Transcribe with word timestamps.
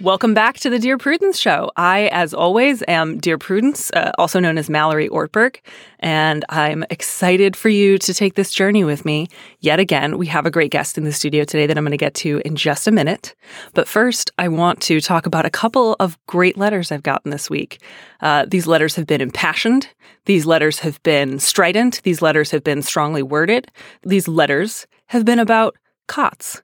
Welcome 0.00 0.32
back 0.32 0.58
to 0.60 0.70
the 0.70 0.78
Dear 0.78 0.96
Prudence 0.96 1.38
Show. 1.38 1.70
I, 1.76 2.08
as 2.10 2.32
always, 2.32 2.82
am 2.88 3.18
Dear 3.18 3.36
Prudence, 3.36 3.90
uh, 3.90 4.12
also 4.16 4.40
known 4.40 4.56
as 4.56 4.70
Mallory 4.70 5.10
Ortberg, 5.10 5.58
and 5.98 6.42
I'm 6.48 6.86
excited 6.88 7.54
for 7.54 7.68
you 7.68 7.98
to 7.98 8.14
take 8.14 8.32
this 8.32 8.50
journey 8.50 8.82
with 8.82 9.04
me. 9.04 9.28
Yet 9.58 9.78
again, 9.78 10.16
we 10.16 10.26
have 10.28 10.46
a 10.46 10.50
great 10.50 10.70
guest 10.70 10.96
in 10.96 11.04
the 11.04 11.12
studio 11.12 11.44
today 11.44 11.66
that 11.66 11.76
I'm 11.76 11.84
going 11.84 11.90
to 11.90 11.98
get 11.98 12.14
to 12.14 12.40
in 12.46 12.56
just 12.56 12.88
a 12.88 12.90
minute. 12.90 13.34
But 13.74 13.86
first, 13.86 14.30
I 14.38 14.48
want 14.48 14.80
to 14.84 15.02
talk 15.02 15.26
about 15.26 15.44
a 15.44 15.50
couple 15.50 15.96
of 16.00 16.18
great 16.26 16.56
letters 16.56 16.90
I've 16.90 17.02
gotten 17.02 17.30
this 17.30 17.50
week. 17.50 17.82
Uh, 18.22 18.46
these 18.48 18.66
letters 18.66 18.96
have 18.96 19.06
been 19.06 19.20
impassioned. 19.20 19.86
These 20.24 20.46
letters 20.46 20.78
have 20.78 21.02
been 21.02 21.38
strident. 21.38 22.00
These 22.04 22.22
letters 22.22 22.50
have 22.52 22.64
been 22.64 22.80
strongly 22.80 23.22
worded. 23.22 23.70
These 24.02 24.28
letters 24.28 24.86
have 25.08 25.26
been 25.26 25.38
about 25.38 25.76
cots 26.08 26.62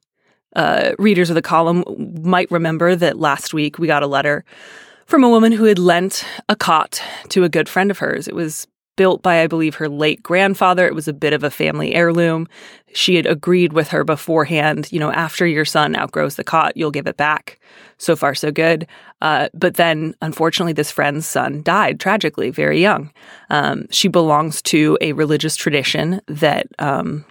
uh, 0.57 0.95
readers 0.99 1.31
of 1.31 1.35
the 1.35 1.43
column 1.43 1.85
might 2.23 2.51
remember 2.51 2.97
that 2.97 3.21
last 3.21 3.55
week 3.55 3.79
we 3.79 3.87
got 3.87 4.03
a 4.03 4.07
letter 4.07 4.45
from 5.07 5.23
a 5.23 5.29
woman 5.29 5.53
who 5.53 5.65
had 5.65 5.79
lent 5.79 6.25
a 6.49 6.57
cot 6.57 7.01
to 7.29 7.45
a 7.45 7.49
good 7.49 7.69
friend 7.69 7.91
of 7.91 7.99
hers. 7.99 8.27
It 8.27 8.35
was 8.35 8.67
built 8.97 9.23
by, 9.23 9.43
I 9.43 9.47
believe, 9.47 9.75
her 9.75 9.89
late 9.89 10.23
grandfather. 10.23 10.87
It 10.87 10.95
was 10.95 11.07
a 11.07 11.13
bit 11.13 11.35
of 11.35 11.45
a 11.45 11.51
family 11.51 11.95
heirloom. 11.95 12.49
She 12.95 13.15
had 13.15 13.27
agreed 13.27 13.75
with 13.75 13.89
her 13.89 14.05
beforehand, 14.05 14.91
you 14.91 14.99
know, 14.99 15.13
after 15.13 15.47
your 15.47 15.67
son 15.67 15.95
outgrows 15.95 16.37
the 16.37 16.45
cot, 16.45 16.77
you'll 16.77 16.91
give 16.91 17.07
it 17.07 17.19
back. 17.19 17.61
So 17.99 18.17
far, 18.17 18.35
so 18.35 18.51
good. 18.51 18.87
Uh, 19.21 19.51
but 19.53 19.75
then, 19.75 20.15
unfortunately, 20.23 20.73
this 20.73 20.91
friend's 20.91 21.27
son 21.27 21.63
died 21.63 22.01
tragically, 22.01 22.51
very 22.51 22.81
young. 22.81 23.13
Um, 23.51 23.87
she 23.91 24.09
belongs 24.09 24.63
to 24.63 24.97
a 25.03 25.13
religious 25.13 25.57
tradition 25.57 26.23
that 26.27 26.67
um, 26.79 27.25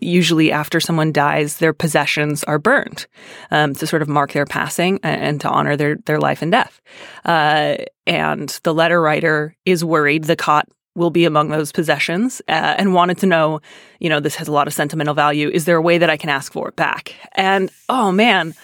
usually 0.00 0.52
after 0.52 0.80
someone 0.80 1.12
dies, 1.12 1.58
their 1.58 1.72
possessions 1.72 2.44
are 2.44 2.58
burned 2.58 3.06
um, 3.50 3.74
to 3.74 3.86
sort 3.86 4.02
of 4.02 4.08
mark 4.08 4.32
their 4.32 4.46
passing 4.46 5.00
and, 5.02 5.40
to 5.40 5.48
honor 5.48 5.76
their 5.76 5.96
their 6.06 6.18
life 6.18 6.42
and 6.42 6.52
death. 6.52 6.80
Uh, 7.24 7.76
and 8.06 8.60
the 8.62 8.74
letter 8.74 9.00
writer 9.00 9.56
is 9.64 9.84
worried 9.84 10.24
the 10.24 10.36
cot 10.36 10.68
will 10.94 11.10
be 11.10 11.24
among 11.24 11.48
those 11.48 11.72
possessions 11.72 12.40
uh, 12.48 12.74
and 12.78 12.94
wanted 12.94 13.18
to 13.18 13.26
know, 13.26 13.60
you 13.98 14.08
know, 14.08 14.20
this 14.20 14.36
has 14.36 14.48
a 14.48 14.52
lot 14.52 14.68
of 14.68 14.74
sentimental 14.74 15.14
value. 15.14 15.48
Is 15.48 15.64
there 15.64 15.76
a 15.76 15.82
way 15.82 15.98
that 15.98 16.10
I 16.10 16.16
can 16.16 16.30
ask 16.30 16.52
for 16.52 16.68
it 16.68 16.76
back? 16.76 17.14
And 17.32 17.70
oh 17.88 18.12
man. 18.12 18.54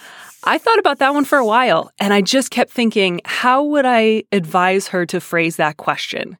I 0.43 0.57
thought 0.57 0.79
about 0.79 0.97
that 0.99 1.13
one 1.13 1.25
for 1.25 1.37
a 1.37 1.45
while 1.45 1.91
and 1.99 2.13
I 2.13 2.21
just 2.21 2.49
kept 2.49 2.71
thinking, 2.71 3.21
how 3.25 3.63
would 3.63 3.85
I 3.85 4.23
advise 4.31 4.87
her 4.87 5.05
to 5.05 5.21
phrase 5.21 5.57
that 5.57 5.77
question 5.77 6.35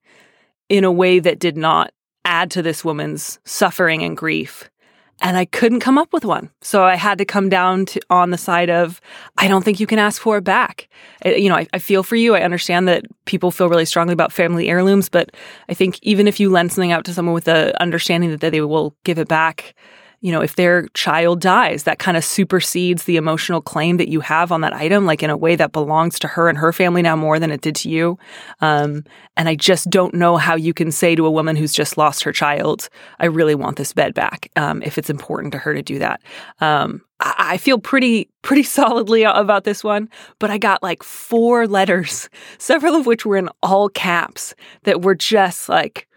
in 0.70 0.84
a 0.84 0.92
way 0.92 1.20
that 1.20 1.38
did 1.38 1.56
not 1.56 1.94
add 2.26 2.50
to 2.52 2.64
this 2.64 2.84
woman's 2.84 3.40
suffering 3.46 4.02
and 4.02 4.18
grief 4.18 4.71
and 5.22 5.38
I 5.38 5.46
couldn't 5.46 5.80
come 5.80 5.98
up 5.98 6.12
with 6.12 6.26
one. 6.26 6.50
So 6.62 6.84
I 6.84 6.96
had 6.96 7.20
to 7.20 7.26
come 7.26 7.48
down 7.48 7.86
to 7.88 8.02
on 8.10 8.32
the 8.32 8.38
side 8.38 8.70
of, 8.70 9.00
I 9.38 9.48
don't 9.48 9.64
think 9.64 9.80
you 9.80 9.88
can 9.88 10.00
ask 10.00 10.22
for 10.22 10.38
it 10.38 10.44
back. 10.44 10.90
Uh, 11.24 11.30
you 11.30 11.48
know, 11.48 11.56
I, 11.56 11.68
I, 11.74 11.80
feel 11.80 12.02
for 12.02 12.16
you. 12.16 12.36
I 12.36 12.42
understand 12.42 12.88
that 12.88 13.06
people 13.26 13.52
feel 13.52 13.70
really 13.70 13.86
strongly 13.86 14.14
about 14.14 14.34
family 14.34 14.68
heirlooms, 14.68 15.10
but 15.10 15.32
I 15.70 15.76
think 15.76 16.00
even 16.02 16.28
if 16.28 16.40
you 16.40 16.50
lend 16.50 16.74
something 16.74 16.92
out 16.92 17.06
to 17.06 17.14
someone 17.14 17.36
with 17.36 17.44
the 17.44 17.80
understanding 17.80 18.32
that 18.32 18.40
they 18.40 18.62
will 18.62 18.96
give 19.04 19.20
it 19.20 19.28
back, 19.28 19.76
you 20.22 20.32
know, 20.32 20.42
if 20.42 20.56
their 20.56 20.88
child 20.90 21.42
dies, 21.42 21.84
that 21.84 21.98
kind 21.98 22.16
of 22.16 22.24
supersedes 22.24 23.06
the 23.06 23.18
emotional 23.18 23.60
claim 23.60 23.98
that 23.98 24.08
you 24.08 24.20
have 24.22 24.52
on 24.52 24.62
that 24.62 24.74
item, 24.74 25.08
like 25.08 25.24
in 25.24 25.32
a 25.32 25.38
way 25.38 25.56
that 25.56 25.72
belongs 25.72 26.20
to 26.20 26.28
her 26.28 26.48
and 26.48 26.60
her 26.60 26.72
family 26.72 27.02
now 27.02 27.16
more 27.16 27.40
than 27.40 27.50
it 27.50 27.62
did 27.62 27.76
to 27.78 27.90
you. 27.90 28.20
Um, 28.62 29.04
and 29.36 29.50
I 29.50 29.56
just 29.56 29.90
don't 29.90 30.14
know 30.14 30.38
how 30.38 30.56
you 30.56 30.76
can 30.76 30.92
say 30.92 31.16
to 31.16 31.26
a 31.26 31.32
woman 31.32 31.56
who's 31.56 31.74
just 31.74 31.98
lost 31.98 32.24
her 32.24 32.32
child, 32.32 32.88
I 33.20 33.26
really 33.26 33.56
want 33.56 33.78
this 33.78 33.94
bed 33.94 34.14
back, 34.14 34.52
um, 34.56 34.84
if 34.84 35.00
it's 35.00 35.10
important 35.10 35.54
to 35.54 35.58
her 35.58 35.74
to 35.74 35.82
do 35.82 35.98
that. 35.98 36.22
Um, 36.60 37.02
I, 37.20 37.58
feel 37.58 37.80
pretty, 37.80 38.30
pretty 38.44 38.64
solidly 38.80 39.24
about 39.24 39.64
this 39.64 39.84
one, 39.84 40.08
but 40.38 40.52
I 40.52 40.60
got 40.60 40.84
like 40.84 41.02
four 41.02 41.68
letters, 41.68 42.30
several 42.60 42.96
of 42.96 43.08
which 43.08 43.26
were 43.26 43.38
in 43.38 43.50
all 43.64 43.90
caps 43.90 44.54
that 44.84 45.02
were 45.02 45.16
just 45.16 45.68
like, 45.68 46.08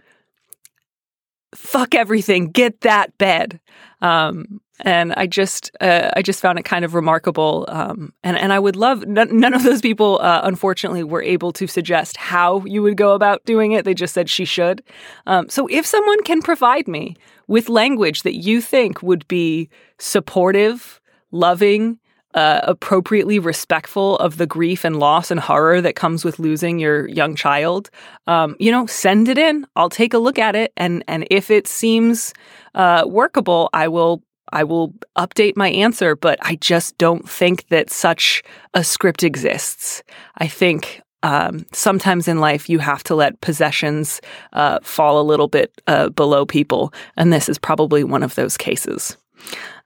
fuck 1.55 1.95
everything, 1.95 2.51
get 2.51 2.81
that 2.83 3.17
bed. 3.19 3.61
Um, 4.05 4.61
and 4.81 5.15
I 5.15 5.27
just, 5.27 5.71
uh, 5.81 6.11
I 6.15 6.21
just 6.21 6.41
found 6.41 6.59
it 6.59 6.65
kind 6.65 6.85
of 6.85 6.95
remarkable. 6.95 7.65
Um, 7.69 8.13
and 8.23 8.37
and 8.37 8.53
I 8.53 8.59
would 8.59 8.77
love 8.77 9.07
none, 9.07 9.39
none 9.39 9.55
of 9.55 9.63
those 9.63 9.81
people, 9.81 10.19
uh, 10.21 10.41
unfortunately, 10.45 11.05
were 11.05 11.23
able 11.23 11.53
to 11.53 11.67
suggest 11.67 12.17
how 12.17 12.65
you 12.65 12.83
would 12.83 12.97
go 12.97 13.15
about 13.15 13.45
doing 13.45 13.73
it. 13.73 13.85
They 13.85 13.95
just 13.95 14.13
said 14.13 14.29
she 14.29 14.45
should. 14.45 14.83
Um, 15.27 15.49
so 15.49 15.67
if 15.69 15.87
someone 15.87 16.23
can 16.25 16.43
provide 16.43 16.87
me 16.87 17.17
with 17.47 17.69
language 17.69 18.23
that 18.23 18.35
you 18.35 18.61
think 18.61 19.03
would 19.03 19.27
be 19.29 19.71
supportive, 19.99 21.01
loving, 21.31 21.99
uh, 22.35 22.61
appropriately 22.65 23.39
respectful 23.39 24.19
of 24.19 24.37
the 24.37 24.47
grief 24.47 24.85
and 24.85 24.99
loss 24.99 25.31
and 25.31 25.41
horror 25.41 25.81
that 25.81 25.95
comes 25.95 26.25
with 26.25 26.39
losing 26.39 26.79
your 26.79 27.09
young 27.09 27.35
child, 27.37 27.91
um, 28.27 28.57
you 28.59 28.71
know, 28.71 28.87
send 28.87 29.29
it 29.29 29.39
in. 29.39 29.67
I'll 29.77 29.89
take 29.89 30.15
a 30.15 30.19
look 30.19 30.39
at 30.39 30.57
it, 30.57 30.73
and 30.77 31.05
and 31.07 31.27
if 31.31 31.51
it 31.51 31.67
seems 31.67 32.35
uh, 32.75 33.05
workable, 33.07 33.71
I 33.73 33.89
will 33.89 34.23
I 34.53 34.65
will 34.65 34.95
update 35.17 35.57
my 35.57 35.71
answer. 35.71 36.17
But 36.17 36.39
I 36.43 36.57
just 36.57 36.99
don't 36.99 37.29
think 37.29 37.69
that 37.69 37.91
such 37.91 38.43
a 38.75 38.83
script 38.83 39.23
exists. 39.23 40.03
I 40.39 40.49
think 40.49 41.03
um, 41.23 41.65
sometimes 41.73 42.27
in 42.27 42.41
life 42.41 42.69
you 42.69 42.81
have 42.81 43.05
to 43.05 43.15
let 43.15 43.41
possessions 43.41 44.21
uh, 44.53 44.81
fall 44.83 45.21
a 45.21 45.23
little 45.23 45.49
bit 45.49 45.81
uh, 45.87 46.09
below 46.09 46.45
people, 46.45 46.93
and 47.17 47.33
this 47.33 47.49
is 47.49 47.59
probably 47.59 48.03
one 48.03 48.25
of 48.25 48.35
those 48.35 48.57
cases. 48.57 49.17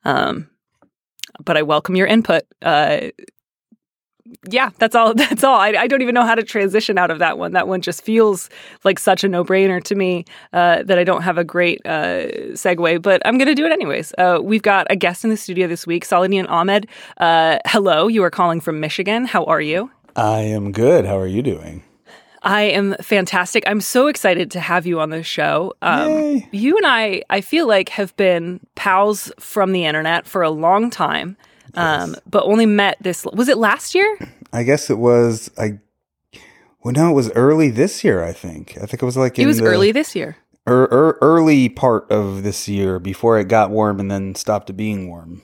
Um, 0.04 0.48
but 1.44 1.56
I 1.56 1.62
welcome 1.62 1.96
your 1.96 2.06
input. 2.06 2.42
Uh, 2.62 3.08
yeah, 4.50 4.70
that's 4.78 4.94
all. 4.94 5.14
That's 5.28 5.42
all. 5.42 5.58
I, 5.58 5.68
I, 5.70 5.86
don't 5.86 6.02
even 6.02 6.14
know 6.14 6.24
how 6.24 6.34
to 6.34 6.42
transition 6.42 6.98
out 6.98 7.10
of 7.10 7.18
that 7.18 7.38
one. 7.38 7.52
That 7.52 7.66
one 7.66 7.80
just 7.80 8.02
feels 8.02 8.50
like 8.84 8.98
such 8.98 9.24
a 9.24 9.28
no 9.28 9.44
brainer 9.44 9.82
to 9.84 9.94
me 9.94 10.24
uh, 10.52 10.82
that 10.82 10.98
I 10.98 11.04
don't 11.04 11.22
have 11.22 11.38
a 11.38 11.44
great 11.44 11.80
uh, 11.84 12.26
segue, 12.52 13.02
but 13.02 13.22
I'm 13.24 13.38
going 13.38 13.48
to 13.48 13.54
do 13.54 13.64
it 13.64 13.72
anyways. 13.72 14.12
Uh, 14.18 14.38
we've 14.42 14.62
got 14.62 14.86
a 14.90 14.96
guest 14.96 15.24
in 15.24 15.30
the 15.30 15.36
studio 15.36 15.66
this 15.66 15.86
week, 15.86 16.04
Saladin 16.04 16.46
Ahmed. 16.46 16.88
Uh, 17.16 17.58
hello, 17.66 18.08
you 18.08 18.22
are 18.22 18.30
calling 18.30 18.60
from 18.60 18.80
Michigan. 18.80 19.24
How 19.24 19.44
are 19.44 19.60
you? 19.60 19.90
I 20.14 20.40
am 20.40 20.72
good. 20.72 21.06
How 21.06 21.18
are 21.18 21.26
you 21.26 21.42
doing? 21.42 21.82
I 22.42 22.62
am 22.62 22.94
fantastic. 23.00 23.64
I'm 23.66 23.80
so 23.80 24.06
excited 24.06 24.50
to 24.52 24.60
have 24.60 24.86
you 24.86 25.00
on 25.00 25.10
the 25.10 25.22
show. 25.22 25.74
Um, 25.82 26.42
you 26.52 26.76
and 26.76 26.86
I, 26.86 27.22
I 27.30 27.40
feel 27.40 27.66
like, 27.66 27.88
have 27.90 28.16
been 28.16 28.60
pals 28.74 29.32
from 29.38 29.72
the 29.72 29.84
internet 29.84 30.26
for 30.26 30.42
a 30.42 30.50
long 30.50 30.90
time, 30.90 31.36
um, 31.74 32.16
but 32.28 32.44
only 32.44 32.66
met 32.66 32.96
this. 33.00 33.24
Was 33.24 33.48
it 33.48 33.58
last 33.58 33.94
year? 33.94 34.18
I 34.52 34.62
guess 34.62 34.90
it 34.90 34.98
was. 34.98 35.50
I. 35.58 35.78
Well, 36.84 36.94
no, 36.94 37.10
it 37.10 37.14
was 37.14 37.30
early 37.32 37.70
this 37.70 38.04
year. 38.04 38.22
I 38.22 38.32
think. 38.32 38.76
I 38.80 38.86
think 38.86 39.02
it 39.02 39.06
was 39.06 39.16
like 39.16 39.38
It 39.38 39.46
was 39.46 39.60
early 39.60 39.92
this 39.92 40.14
year. 40.14 40.36
er, 40.66 40.88
er, 40.92 41.18
early 41.20 41.68
part 41.68 42.10
of 42.10 42.44
this 42.44 42.68
year 42.68 42.98
before 42.98 43.38
it 43.38 43.48
got 43.48 43.70
warm 43.70 44.00
and 44.00 44.10
then 44.10 44.34
stopped 44.34 44.74
being 44.76 45.08
warm. 45.08 45.42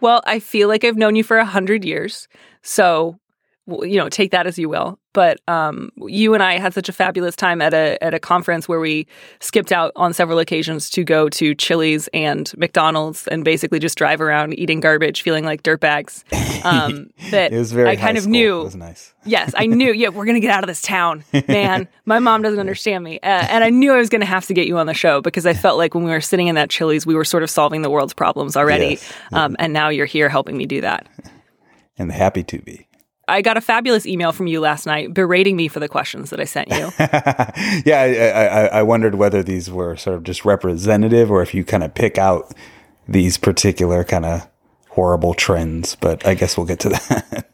Well, 0.00 0.22
I 0.26 0.38
feel 0.38 0.68
like 0.68 0.84
I've 0.84 0.96
known 0.96 1.16
you 1.16 1.24
for 1.24 1.38
a 1.38 1.44
hundred 1.44 1.84
years, 1.84 2.28
so 2.62 3.18
you 3.68 3.96
know, 3.98 4.08
take 4.08 4.30
that 4.30 4.46
as 4.46 4.58
you 4.58 4.68
will. 4.68 4.98
But 5.14 5.40
um, 5.48 5.90
you 6.06 6.32
and 6.34 6.42
I 6.42 6.58
had 6.58 6.74
such 6.74 6.88
a 6.88 6.92
fabulous 6.92 7.34
time 7.34 7.60
at 7.60 7.74
a 7.74 8.02
at 8.02 8.14
a 8.14 8.20
conference 8.20 8.68
where 8.68 8.78
we 8.78 9.06
skipped 9.40 9.72
out 9.72 9.90
on 9.96 10.12
several 10.12 10.38
occasions 10.38 10.90
to 10.90 11.02
go 11.02 11.28
to 11.30 11.54
Chili's 11.56 12.08
and 12.14 12.52
McDonald's 12.56 13.26
and 13.28 13.44
basically 13.44 13.78
just 13.80 13.98
drive 13.98 14.20
around 14.20 14.56
eating 14.58 14.78
garbage, 14.80 15.22
feeling 15.22 15.44
like 15.44 15.62
dirtbags. 15.64 16.22
Um, 16.64 17.10
that 17.30 17.52
It 17.52 17.58
was 17.58 17.72
very. 17.72 17.88
I 17.90 17.96
kind 17.96 18.16
of 18.16 18.22
school. 18.24 18.30
knew 18.32 18.60
It 18.60 18.64
was 18.64 18.76
nice. 18.76 19.12
Yes, 19.24 19.52
I 19.56 19.66
knew. 19.66 19.92
Yeah, 19.92 20.10
we're 20.10 20.24
gonna 20.26 20.40
get 20.40 20.52
out 20.52 20.62
of 20.62 20.68
this 20.68 20.82
town, 20.82 21.24
man. 21.48 21.88
My 22.04 22.18
mom 22.20 22.42
doesn't 22.42 22.60
understand 22.60 23.02
me, 23.02 23.18
uh, 23.20 23.26
and 23.26 23.64
I 23.64 23.70
knew 23.70 23.92
I 23.92 23.98
was 23.98 24.08
gonna 24.10 24.24
have 24.24 24.46
to 24.46 24.54
get 24.54 24.66
you 24.68 24.78
on 24.78 24.86
the 24.86 24.94
show 24.94 25.20
because 25.20 25.46
I 25.46 25.52
felt 25.54 25.78
like 25.78 25.94
when 25.94 26.04
we 26.04 26.10
were 26.10 26.20
sitting 26.20 26.46
in 26.46 26.54
that 26.54 26.70
Chili's, 26.70 27.04
we 27.06 27.14
were 27.14 27.24
sort 27.24 27.42
of 27.42 27.50
solving 27.50 27.82
the 27.82 27.90
world's 27.90 28.14
problems 28.14 28.56
already, 28.56 28.90
Yes. 28.90 29.12
um, 29.32 29.56
and 29.58 29.72
now 29.72 29.88
you're 29.88 30.06
here 30.06 30.28
helping 30.28 30.56
me 30.56 30.64
do 30.66 30.80
that. 30.82 31.06
And 31.98 32.12
happy 32.12 32.44
to 32.44 32.58
be. 32.62 32.87
I 33.28 33.42
got 33.42 33.56
a 33.56 33.60
fabulous 33.60 34.06
email 34.06 34.32
from 34.32 34.46
you 34.46 34.60
last 34.60 34.86
night 34.86 35.14
berating 35.14 35.56
me 35.56 35.68
for 35.68 35.80
the 35.80 35.88
questions 35.88 36.30
that 36.30 36.40
I 36.40 36.44
sent 36.44 36.70
you. 36.70 36.90
yeah, 37.84 38.00
I, 38.00 38.46
I, 38.46 38.66
I 38.78 38.82
wondered 38.82 39.14
whether 39.16 39.42
these 39.42 39.70
were 39.70 39.96
sort 39.96 40.16
of 40.16 40.22
just 40.24 40.44
representative 40.44 41.30
or 41.30 41.42
if 41.42 41.54
you 41.54 41.64
kind 41.64 41.84
of 41.84 41.94
pick 41.94 42.18
out 42.18 42.54
these 43.06 43.38
particular 43.38 44.04
kind 44.04 44.24
of 44.24 44.48
horrible 44.90 45.34
trends. 45.34 45.94
But 45.94 46.26
I 46.26 46.34
guess 46.34 46.56
we'll 46.56 46.66
get 46.66 46.80
to 46.80 46.88
that. 46.90 47.50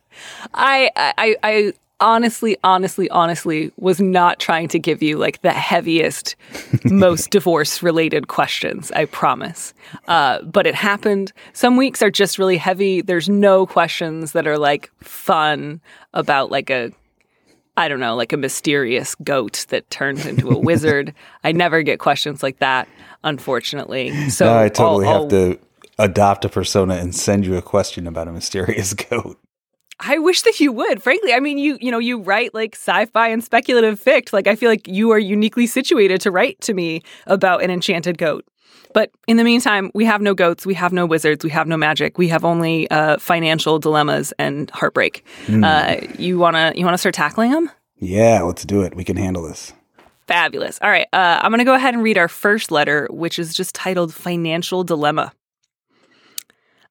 I, 0.54 0.90
I, 0.96 1.36
I 1.42 1.72
honestly, 2.04 2.56
honestly, 2.62 3.08
honestly 3.10 3.72
was 3.78 4.00
not 4.00 4.38
trying 4.38 4.68
to 4.68 4.78
give 4.78 5.02
you 5.02 5.16
like 5.16 5.40
the 5.42 5.50
heaviest, 5.52 6.36
most 6.84 7.30
divorce 7.30 7.82
related 7.82 8.28
questions. 8.28 8.92
I 8.92 9.06
promise. 9.06 9.72
Uh, 10.06 10.42
but 10.42 10.66
it 10.66 10.74
happened. 10.74 11.32
Some 11.54 11.76
weeks 11.76 12.02
are 12.02 12.10
just 12.10 12.38
really 12.38 12.58
heavy. 12.58 13.00
There's 13.00 13.28
no 13.28 13.66
questions 13.66 14.32
that 14.32 14.46
are 14.46 14.58
like 14.58 14.90
fun 15.00 15.80
about 16.12 16.50
like 16.50 16.70
a, 16.70 16.92
I 17.76 17.88
don't 17.88 18.00
know, 18.00 18.14
like 18.14 18.32
a 18.32 18.36
mysterious 18.36 19.14
goat 19.16 19.66
that 19.70 19.88
turns 19.90 20.26
into 20.26 20.50
a 20.50 20.58
wizard. 20.58 21.12
I 21.42 21.52
never 21.52 21.82
get 21.82 21.98
questions 21.98 22.42
like 22.42 22.58
that, 22.60 22.86
unfortunately. 23.24 24.30
So 24.30 24.44
Now 24.44 24.58
I 24.60 24.68
totally 24.68 25.06
I'll- 25.06 25.22
have 25.22 25.30
to 25.30 25.58
adopt 25.98 26.44
a 26.44 26.48
persona 26.48 26.94
and 26.96 27.14
send 27.14 27.46
you 27.46 27.56
a 27.56 27.62
question 27.62 28.06
about 28.06 28.28
a 28.28 28.32
mysterious 28.32 28.92
goat. 29.10 29.38
I 30.00 30.18
wish 30.18 30.42
that 30.42 30.60
you 30.60 30.72
would. 30.72 31.02
Frankly, 31.02 31.32
I 31.32 31.40
mean, 31.40 31.58
you 31.58 31.78
you 31.80 31.90
know, 31.90 31.98
you 31.98 32.20
write 32.20 32.54
like 32.54 32.74
sci-fi 32.74 33.28
and 33.28 33.42
speculative 33.42 33.98
fict. 34.00 34.32
Like 34.32 34.46
I 34.46 34.56
feel 34.56 34.70
like 34.70 34.88
you 34.88 35.10
are 35.10 35.18
uniquely 35.18 35.66
situated 35.66 36.20
to 36.22 36.30
write 36.30 36.60
to 36.62 36.74
me 36.74 37.02
about 37.26 37.62
an 37.62 37.70
enchanted 37.70 38.18
goat. 38.18 38.44
But 38.94 39.10
in 39.26 39.36
the 39.36 39.44
meantime, 39.44 39.90
we 39.92 40.04
have 40.04 40.22
no 40.22 40.34
goats, 40.34 40.64
we 40.64 40.74
have 40.74 40.92
no 40.92 41.04
wizards, 41.04 41.44
we 41.44 41.50
have 41.50 41.66
no 41.66 41.76
magic. 41.76 42.16
We 42.16 42.28
have 42.28 42.44
only 42.44 42.88
uh, 42.90 43.18
financial 43.18 43.80
dilemmas 43.80 44.32
and 44.38 44.70
heartbreak. 44.70 45.24
Uh, 45.48 45.96
you 46.16 46.38
wanna 46.38 46.72
you 46.76 46.84
wanna 46.84 46.98
start 46.98 47.14
tackling 47.14 47.50
them? 47.50 47.70
Yeah, 47.98 48.42
let's 48.42 48.64
do 48.64 48.82
it. 48.82 48.94
We 48.94 49.04
can 49.04 49.16
handle 49.16 49.42
this. 49.42 49.72
Fabulous. 50.28 50.78
All 50.80 50.88
right, 50.90 51.08
uh, 51.12 51.40
I'm 51.42 51.50
gonna 51.50 51.64
go 51.64 51.74
ahead 51.74 51.94
and 51.94 52.02
read 52.02 52.16
our 52.16 52.28
first 52.28 52.70
letter, 52.70 53.08
which 53.10 53.38
is 53.38 53.52
just 53.52 53.74
titled 53.74 54.14
"Financial 54.14 54.84
Dilemma." 54.84 55.32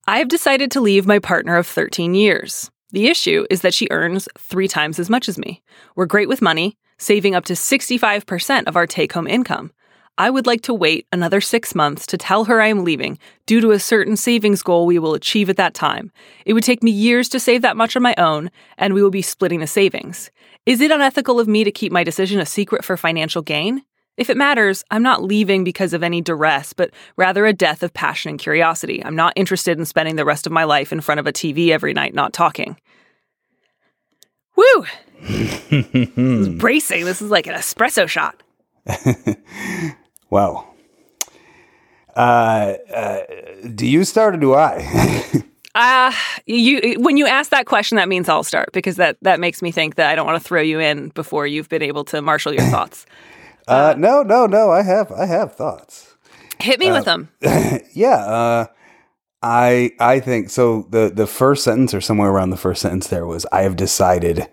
I 0.05 0.19
have 0.19 0.27
decided 0.27 0.69
to 0.71 0.81
leave 0.81 1.05
my 1.05 1.19
partner 1.19 1.55
of 1.55 1.65
13 1.65 2.13
years. 2.13 2.69
The 2.93 3.07
issue 3.07 3.45
is 3.49 3.61
that 3.61 3.73
she 3.73 3.87
earns 3.89 4.29
three 4.37 4.67
times 4.67 4.99
as 4.99 5.09
much 5.09 5.27
as 5.27 5.39
me. 5.39 5.63
We're 5.95 6.05
great 6.05 6.29
with 6.29 6.43
money, 6.43 6.77
saving 6.99 7.33
up 7.33 7.43
to 7.45 7.53
65% 7.53 8.67
of 8.67 8.75
our 8.75 8.85
take 8.85 9.13
home 9.13 9.25
income. 9.25 9.71
I 10.19 10.29
would 10.29 10.45
like 10.45 10.61
to 10.61 10.75
wait 10.75 11.07
another 11.11 11.41
six 11.41 11.73
months 11.73 12.05
to 12.05 12.19
tell 12.19 12.45
her 12.45 12.61
I 12.61 12.67
am 12.67 12.83
leaving 12.83 13.17
due 13.47 13.61
to 13.61 13.71
a 13.71 13.79
certain 13.79 14.15
savings 14.15 14.61
goal 14.61 14.85
we 14.85 14.99
will 14.99 15.15
achieve 15.15 15.49
at 15.49 15.57
that 15.57 15.73
time. 15.73 16.11
It 16.45 16.53
would 16.53 16.63
take 16.63 16.83
me 16.83 16.91
years 16.91 17.27
to 17.29 17.39
save 17.39 17.63
that 17.63 17.75
much 17.75 17.95
on 17.95 18.03
my 18.03 18.13
own, 18.19 18.51
and 18.77 18.93
we 18.93 19.01
will 19.01 19.09
be 19.09 19.23
splitting 19.23 19.59
the 19.59 19.65
savings. 19.65 20.29
Is 20.67 20.79
it 20.79 20.91
unethical 20.91 21.39
of 21.39 21.47
me 21.47 21.63
to 21.63 21.71
keep 21.71 21.91
my 21.91 22.03
decision 22.03 22.39
a 22.39 22.45
secret 22.45 22.85
for 22.85 22.95
financial 22.95 23.41
gain? 23.41 23.81
If 24.15 24.29
it 24.29 24.37
matters, 24.37 24.83
I'm 24.91 25.01
not 25.01 25.23
leaving 25.23 25.63
because 25.63 25.93
of 25.93 26.03
any 26.03 26.21
duress, 26.21 26.73
but 26.73 26.91
rather 27.17 27.45
a 27.45 27.53
death 27.53 27.81
of 27.81 27.93
passion 27.93 28.29
and 28.29 28.39
curiosity. 28.39 29.03
I'm 29.03 29.15
not 29.15 29.33
interested 29.35 29.79
in 29.79 29.85
spending 29.85 30.17
the 30.17 30.25
rest 30.25 30.45
of 30.45 30.51
my 30.51 30.65
life 30.65 30.91
in 30.91 31.01
front 31.01 31.19
of 31.19 31.27
a 31.27 31.33
TV 31.33 31.69
every 31.69 31.93
night 31.93 32.13
not 32.13 32.31
talking. 32.33 32.77
Woo! 34.55 34.85
this 35.21 35.71
is 36.15 36.49
bracing. 36.59 37.05
This 37.05 37.21
is 37.21 37.31
like 37.31 37.47
an 37.47 37.55
espresso 37.55 38.07
shot. 38.07 38.41
Well, 40.33 40.73
uh, 42.15 42.73
uh, 42.91 43.19
do 43.75 43.85
you 43.85 44.03
start 44.03 44.33
or 44.33 44.39
do 44.39 44.55
I? 44.55 45.43
Uh, 45.75 46.11
you 46.45 46.99
when 46.99 47.17
you 47.17 47.25
ask 47.25 47.49
that 47.49 47.65
question, 47.65 47.95
that 47.95 48.07
means 48.07 48.29
I'll 48.29 48.43
start 48.43 48.69
because 48.73 48.97
that 48.97 49.17
that 49.23 49.39
makes 49.39 49.63
me 49.63 49.71
think 49.71 49.95
that 49.95 50.07
I 50.07 50.13
don't 50.13 50.27
want 50.27 50.39
to 50.39 50.47
throw 50.47 50.61
you 50.61 50.79
in 50.79 51.09
before 51.09 51.47
you've 51.47 51.67
been 51.67 51.81
able 51.81 52.03
to 52.05 52.21
marshal 52.21 52.53
your 52.53 52.65
thoughts. 52.65 53.07
Uh, 53.67 53.95
no, 53.97 54.23
no, 54.23 54.45
no. 54.45 54.71
I 54.71 54.83
have, 54.83 55.11
I 55.11 55.25
have 55.25 55.55
thoughts. 55.55 56.15
Hit 56.59 56.79
me 56.79 56.91
with 56.91 57.05
them. 57.05 57.29
Yeah, 57.93 58.15
uh, 58.15 58.65
I 59.41 59.91
I 59.99 60.19
think 60.19 60.49
so. 60.49 60.87
The 60.89 61.11
the 61.13 61.27
first 61.27 61.63
sentence, 61.63 61.93
or 61.93 62.01
somewhere 62.01 62.29
around 62.31 62.51
the 62.51 62.57
first 62.57 62.81
sentence, 62.81 63.07
there 63.07 63.25
was, 63.25 63.45
"I 63.51 63.63
have 63.63 63.75
decided 63.75 64.47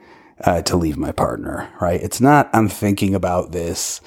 uh, 0.45 0.63
to 0.63 0.77
leave 0.77 0.97
my 0.99 1.13
partner." 1.13 1.71
Right? 1.81 2.01
It's 2.03 2.21
not. 2.21 2.51
I'm 2.53 2.69
thinking 2.69 3.15
about 3.15 3.53
this. 3.53 4.01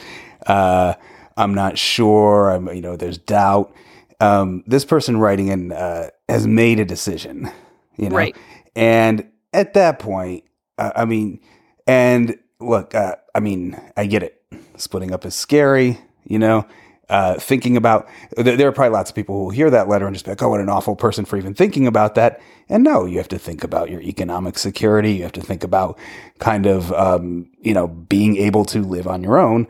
Uh, 0.45 0.95
I'm 1.37 1.53
not 1.53 1.77
sure. 1.77 2.51
I'm. 2.51 2.67
You 2.67 2.81
know, 2.81 2.95
there's 2.97 3.17
doubt. 3.17 3.73
Um, 4.19 4.63
this 4.67 4.85
person 4.85 5.17
writing 5.17 5.47
in 5.47 5.71
uh, 5.71 6.09
has 6.29 6.45
made 6.45 6.79
a 6.79 6.85
decision. 6.85 7.49
You 7.97 8.09
know, 8.09 8.15
Right. 8.17 8.35
and 8.75 9.27
at 9.53 9.73
that 9.75 9.99
point, 9.99 10.43
uh, 10.77 10.91
I 10.95 11.05
mean, 11.05 11.39
and 11.87 12.37
look, 12.59 12.93
uh, 12.95 13.15
I 13.33 13.39
mean, 13.39 13.79
I 13.95 14.05
get 14.07 14.23
it. 14.23 14.41
Splitting 14.77 15.13
up 15.13 15.25
is 15.25 15.35
scary, 15.35 15.99
you 16.25 16.39
know. 16.39 16.65
Uh, 17.09 17.37
thinking 17.37 17.75
about 17.75 18.07
there, 18.37 18.55
there 18.55 18.67
are 18.67 18.71
probably 18.71 18.93
lots 18.93 19.11
of 19.11 19.15
people 19.15 19.35
who 19.35 19.43
will 19.43 19.49
hear 19.51 19.69
that 19.69 19.89
letter 19.89 20.07
and 20.07 20.15
just 20.15 20.25
be 20.25 20.31
like, 20.31 20.41
"Oh, 20.41 20.49
what 20.49 20.61
an 20.61 20.69
awful 20.69 20.95
person 20.95 21.25
for 21.25 21.37
even 21.37 21.53
thinking 21.53 21.85
about 21.85 22.15
that." 22.15 22.41
And 22.69 22.83
no, 22.83 23.05
you 23.05 23.17
have 23.17 23.27
to 23.27 23.37
think 23.37 23.63
about 23.63 23.89
your 23.89 24.01
economic 24.01 24.57
security. 24.57 25.13
You 25.13 25.23
have 25.23 25.33
to 25.33 25.41
think 25.41 25.63
about 25.63 25.99
kind 26.39 26.65
of 26.65 26.91
um, 26.93 27.49
you 27.59 27.73
know 27.73 27.87
being 27.87 28.37
able 28.37 28.63
to 28.65 28.81
live 28.81 29.07
on 29.07 29.21
your 29.21 29.37
own. 29.37 29.67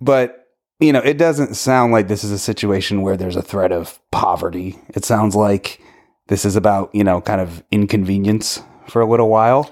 But 0.00 0.48
you 0.80 0.92
know, 0.92 1.00
it 1.00 1.18
doesn't 1.18 1.54
sound 1.54 1.92
like 1.92 2.08
this 2.08 2.24
is 2.24 2.30
a 2.30 2.38
situation 2.38 3.02
where 3.02 3.16
there's 3.16 3.36
a 3.36 3.42
threat 3.42 3.70
of 3.70 4.00
poverty. 4.10 4.78
It 4.88 5.04
sounds 5.04 5.36
like 5.36 5.80
this 6.28 6.44
is 6.44 6.56
about 6.56 6.94
you 6.94 7.04
know 7.04 7.20
kind 7.20 7.42
of 7.42 7.62
inconvenience 7.70 8.62
for 8.88 9.02
a 9.02 9.06
little 9.06 9.28
while 9.28 9.70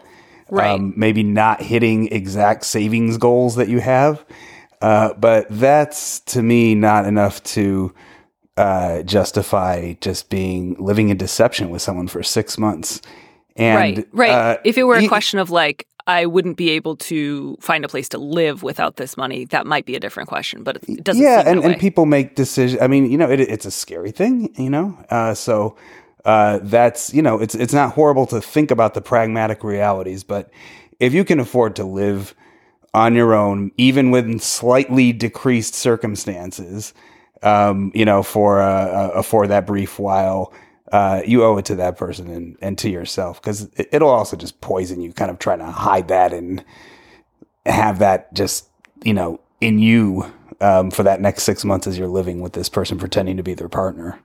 Right. 0.53 0.73
um, 0.73 0.93
maybe 0.97 1.23
not 1.23 1.63
hitting 1.63 2.09
exact 2.13 2.67
savings 2.67 3.17
goals 3.17 3.57
that 3.57 3.69
you 3.69 3.81
have. 3.81 4.23
Uh, 4.83 5.15
but 5.15 5.47
that's 5.49 6.21
to 6.21 6.43
me 6.43 6.75
not 6.75 7.07
enough 7.07 7.43
to 7.45 7.95
uh, 8.59 9.03
justify 9.03 9.95
just 10.01 10.29
being 10.29 10.75
living 10.79 11.09
in 11.09 11.17
deception 11.17 11.71
with 11.71 11.81
someone 11.81 12.07
for 12.07 12.23
six 12.23 12.59
months. 12.59 13.01
And 13.57 13.97
right. 13.97 14.09
Right. 14.13 14.31
uh, 14.31 14.57
if 14.65 14.77
it 14.77 14.85
were 14.85 14.97
a 14.97 15.09
question 15.09 15.39
of 15.39 15.51
like, 15.51 15.87
I 16.07 16.27
wouldn't 16.27 16.57
be 16.57 16.71
able 16.71 16.97
to 16.97 17.57
find 17.61 17.85
a 17.85 17.89
place 17.89 18.09
to 18.11 18.19
live 18.19 18.63
without 18.63 18.97
this 18.97 19.17
money, 19.17 19.45
that 19.47 19.67
might 19.67 19.87
be 19.87 19.95
a 19.95 20.01
different 20.01 20.29
question. 20.29 20.65
But 20.65 20.79
it 20.89 21.05
doesn't. 21.05 21.23
yeah, 21.23 21.45
seem 21.45 21.49
and, 21.49 21.63
that 21.63 21.71
and 21.73 21.81
people 21.81 22.07
make 22.07 22.35
decisions. 22.35 22.83
I 22.83 22.89
mean, 22.89 23.11
you 23.11 23.17
know, 23.17 23.31
it, 23.31 23.41
it's 23.41 23.65
a 23.65 23.71
scary 23.71 24.11
thing, 24.11 24.53
you 24.57 24.69
know. 24.69 24.99
Uh, 25.09 25.33
so 25.33 25.77
uh, 26.25 26.61
that's 26.63 27.13
you 27.13 27.23
know, 27.23 27.39
it's 27.41 27.55
it's 27.55 27.73
not 27.73 27.93
horrible 27.93 28.27
to 28.27 28.41
think 28.41 28.71
about 28.71 28.95
the 28.95 29.01
pragmatic 29.01 29.65
realities, 29.65 30.25
but 30.25 30.51
if 31.01 31.13
you 31.13 31.25
can 31.25 31.41
afford 31.41 31.77
to 31.77 31.85
live 31.85 32.35
on 32.95 33.15
your 33.15 33.35
own, 33.35 33.73
even 33.77 34.11
with 34.11 34.41
slightly 34.41 35.13
decreased 35.13 35.75
circumstances, 35.75 36.93
um, 37.43 37.91
you 37.95 38.05
know, 38.05 38.23
for 38.23 38.61
uh, 38.61 38.67
uh, 38.67 39.23
for 39.23 39.47
that 39.47 39.67
brief 39.67 39.99
while. 39.99 40.53
Uh, 40.91 41.23
you 41.27 41.43
owe 41.43 41.57
it 41.57 41.65
to 41.65 41.75
that 41.75 41.97
person 41.97 42.29
and, 42.29 42.55
and 42.61 42.77
to 42.77 42.91
yourself 42.91 43.41
because 43.41 43.63
it, 43.77 43.89
it'll 43.93 44.11
also 44.11 44.37
just 44.37 44.61
poison 44.61 45.01
you, 45.01 45.11
kind 45.11 45.31
of 45.31 45.39
trying 45.39 45.59
to 45.59 45.65
hide 45.65 46.09
that 46.09 46.35
and 46.35 46.63
have 47.65 47.99
that 48.01 48.31
just 48.35 48.69
you 49.03 49.15
know 49.15 49.41
in 49.63 49.79
you 49.79 50.31
um, 50.61 50.91
for 50.91 51.03
that 51.03 51.21
next 51.21 51.45
six 51.45 51.65
months 51.65 51.87
as 51.87 51.99
you're 51.99 52.09
living 52.09 52.41
with 52.41 52.53
this 52.53 52.69
person 52.69 52.99
pretending 52.99 53.37
to 53.37 53.43
be 53.43 53.55
their 53.55 53.71
partner. 53.71 54.19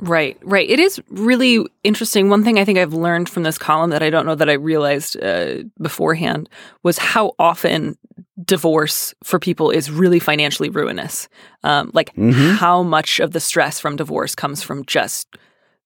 Right, 0.00 0.38
right. 0.42 0.68
It 0.68 0.78
is 0.78 1.00
really 1.10 1.66
interesting. 1.82 2.30
One 2.30 2.44
thing 2.44 2.58
I 2.58 2.64
think 2.64 2.78
I've 2.78 2.94
learned 2.94 3.28
from 3.28 3.42
this 3.42 3.58
column 3.58 3.90
that 3.90 4.02
I 4.02 4.10
don't 4.10 4.26
know 4.26 4.36
that 4.36 4.48
I 4.48 4.52
realized 4.52 5.20
uh, 5.20 5.64
beforehand 5.80 6.48
was 6.84 6.98
how 6.98 7.32
often 7.38 7.98
divorce 8.44 9.12
for 9.24 9.38
people 9.38 9.70
is 9.70 9.90
really 9.90 10.20
financially 10.20 10.68
ruinous. 10.68 11.28
Um, 11.64 11.90
like 11.94 12.14
Mm-hmm. 12.14 12.54
how 12.56 12.82
much 12.82 13.18
of 13.18 13.32
the 13.32 13.40
stress 13.40 13.80
from 13.80 13.96
divorce 13.96 14.34
comes 14.34 14.62
from 14.62 14.84
just 14.86 15.26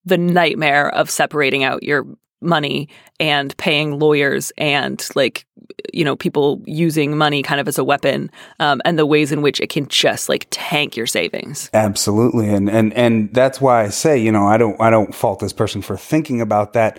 the 0.04 0.18
nightmare 0.18 0.90
of 0.94 1.08
separating 1.08 1.64
out 1.64 1.82
your 1.82 2.04
money 2.40 2.88
and 3.20 3.56
paying 3.56 3.98
lawyers 3.98 4.52
and 4.58 5.08
like 5.14 5.46
you 5.92 6.04
know 6.04 6.16
people 6.16 6.62
using 6.66 7.16
money 7.16 7.42
kind 7.42 7.60
of 7.60 7.68
as 7.68 7.78
a 7.78 7.84
weapon 7.84 8.30
um, 8.60 8.80
and 8.84 8.98
the 8.98 9.06
ways 9.06 9.32
in 9.32 9.42
which 9.42 9.60
it 9.60 9.68
can 9.68 9.86
just 9.88 10.28
like 10.28 10.46
tank 10.50 10.96
your 10.96 11.06
savings 11.06 11.70
Absolutely, 11.74 12.48
and 12.48 12.70
and 12.70 12.92
and 12.94 13.32
that's 13.34 13.60
why 13.60 13.82
I 13.82 13.88
say, 13.88 14.18
you 14.18 14.32
know, 14.32 14.46
I 14.46 14.56
don't 14.56 14.80
I 14.80 14.90
don't 14.90 15.14
fault 15.14 15.40
this 15.40 15.52
person 15.52 15.82
for 15.82 15.96
thinking 15.96 16.40
about 16.40 16.72
that. 16.74 16.98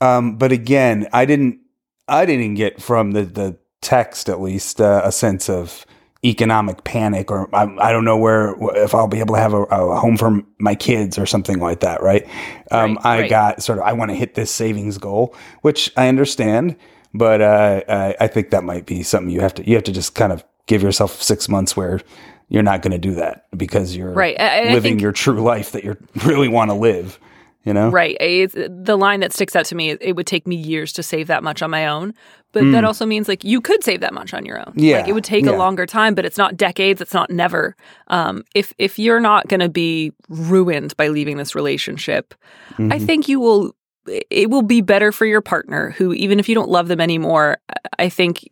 Um, 0.00 0.36
but 0.36 0.52
again, 0.52 1.08
I 1.12 1.24
didn't 1.24 1.60
I 2.06 2.24
didn't 2.26 2.54
get 2.54 2.80
from 2.82 3.12
the 3.12 3.24
the 3.24 3.58
text 3.80 4.28
at 4.28 4.40
least 4.40 4.80
uh, 4.80 5.02
a 5.04 5.12
sense 5.12 5.48
of 5.48 5.84
economic 6.24 6.82
panic 6.84 7.30
or 7.30 7.48
I, 7.54 7.62
I 7.78 7.92
don't 7.92 8.04
know 8.04 8.16
where 8.16 8.54
if 8.76 8.94
I'll 8.94 9.06
be 9.06 9.20
able 9.20 9.34
to 9.36 9.40
have 9.40 9.52
a, 9.54 9.62
a 9.62 10.00
home 10.00 10.16
for 10.16 10.42
my 10.58 10.74
kids 10.74 11.16
or 11.16 11.26
something 11.26 11.60
like 11.60 11.80
that, 11.80 12.02
right? 12.02 12.26
Um, 12.72 12.94
Right, 12.96 13.06
I 13.06 13.20
right. 13.20 13.30
got 13.30 13.62
sort 13.62 13.78
of 13.78 13.84
I 13.84 13.92
want 13.92 14.10
to 14.10 14.16
hit 14.16 14.34
this 14.34 14.50
savings 14.50 14.98
goal, 14.98 15.34
which 15.62 15.92
I 15.96 16.08
understand, 16.08 16.76
but 17.14 17.40
uh, 17.40 17.82
I, 17.88 18.16
I 18.20 18.26
think 18.26 18.50
that 18.50 18.64
might 18.64 18.86
be 18.86 19.02
something 19.02 19.30
you 19.30 19.40
have 19.40 19.54
to 19.54 19.68
you 19.68 19.74
have 19.74 19.84
to 19.84 19.92
just 19.92 20.14
kind 20.14 20.32
of 20.32 20.44
give 20.66 20.82
yourself 20.82 21.22
six 21.22 21.48
months 21.48 21.76
where 21.76 22.00
you're 22.48 22.62
not 22.62 22.82
going 22.82 22.92
to 22.92 22.98
do 22.98 23.14
that 23.14 23.46
because 23.56 23.94
you're 23.96 24.12
Right, 24.12 24.36
and 24.38 24.70
I 24.70 24.72
living 24.72 24.92
think- 24.94 25.02
your 25.02 25.12
true 25.12 25.42
life 25.42 25.72
that 25.72 25.84
you 25.84 25.96
really 26.24 26.48
want 26.48 26.70
to 26.70 26.74
live. 26.74 27.18
You 27.64 27.74
know, 27.74 27.90
Right. 27.90 28.16
It's, 28.18 28.54
the 28.54 28.96
line 28.96 29.20
that 29.20 29.34
sticks 29.34 29.54
out 29.54 29.66
to 29.66 29.74
me 29.74 29.90
is 29.90 29.98
it 30.00 30.12
would 30.14 30.26
take 30.26 30.46
me 30.46 30.56
years 30.56 30.90
to 30.94 31.02
save 31.02 31.26
that 31.26 31.42
much 31.42 31.60
on 31.60 31.70
my 31.70 31.86
own. 31.86 32.14
But 32.52 32.70
that 32.72 32.82
also 32.82 33.04
means 33.04 33.28
like 33.28 33.44
you 33.44 33.60
could 33.60 33.84
save 33.84 34.00
that 34.00 34.14
much 34.14 34.32
on 34.32 34.46
your 34.46 34.58
own. 34.58 34.72
Yeah, 34.74 34.98
Like 35.00 35.08
it 35.08 35.12
would 35.12 35.24
take 35.24 35.44
yeah. 35.44 35.50
a 35.50 35.56
longer 35.58 35.84
time, 35.84 36.14
but 36.14 36.24
it's 36.24 36.38
not 36.38 36.56
decades, 36.56 37.02
it's 37.02 37.12
not 37.12 37.30
never. 37.30 37.76
Um, 38.06 38.42
if 38.54 38.72
if 38.78 38.98
you're 38.98 39.20
not 39.20 39.48
gonna 39.48 39.68
be 39.68 40.12
ruined 40.30 40.96
by 40.96 41.08
leaving 41.08 41.36
this 41.36 41.54
relationship, 41.54 42.34
Mm-hmm. 42.78 42.92
I 42.92 42.98
think 43.00 43.28
you 43.28 43.38
will 43.40 43.74
it 44.08 44.50
will 44.50 44.62
be 44.62 44.80
better 44.80 45.12
for 45.12 45.26
your 45.26 45.40
partner 45.40 45.90
who 45.90 46.12
even 46.12 46.38
if 46.38 46.48
you 46.48 46.54
don't 46.54 46.70
love 46.70 46.88
them 46.88 47.00
anymore, 47.00 47.58
I 47.98 48.08
think 48.08 48.48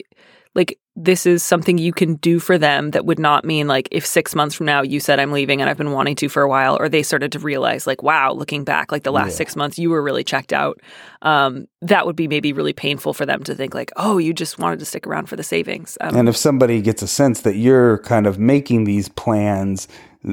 like 0.54 0.78
this 0.98 1.26
is 1.26 1.42
something 1.42 1.76
you 1.76 1.92
can 1.92 2.14
do 2.14 2.38
for 2.38 2.56
them 2.56 2.92
that 2.92 3.04
would 3.04 3.18
not 3.18 3.44
mean 3.44 3.68
like 3.68 3.86
if 3.92 4.06
six 4.06 4.34
months 4.34 4.54
from 4.54 4.64
now 4.64 4.80
you 4.80 4.98
said 4.98 5.20
I'm 5.20 5.30
leaving 5.30 5.60
and 5.60 5.68
I've 5.68 5.76
been 5.76 5.92
wanting 5.92 6.16
to 6.16 6.30
for 6.30 6.40
a 6.40 6.48
while, 6.48 6.78
or 6.80 6.88
they 6.88 7.02
started 7.02 7.32
to 7.32 7.38
realize 7.38 7.86
like, 7.86 8.02
wow, 8.02 8.32
looking 8.32 8.64
back, 8.64 8.90
like 8.90 9.02
the 9.02 9.12
last 9.12 9.36
six 9.36 9.54
months 9.54 9.78
you 9.78 9.90
were 9.90 10.02
really 10.02 10.24
checked 10.24 10.54
out. 10.54 10.80
Um, 11.20 11.68
that 11.82 12.06
would 12.06 12.16
be 12.16 12.26
maybe 12.26 12.54
really 12.54 12.72
painful 12.72 13.12
for 13.12 13.26
them 13.26 13.44
to 13.44 13.54
think 13.54 13.74
like, 13.74 13.92
oh, 13.96 14.16
you 14.16 14.32
just 14.32 14.58
wanted 14.58 14.78
to 14.78 14.86
stick 14.86 15.06
around 15.06 15.26
for 15.26 15.36
the 15.36 15.42
savings. 15.42 15.98
Um, 16.00 16.16
And 16.16 16.28
if 16.28 16.36
somebody 16.38 16.80
gets 16.80 17.02
a 17.02 17.08
sense 17.08 17.42
that 17.42 17.56
you're 17.56 17.98
kind 17.98 18.26
of 18.26 18.38
making 18.38 18.84
these 18.84 19.10
plans, 19.10 19.88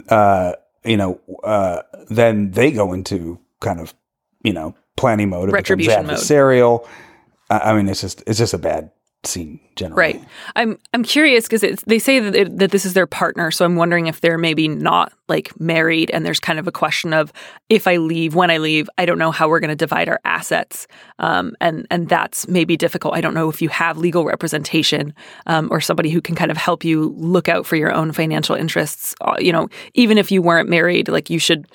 uh, 0.08 0.54
you 0.86 0.96
know, 0.96 1.20
uh, 1.44 1.82
then 2.10 2.52
they 2.52 2.72
go 2.72 2.94
into 2.94 3.40
kind 3.60 3.82
of, 3.82 3.94
you 4.42 4.54
know, 4.54 4.76
planning 4.96 5.30
mode. 5.30 5.50
It 5.50 5.54
Retribution 5.54 6.08
mode. 6.08 6.16
adversarial. 6.16 6.88
I, 7.50 7.60
I 7.60 7.74
mean, 7.76 7.90
it's 7.90 8.02
just 8.02 8.24
it's 8.28 8.40
just 8.40 8.54
a 8.54 8.58
bad 8.58 8.92
scene 9.26 9.60
generally. 9.76 9.98
Right. 9.98 10.26
I'm 10.56 10.78
I'm 10.94 11.04
curious 11.04 11.48
because 11.48 11.62
they 11.88 12.00
say 12.00 12.20
that 12.20 12.36
it, 12.36 12.58
that 12.60 12.72
this 12.72 12.86
is 12.86 12.94
their 12.94 13.08
partner, 13.08 13.52
so 13.52 13.66
I'm 13.66 13.76
wondering 13.76 14.08
if 14.08 14.22
they're 14.22 14.38
maybe 14.38 14.68
not 14.68 15.14
like 15.28 15.58
married, 15.60 16.12
and 16.12 16.26
there's 16.26 16.40
kind 16.40 16.60
of 16.60 16.68
a 16.68 16.72
question 16.72 17.14
of 17.14 17.32
if 17.70 17.88
I 17.88 17.98
leave, 17.98 18.36
when 18.36 18.52
I 18.52 18.58
leave, 18.58 18.90
I 18.98 19.06
don't 19.06 19.18
know 19.18 19.32
how 19.32 19.48
we're 19.48 19.60
going 19.60 19.70
to 19.70 19.76
divide 19.76 20.10
our 20.10 20.20
assets, 20.26 20.88
um, 21.20 21.56
and 21.62 21.88
and 21.90 22.10
that's 22.10 22.48
maybe 22.48 22.78
difficult. 22.78 23.16
I 23.16 23.22
don't 23.22 23.34
know 23.34 23.50
if 23.50 23.62
you 23.62 23.70
have 23.70 23.98
legal 23.98 24.26
representation 24.26 25.14
um, 25.46 25.70
or 25.72 25.80
somebody 25.80 26.10
who 26.10 26.22
can 26.22 26.36
kind 26.36 26.52
of 26.52 26.58
help 26.58 26.84
you 26.84 27.16
look 27.18 27.48
out 27.48 27.66
for 27.66 27.76
your 27.76 27.94
own 27.94 28.12
financial 28.12 28.56
interests. 28.56 29.16
Uh, 29.22 29.36
you 29.40 29.52
know, 29.52 29.70
even 29.94 30.18
if 30.18 30.32
you 30.32 30.42
weren't 30.42 30.70
married, 30.70 31.08
like 31.08 31.30
you 31.30 31.40
should 31.40 31.68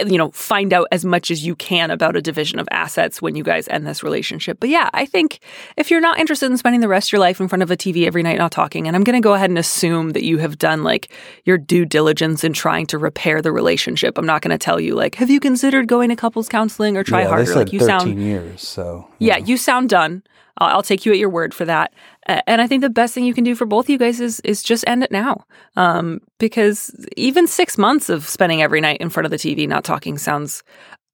Uh, 0.00 0.06
you 0.06 0.18
know, 0.18 0.30
find 0.30 0.72
out 0.72 0.88
as 0.92 1.04
much 1.04 1.30
as 1.30 1.44
you 1.44 1.54
can 1.54 1.90
about 1.90 2.16
a 2.16 2.22
division 2.22 2.58
of 2.58 2.68
assets 2.70 3.20
when 3.20 3.36
you 3.36 3.44
guys 3.44 3.68
end 3.68 3.86
this 3.86 4.02
relationship. 4.02 4.58
But 4.60 4.68
yeah, 4.68 4.90
I 4.92 5.06
think 5.06 5.40
if 5.76 5.90
you're 5.90 6.00
not 6.00 6.18
interested 6.18 6.50
in 6.50 6.56
spending 6.56 6.80
the 6.80 6.88
rest 6.88 7.08
of 7.08 7.12
your 7.12 7.20
life 7.20 7.40
in 7.40 7.48
front 7.48 7.62
of 7.62 7.70
a 7.70 7.76
TV 7.76 8.06
every 8.06 8.22
night 8.22 8.38
not 8.38 8.52
talking, 8.52 8.86
and 8.86 8.96
I'm 8.96 9.04
going 9.04 9.20
to 9.20 9.24
go 9.24 9.34
ahead 9.34 9.50
and 9.50 9.58
assume 9.58 10.10
that 10.10 10.24
you 10.24 10.38
have 10.38 10.58
done 10.58 10.82
like 10.82 11.10
your 11.44 11.58
due 11.58 11.84
diligence 11.84 12.44
in 12.44 12.52
trying 12.52 12.86
to 12.86 12.98
repair 12.98 13.42
the 13.42 13.52
relationship. 13.52 14.18
I'm 14.18 14.26
not 14.26 14.42
going 14.42 14.56
to 14.56 14.58
tell 14.58 14.80
you 14.80 14.94
like, 14.94 15.16
have 15.16 15.30
you 15.30 15.40
considered 15.40 15.88
going 15.88 16.10
to 16.10 16.16
couples 16.16 16.48
counseling 16.48 16.96
or 16.96 17.04
try 17.04 17.22
yeah, 17.22 17.28
harder? 17.28 17.54
Like 17.54 17.72
you 17.72 17.80
13 17.80 17.86
sound 17.86 18.20
years. 18.20 18.66
So 18.66 19.08
yeah, 19.18 19.38
you 19.38 19.56
sound 19.56 19.88
done. 19.88 20.22
I'll, 20.58 20.76
I'll 20.76 20.82
take 20.82 21.06
you 21.06 21.12
at 21.12 21.18
your 21.18 21.30
word 21.30 21.54
for 21.54 21.64
that. 21.64 21.92
And 22.26 22.60
I 22.60 22.66
think 22.66 22.82
the 22.82 22.90
best 22.90 23.14
thing 23.14 23.24
you 23.24 23.34
can 23.34 23.44
do 23.44 23.54
for 23.54 23.66
both 23.66 23.86
of 23.86 23.90
you 23.90 23.98
guys 23.98 24.20
is 24.20 24.40
is 24.40 24.62
just 24.62 24.84
end 24.86 25.04
it 25.04 25.12
now, 25.12 25.44
um, 25.76 26.20
because 26.38 26.90
even 27.16 27.46
six 27.46 27.78
months 27.78 28.08
of 28.08 28.28
spending 28.28 28.62
every 28.62 28.80
night 28.80 29.00
in 29.00 29.10
front 29.10 29.26
of 29.26 29.30
the 29.30 29.36
TV 29.36 29.68
not 29.68 29.84
talking 29.84 30.18
sounds. 30.18 30.62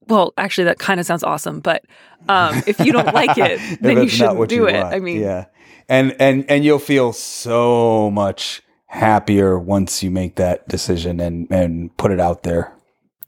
Well, 0.08 0.32
actually, 0.36 0.64
that 0.64 0.78
kind 0.78 0.98
of 0.98 1.06
sounds 1.06 1.22
awesome. 1.22 1.60
But 1.60 1.84
um, 2.28 2.62
if 2.66 2.80
you 2.80 2.92
don't 2.92 3.12
like 3.14 3.36
it, 3.36 3.60
then 3.80 4.02
you 4.02 4.08
shouldn't 4.08 4.48
do 4.48 4.54
you 4.54 4.68
it. 4.68 4.82
want. 4.82 4.94
I 4.94 5.00
mean, 5.00 5.20
yeah, 5.20 5.46
and 5.88 6.16
and 6.18 6.46
and 6.48 6.64
you'll 6.64 6.78
feel 6.78 7.12
so 7.12 8.10
much 8.10 8.62
happier 8.86 9.58
once 9.58 10.02
you 10.02 10.10
make 10.10 10.36
that 10.36 10.66
decision 10.66 11.20
and 11.20 11.46
and 11.50 11.94
put 11.98 12.10
it 12.10 12.20
out 12.20 12.42
there. 12.42 12.72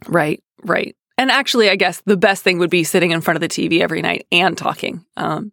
Right, 0.09 0.43
right. 0.63 0.97
And 1.17 1.31
actually, 1.31 1.71
I 1.71 1.77
guess 1.77 2.03
the 2.07 2.17
best 2.17 2.43
thing 2.43 2.59
would 2.59 2.71
be 2.71 2.83
sitting 2.83 3.11
in 3.11 3.21
front 3.21 3.37
of 3.37 3.41
the 3.41 3.49
TV 3.49 3.81
every 3.81 4.03
night 4.03 4.27
and 4.33 4.59
talking. 4.59 5.05
Um, 5.17 5.53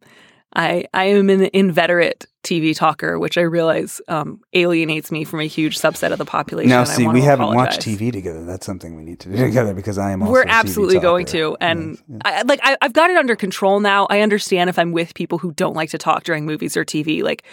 I 0.54 0.86
I 0.94 1.06
am 1.06 1.30
an 1.30 1.50
inveterate 1.54 2.26
TV 2.44 2.76
talker, 2.76 3.20
which 3.20 3.38
I 3.38 3.42
realize 3.42 4.02
um, 4.08 4.42
alienates 4.54 5.12
me 5.12 5.24
from 5.24 5.40
a 5.40 5.48
huge 5.48 5.78
subset 5.78 6.12
of 6.12 6.18
the 6.18 6.26
population. 6.26 6.70
Now, 6.70 6.84
see, 6.84 7.08
we 7.08 7.22
haven't 7.22 7.46
apologize. 7.46 7.78
watched 7.78 7.82
TV 7.82 8.12
together. 8.12 8.44
That's 8.46 8.66
something 8.66 8.96
we 8.96 9.04
need 9.04 9.20
to 9.22 9.30
do 9.30 9.38
together 9.46 9.74
because 9.74 9.98
I 9.98 10.12
am. 10.12 10.22
Also 10.22 10.34
We're 10.34 10.42
a 10.42 10.48
TV 10.48 10.50
absolutely 10.52 11.00
going 11.00 11.26
to, 11.28 11.56
and 11.62 12.00
Yes. 12.08 12.22
I, 12.26 12.42
like 12.44 12.60
I, 12.64 12.78
I've 12.82 12.94
got 12.94 13.10
it 13.12 13.18
under 13.18 13.36
control 13.36 13.80
now. 13.80 14.08
I 14.10 14.22
understand 14.22 14.70
if 14.70 14.80
I'm 14.80 14.92
with 14.92 15.14
people 15.14 15.38
who 15.38 15.52
don't 15.52 15.76
like 15.76 15.92
to 15.92 15.98
talk 15.98 16.24
during 16.24 16.46
movies 16.46 16.76
or 16.76 16.84
TV. 16.84 17.24
Like 17.24 17.44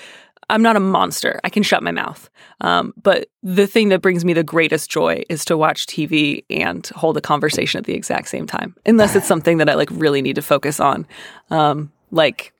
I'm 0.50 0.62
not 0.62 0.76
a 0.76 0.80
monster. 0.80 1.40
I 1.44 1.50
can 1.50 1.62
shut 1.62 1.82
my 1.82 1.90
mouth. 1.90 2.30
Um, 2.62 2.94
but 3.02 3.28
the 3.42 3.66
thing 3.66 3.90
that 3.90 4.00
brings 4.00 4.24
me 4.24 4.32
the 4.32 4.42
greatest 4.42 4.90
joy 4.90 5.22
is 5.28 5.44
to 5.44 5.56
watch 5.58 5.86
TV 5.86 6.44
and 6.48 6.86
hold 6.94 7.16
a 7.18 7.20
conversation 7.20 7.78
at 7.78 7.84
the 7.84 7.94
exact 7.94 8.28
same 8.28 8.46
time, 8.46 8.74
unless 8.86 9.14
it's 9.14 9.26
something 9.34 9.58
that 9.58 9.68
I 9.68 9.74
like 9.74 9.90
really 9.92 10.22
need 10.22 10.36
to 10.36 10.42
focus 10.42 10.80
on, 10.80 11.06
um, 11.50 11.92
like 12.10 12.54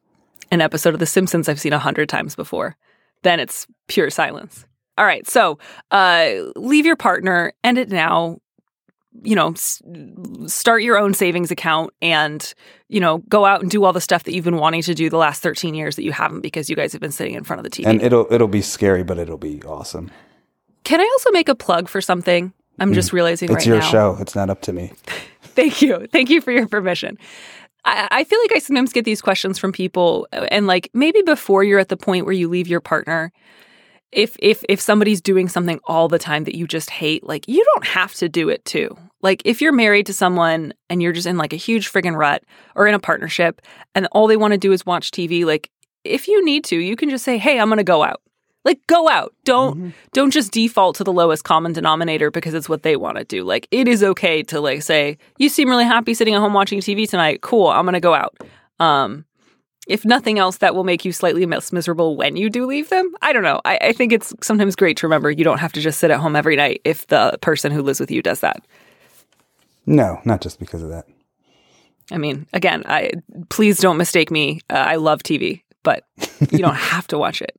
an 0.51 0.61
episode 0.61 0.95
of 0.95 1.01
The 1.01 1.07
Simpsons 1.07 1.49
I've 1.49 1.61
seen 1.61 1.73
a 1.73 1.79
hundred 1.79 2.09
times 2.09 2.35
before. 2.35 2.77
Then 3.23 3.41
it's 3.41 3.67
pure 3.89 4.11
silence. 4.11 4.65
All 4.97 5.05
right, 5.05 5.29
so 5.29 5.59
uh, 5.91 6.31
leave 6.57 6.87
your 6.87 6.97
partner, 6.97 7.53
end 7.65 7.79
it 7.79 7.89
now. 7.89 8.39
You 9.23 9.35
know, 9.35 9.51
s- 9.53 9.83
start 10.47 10.83
your 10.83 10.97
own 10.97 11.13
savings 11.15 11.51
account 11.51 11.93
and, 12.01 12.55
you 12.89 13.01
know, 13.01 13.19
go 13.29 13.45
out 13.45 13.63
and 13.63 13.71
do 13.71 13.83
all 13.85 13.93
the 13.93 14.01
stuff 14.01 14.23
that 14.25 14.33
you've 14.35 14.45
been 14.45 14.59
wanting 14.59 14.83
to 14.83 14.95
do 14.95 15.11
the 15.11 15.17
last 15.17 15.43
13 15.43 15.75
years 15.75 15.97
that 15.97 16.05
you 16.05 16.13
haven't 16.13 16.41
because 16.41 16.71
you 16.71 16.77
guys 16.77 16.93
have 16.93 17.01
been 17.01 17.11
sitting 17.11 17.35
in 17.35 17.43
front 17.43 17.59
of 17.59 17.65
the 17.65 17.71
TV. 17.71 17.87
and 17.89 18.01
it'll 18.03 18.33
it'll 18.33 18.47
be 18.47 18.63
scary, 18.63 19.03
but 19.03 19.19
it'll 19.19 19.39
be 19.39 19.61
awesome. 19.65 20.11
Can 20.85 21.01
I 21.01 21.05
also 21.05 21.31
make 21.33 21.49
a 21.49 21.55
plug 21.57 21.89
for 21.89 22.01
something? 22.01 22.53
I'm 22.79 22.93
just 22.93 23.13
realizing 23.13 23.49
Mm. 23.49 23.53
It's 23.57 23.67
right 23.67 23.73
your 23.75 23.79
now. 23.81 23.91
show. 23.91 24.17
It's 24.21 24.37
not 24.37 24.51
up 24.51 24.61
to 24.63 24.73
me. 24.73 24.93
Thank 25.43 25.83
you. 25.83 26.07
Thank 26.13 26.31
you 26.31 26.41
for 26.41 26.53
your 26.53 26.69
permission. 26.69 27.19
I, 28.11 28.25
feel 28.25 28.41
like 28.41 28.53
I 28.55 28.59
sometimes 28.59 28.93
get 28.93 29.05
these 29.05 29.21
questions 29.21 29.59
from 29.59 29.73
people, 29.73 30.29
and 30.33 30.67
like 30.67 30.91
maybe 30.95 31.23
before 31.23 31.65
you're 31.65 31.79
at 31.79 31.89
the 31.89 31.97
point 31.97 32.25
where 32.25 32.35
you 32.35 32.49
leave 32.49 32.69
your 32.69 32.81
partner, 32.81 33.33
if 34.13 34.37
if 34.39 34.65
if 34.69 34.81
somebody's 34.81 35.21
doing 35.21 35.49
something 35.49 35.81
all 35.85 36.09
the 36.09 36.19
time 36.19 36.45
that 36.45 36.57
you 36.57 36.67
just 36.67 36.91
hate, 36.91 37.25
like 37.25 37.47
you 37.47 37.65
don't 37.75 37.87
have 37.87 38.15
to 38.15 38.29
do 38.29 38.49
it 38.49 38.65
too. 38.65 38.97
Like 39.21 39.43
if 39.45 39.61
you're 39.61 39.73
married 39.73 40.07
to 40.07 40.15
someone 40.15 40.73
and 40.89 41.03
you're 41.03 41.13
just 41.13 41.27
in 41.27 41.37
like 41.37 41.53
a 41.53 41.57
huge 41.57 41.91
friggin' 41.93 42.17
rut 42.17 42.43
or 42.75 42.87
in 42.87 42.95
a 42.95 43.01
partnership, 43.01 43.61
and 43.95 44.07
all 44.13 44.27
they 44.27 44.37
want 44.37 44.53
to 44.53 44.59
do 44.59 44.73
is 44.73 44.87
watch 44.87 45.11
TV, 45.11 45.45
like 45.45 45.71
if 46.05 46.29
you 46.29 46.45
need 46.45 46.65
to, 46.65 46.77
you 46.77 46.97
can 46.97 47.11
just 47.11 47.25
say, 47.25 47.39
"Hey, 47.39 47.59
I'm 47.59 47.69
going 47.69 47.79
to 47.79 47.85
go 47.85 48.03
out." 48.03 48.23
Like 48.65 48.81
go 48.87 49.09
out. 49.09 49.35
Don't 49.45 49.95
don't 50.13 50.31
just 50.31 50.53
default 50.53 50.97
to 50.97 51.05
the 51.05 51.13
lowest 51.13 51.45
common 51.45 51.73
denominator 51.73 52.31
because 52.31 52.55
it's 52.55 52.69
what 52.69 52.83
they 52.83 52.97
want 52.97 53.17
to 53.17 53.25
do. 53.25 53.45
Like 53.45 53.69
it 53.71 53.89
is 53.89 54.03
okay 54.03 54.43
to 54.45 54.61
like 54.61 54.83
say, 54.83 55.17
"You 55.39 55.49
seem 55.49 55.69
really 55.71 55.85
happy 55.85 56.13
sitting 56.13 56.35
at 56.35 56.41
home 56.41 56.53
watching 56.53 56.81
TV 56.81 57.09
tonight. 57.09 57.41
Cool, 57.41 57.69
I'm 57.69 57.85
going 57.85 57.95
to 57.95 58.01
go 58.01 58.15
out." 58.15 58.37
Um 58.81 59.25
if 59.89 60.05
nothing 60.05 60.39
else, 60.39 60.59
that 60.59 60.75
will 60.75 60.85
make 60.85 61.07
you 61.07 61.13
slightly 61.13 61.47
less 61.47 61.73
miserable 61.73 62.15
when 62.15 62.37
you 62.37 62.51
do 62.51 62.67
leave 62.67 62.91
them. 62.91 63.11
I 63.23 63.33
don't 63.33 63.43
know. 63.43 63.61
I, 63.65 63.79
I 63.81 63.93
think 63.93 64.13
it's 64.13 64.35
sometimes 64.43 64.77
great 64.77 64.99
to 64.99 65.07
remember 65.07 65.31
you 65.31 65.45
don't 65.45 65.59
have 65.59 65.73
to 65.73 65.81
just 65.81 65.99
sit 65.99 66.11
at 66.11 66.21
home 66.21 66.37
every 66.37 66.57
night 66.57 66.83
if 66.85 67.07
the 67.07 67.39
person 67.41 67.73
who 67.73 67.81
lives 67.81 67.99
with 67.99 68.11
you 68.11 68.21
does 68.21 68.41
that. 68.41 68.67
No, 69.87 70.21
not 70.27 70.43
just 70.43 70.59
because 70.59 70.83
of 70.83 70.91
that. 70.91 71.07
I 72.11 72.19
mean, 72.19 72.47
again, 72.53 72.83
I 72.87 73.13
please 73.49 73.79
don't 73.79 73.97
mistake 73.97 74.31
me. 74.31 74.61
Uh, 74.69 74.75
I 74.75 74.97
love 74.97 75.23
TV, 75.23 75.63
but 75.83 76.05
you 76.51 76.59
don't 76.59 76.75
have 76.93 77.07
to 77.09 77.19
watch 77.19 77.41
it. 77.41 77.59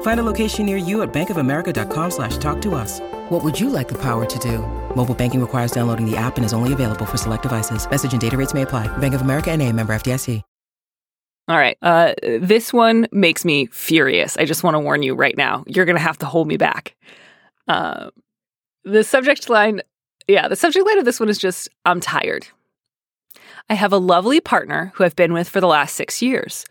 Find 0.00 0.18
a 0.18 0.24
location 0.24 0.66
near 0.66 0.76
you 0.76 1.02
at 1.02 1.12
bankofamerica.com 1.12 2.10
slash 2.10 2.36
talk 2.38 2.60
to 2.62 2.74
us. 2.74 2.98
What 3.28 3.44
would 3.44 3.60
you 3.60 3.70
like 3.70 3.86
the 3.86 3.98
power 3.98 4.26
to 4.26 4.38
do? 4.40 4.58
Mobile 4.96 5.14
banking 5.14 5.40
requires 5.40 5.70
downloading 5.70 6.10
the 6.10 6.16
app 6.16 6.36
and 6.36 6.44
is 6.44 6.52
only 6.52 6.72
available 6.72 7.06
for 7.06 7.16
select 7.16 7.44
devices. 7.44 7.88
Message 7.88 8.10
and 8.10 8.20
data 8.20 8.36
rates 8.36 8.54
may 8.54 8.62
apply. 8.62 8.88
Bank 8.98 9.14
of 9.14 9.20
America 9.20 9.52
and 9.52 9.62
a 9.62 9.72
member 9.72 9.94
FDIC. 9.94 10.42
All 11.48 11.56
right. 11.56 11.78
Uh, 11.80 12.12
this 12.22 12.74
one 12.74 13.08
makes 13.10 13.42
me 13.42 13.66
furious. 13.66 14.36
I 14.36 14.44
just 14.44 14.62
want 14.62 14.74
to 14.74 14.80
warn 14.80 15.02
you 15.02 15.14
right 15.14 15.34
now. 15.34 15.64
You're 15.66 15.86
going 15.86 15.96
to 15.96 16.02
have 16.02 16.18
to 16.18 16.26
hold 16.26 16.46
me 16.46 16.58
back. 16.58 16.94
Uh, 17.66 18.10
the 18.84 19.02
subject 19.02 19.48
line, 19.48 19.80
yeah, 20.26 20.46
the 20.46 20.56
subject 20.56 20.86
line 20.86 20.98
of 20.98 21.06
this 21.06 21.18
one 21.18 21.30
is 21.30 21.38
just 21.38 21.70
I'm 21.86 22.00
tired. 22.00 22.46
I 23.70 23.74
have 23.74 23.94
a 23.94 23.98
lovely 23.98 24.40
partner 24.40 24.92
who 24.94 25.04
I've 25.04 25.16
been 25.16 25.32
with 25.32 25.48
for 25.48 25.60
the 25.60 25.66
last 25.66 25.94
six 25.94 26.20
years. 26.20 26.66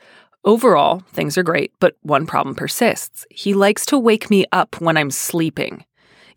Overall, 0.48 1.04
things 1.12 1.38
are 1.38 1.44
great, 1.44 1.74
but 1.82 1.98
one 2.04 2.25
problem 2.25 2.56
persists. 2.56 3.25
He 3.30 3.54
likes 3.54 3.86
to 3.88 4.00
wake 4.00 4.30
me 4.30 4.46
up 4.54 4.80
when 4.80 4.96
I'm 4.96 5.12
sleeping. 5.12 5.84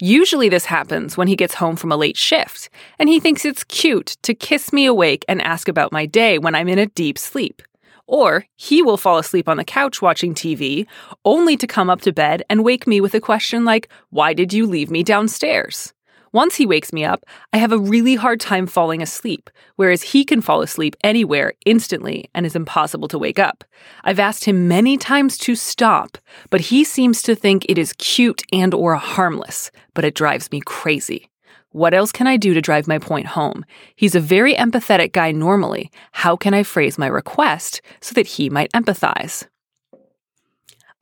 Usually, 0.00 0.48
this 0.48 0.64
happens 0.64 1.16
when 1.16 1.28
he 1.28 1.36
gets 1.36 1.54
home 1.54 1.76
from 1.76 1.92
a 1.92 1.96
late 1.96 2.16
shift, 2.16 2.70
and 2.98 3.08
he 3.08 3.20
thinks 3.20 3.44
it's 3.44 3.62
cute 3.62 4.16
to 4.22 4.34
kiss 4.34 4.72
me 4.72 4.84
awake 4.84 5.24
and 5.28 5.40
ask 5.40 5.68
about 5.68 5.92
my 5.92 6.06
day 6.06 6.38
when 6.38 6.56
I'm 6.56 6.68
in 6.68 6.80
a 6.80 6.86
deep 6.86 7.18
sleep. 7.18 7.62
Or 8.08 8.46
he 8.56 8.82
will 8.82 8.96
fall 8.96 9.18
asleep 9.18 9.48
on 9.48 9.58
the 9.58 9.64
couch 9.64 10.02
watching 10.02 10.34
TV, 10.34 10.88
only 11.24 11.56
to 11.56 11.68
come 11.68 11.88
up 11.88 12.00
to 12.00 12.12
bed 12.12 12.42
and 12.50 12.64
wake 12.64 12.88
me 12.88 13.00
with 13.00 13.14
a 13.14 13.20
question 13.20 13.64
like, 13.64 13.88
Why 14.08 14.34
did 14.34 14.52
you 14.52 14.66
leave 14.66 14.90
me 14.90 15.04
downstairs? 15.04 15.94
Once 16.32 16.54
he 16.54 16.66
wakes 16.66 16.92
me 16.92 17.04
up, 17.04 17.24
I 17.52 17.58
have 17.58 17.72
a 17.72 17.78
really 17.78 18.14
hard 18.14 18.38
time 18.38 18.68
falling 18.68 19.02
asleep, 19.02 19.50
whereas 19.74 20.02
he 20.02 20.24
can 20.24 20.40
fall 20.40 20.62
asleep 20.62 20.94
anywhere 21.02 21.54
instantly 21.66 22.30
and 22.34 22.46
is 22.46 22.54
impossible 22.54 23.08
to 23.08 23.18
wake 23.18 23.40
up. 23.40 23.64
I've 24.04 24.20
asked 24.20 24.44
him 24.44 24.68
many 24.68 24.96
times 24.96 25.36
to 25.38 25.56
stop, 25.56 26.18
but 26.48 26.60
he 26.60 26.84
seems 26.84 27.22
to 27.22 27.34
think 27.34 27.66
it 27.68 27.78
is 27.78 27.94
cute 27.94 28.42
and 28.52 28.72
or 28.72 28.94
harmless, 28.94 29.72
but 29.92 30.04
it 30.04 30.14
drives 30.14 30.52
me 30.52 30.60
crazy. 30.64 31.28
What 31.72 31.94
else 31.94 32.12
can 32.12 32.28
I 32.28 32.36
do 32.36 32.54
to 32.54 32.60
drive 32.60 32.86
my 32.86 32.98
point 32.98 33.26
home? 33.26 33.64
He's 33.96 34.14
a 34.14 34.20
very 34.20 34.54
empathetic 34.54 35.12
guy 35.12 35.32
normally. 35.32 35.90
How 36.12 36.36
can 36.36 36.54
I 36.54 36.62
phrase 36.62 36.98
my 36.98 37.06
request 37.06 37.80
so 38.00 38.12
that 38.14 38.26
he 38.26 38.50
might 38.50 38.72
empathize? 38.72 39.46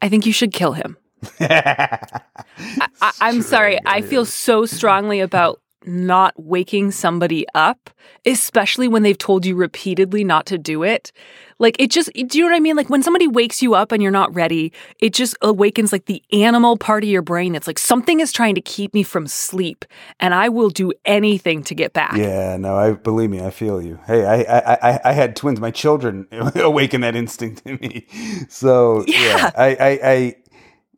I 0.00 0.08
think 0.08 0.25
you 0.25 0.32
should 0.32 0.52
kill 0.52 0.73
him. 0.73 0.97
I, 1.40 3.12
am 3.20 3.42
sorry. 3.42 3.78
I 3.87 4.02
feel 4.02 4.25
so 4.25 4.66
strongly 4.66 5.20
about 5.20 5.60
not 5.88 6.34
waking 6.37 6.90
somebody 6.90 7.46
up, 7.54 7.90
especially 8.26 8.88
when 8.88 9.02
they've 9.02 9.18
told 9.18 9.46
you 9.46 9.56
repeatedly 9.56 10.25
not 10.25 10.46
to 10.46 10.58
do 10.58 10.82
it. 10.82 11.12
Like 11.60 11.76
it 11.80 11.90
just, 11.90 12.12
do 12.12 12.38
you 12.38 12.44
know 12.44 12.50
what 12.50 12.56
I 12.56 12.60
mean? 12.60 12.76
Like 12.76 12.90
when 12.90 13.02
somebody 13.02 13.26
wakes 13.26 13.62
you 13.62 13.75
up 13.75 13.90
and 13.90 14.02
you're 14.02 14.12
not 14.12 14.32
ready, 14.34 14.72
it 15.00 15.12
just 15.12 15.37
awakens 15.42 15.90
like 15.90 16.04
the 16.06 16.22
animal 16.32 16.76
part 16.76 17.02
of 17.02 17.10
your 17.10 17.22
brain. 17.22 17.54
It's 17.54 17.66
like 17.66 17.78
something 17.78 18.20
is 18.20 18.32
trying 18.32 18.54
to 18.54 18.60
keep 18.60 18.94
me 18.94 19.02
from 19.02 19.26
sleep 19.26 19.84
and 20.20 20.34
I 20.34 20.48
will 20.48 20.70
do 20.70 20.92
anything 21.04 21.62
to 21.64 21.75
get 21.75 21.92
back. 21.92 22.16
Yeah, 22.16 22.56
no, 22.58 22.76
I 22.76 22.92
believe 22.92 23.30
me, 23.30 23.40
I 23.40 23.50
feel 23.50 23.82
you. 23.82 23.98
Hey, 24.06 24.25
I 24.25 24.37
I, 24.42 24.78
I, 24.82 25.00
I 25.06 25.12
had 25.12 25.34
twins. 25.34 25.58
My 25.58 25.70
children 25.72 26.28
awaken 26.54 27.00
that 27.00 27.16
instinct 27.16 27.62
in 27.64 27.76
me. 27.76 28.06
So 28.48 29.04
yeah, 29.08 29.20
yeah 29.20 29.50
I, 29.56 29.66
I, 29.66 30.00
I 30.02 30.37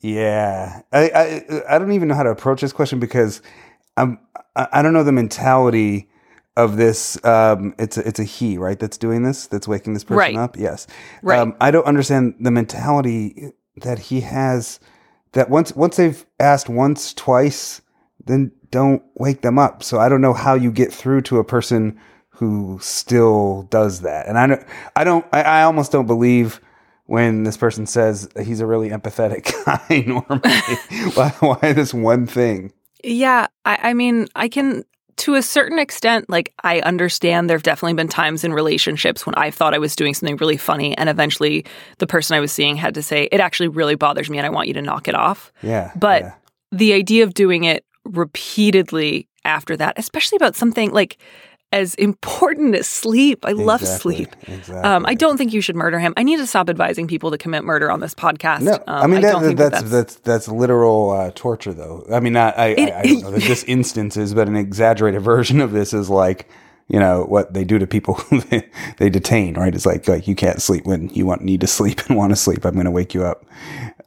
yeah, 0.00 0.82
I, 0.92 1.10
I 1.10 1.74
I 1.74 1.78
don't 1.78 1.92
even 1.92 2.08
know 2.08 2.14
how 2.14 2.22
to 2.22 2.30
approach 2.30 2.60
this 2.60 2.72
question 2.72 3.00
because 3.00 3.42
I'm 3.96 4.18
I 4.56 4.82
don't 4.82 4.92
know 4.92 5.04
the 5.04 5.12
mentality 5.12 6.08
of 6.56 6.76
this. 6.76 7.22
Um, 7.24 7.74
it's 7.78 7.96
a, 7.96 8.06
it's 8.06 8.18
a 8.18 8.24
he, 8.24 8.58
right? 8.58 8.78
That's 8.78 8.98
doing 8.98 9.22
this. 9.22 9.46
That's 9.46 9.68
waking 9.68 9.94
this 9.94 10.04
person 10.04 10.18
right. 10.18 10.36
up. 10.36 10.56
Yes. 10.56 10.86
Right. 11.22 11.38
Um, 11.38 11.54
I 11.60 11.70
don't 11.70 11.86
understand 11.86 12.34
the 12.40 12.50
mentality 12.50 13.52
that 13.76 13.98
he 13.98 14.20
has. 14.22 14.80
That 15.32 15.50
once 15.50 15.74
once 15.76 15.96
they've 15.96 16.24
asked 16.40 16.68
once, 16.68 17.14
twice, 17.14 17.82
then 18.24 18.52
don't 18.70 19.02
wake 19.14 19.42
them 19.42 19.58
up. 19.58 19.82
So 19.82 19.98
I 19.98 20.08
don't 20.08 20.20
know 20.20 20.32
how 20.32 20.54
you 20.54 20.72
get 20.72 20.92
through 20.92 21.22
to 21.22 21.38
a 21.38 21.44
person 21.44 21.98
who 22.30 22.78
still 22.80 23.62
does 23.70 24.00
that. 24.00 24.26
And 24.26 24.38
I 24.38 24.46
don't. 24.46 24.66
I 24.96 25.04
don't. 25.04 25.26
I, 25.32 25.42
I 25.42 25.62
almost 25.62 25.92
don't 25.92 26.06
believe 26.06 26.60
when 27.10 27.42
this 27.42 27.56
person 27.56 27.86
says 27.86 28.28
he's 28.40 28.60
a 28.60 28.66
really 28.66 28.90
empathetic 28.90 29.52
guy 29.66 30.04
normally. 30.06 31.10
why, 31.14 31.30
why 31.40 31.72
this 31.72 31.92
one 31.92 32.24
thing? 32.24 32.72
Yeah, 33.02 33.48
I, 33.64 33.78
I 33.82 33.94
mean, 33.94 34.28
I 34.36 34.48
can 34.48 34.84
to 35.16 35.34
a 35.34 35.42
certain 35.42 35.80
extent, 35.80 36.30
like 36.30 36.54
I 36.62 36.80
understand 36.82 37.50
there 37.50 37.56
have 37.56 37.64
definitely 37.64 37.94
been 37.94 38.06
times 38.06 38.44
in 38.44 38.52
relationships 38.52 39.26
when 39.26 39.34
I 39.34 39.50
thought 39.50 39.74
I 39.74 39.78
was 39.78 39.96
doing 39.96 40.14
something 40.14 40.36
really 40.36 40.56
funny, 40.56 40.96
and 40.96 41.08
eventually 41.08 41.66
the 41.98 42.06
person 42.06 42.36
I 42.36 42.40
was 42.40 42.52
seeing 42.52 42.76
had 42.76 42.94
to 42.94 43.02
say, 43.02 43.28
It 43.32 43.40
actually 43.40 43.68
really 43.68 43.96
bothers 43.96 44.30
me 44.30 44.38
and 44.38 44.46
I 44.46 44.50
want 44.50 44.68
you 44.68 44.74
to 44.74 44.82
knock 44.82 45.08
it 45.08 45.16
off. 45.16 45.52
Yeah. 45.62 45.90
But 45.96 46.22
yeah. 46.22 46.34
the 46.70 46.92
idea 46.92 47.24
of 47.24 47.34
doing 47.34 47.64
it 47.64 47.84
repeatedly 48.04 49.28
after 49.44 49.76
that, 49.76 49.98
especially 49.98 50.36
about 50.36 50.54
something 50.54 50.92
like 50.92 51.18
as 51.72 51.94
important 51.94 52.74
as 52.74 52.88
sleep. 52.88 53.44
I 53.46 53.52
love 53.52 53.86
sleep. 53.86 54.28
Exactly. 54.42 54.74
Um, 54.76 55.06
I 55.06 55.14
don't 55.14 55.36
think 55.36 55.52
you 55.52 55.60
should 55.60 55.76
murder 55.76 55.98
him. 56.00 56.12
I 56.16 56.22
need 56.24 56.38
to 56.38 56.46
stop 56.46 56.68
advising 56.68 57.06
people 57.06 57.30
to 57.30 57.38
commit 57.38 57.62
murder 57.62 57.90
on 57.90 58.00
this 58.00 58.14
podcast. 58.14 58.62
No, 58.62 58.74
um, 58.74 58.82
I 58.88 59.06
mean 59.06 59.24
I 59.24 59.32
that, 59.32 59.40
that 59.42 59.56
that's, 59.56 59.70
that's, 59.82 59.90
that's 59.90 60.14
that's 60.16 60.48
literal 60.48 61.10
uh, 61.10 61.30
torture, 61.34 61.72
though. 61.72 62.04
I 62.12 62.18
mean, 62.20 62.32
not, 62.32 62.58
I, 62.58 62.66
It- 62.68 62.90
I, 62.92 62.98
I 62.98 63.02
don't 63.02 63.20
know 63.22 63.30
that 63.32 63.42
this 63.42 63.62
instance 63.68 64.16
is, 64.16 64.34
but 64.34 64.48
an 64.48 64.56
exaggerated 64.56 65.22
version 65.22 65.60
of 65.60 65.70
this 65.72 65.92
is 65.92 66.10
like 66.10 66.48
you 66.88 66.98
know 66.98 67.22
what 67.26 67.54
they 67.54 67.62
do 67.62 67.78
to 67.78 67.86
people 67.86 68.20
they, 68.50 68.68
they 68.98 69.08
detain. 69.08 69.54
Right? 69.54 69.72
It's 69.72 69.86
like 69.86 70.08
like 70.08 70.26
you 70.26 70.34
can't 70.34 70.60
sleep 70.60 70.84
when 70.86 71.08
you 71.10 71.24
want 71.24 71.42
need 71.42 71.60
to 71.60 71.68
sleep 71.68 72.00
and 72.08 72.16
want 72.16 72.30
to 72.30 72.36
sleep. 72.36 72.64
I'm 72.64 72.74
going 72.74 72.86
to 72.86 72.90
wake 72.90 73.14
you 73.14 73.24
up. 73.24 73.46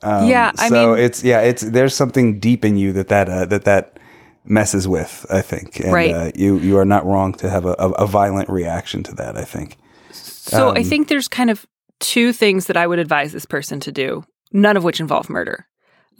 Um, 0.01 0.27
Yeah, 0.27 0.51
I 0.57 0.67
so 0.67 0.95
mean- 0.95 1.05
it's 1.05 1.23
yeah, 1.23 1.39
it's 1.39 1.61
there's 1.61 1.95
something 1.95 2.39
deep 2.39 2.65
in 2.65 2.75
you 2.75 2.91
that 2.91 3.07
that 3.07 3.29
uh, 3.29 3.45
that 3.45 3.63
that 3.63 3.99
messes 4.45 4.87
with. 4.87 5.25
I 5.29 5.41
think, 5.41 5.79
and 5.79 5.93
Right. 5.93 6.13
uh, 6.13 6.31
you 6.35 6.57
you 6.57 6.77
are 6.77 6.85
not 6.85 7.05
wrong 7.05 7.33
to 7.35 7.49
have 7.49 7.65
a, 7.65 7.73
a, 7.73 8.07
violent 8.07 8.49
reaction 8.49 9.03
to 9.03 9.15
that. 9.15 9.37
I 9.37 9.43
think. 9.43 9.77
So 10.11 10.69
I 10.69 10.79
Um, 10.79 10.83
think 10.83 11.07
there's 11.07 11.27
kind 11.27 11.49
of 11.49 11.65
two 11.99 12.33
things 12.33 12.65
that 12.67 12.77
I 12.77 12.85
would 12.85 12.99
advise 12.99 13.31
this 13.31 13.45
person 13.45 13.79
to 13.81 13.91
do, 13.91 14.23
none 14.51 14.77
of 14.77 14.83
which 14.83 14.99
involve 14.99 15.29
murder. 15.29 15.67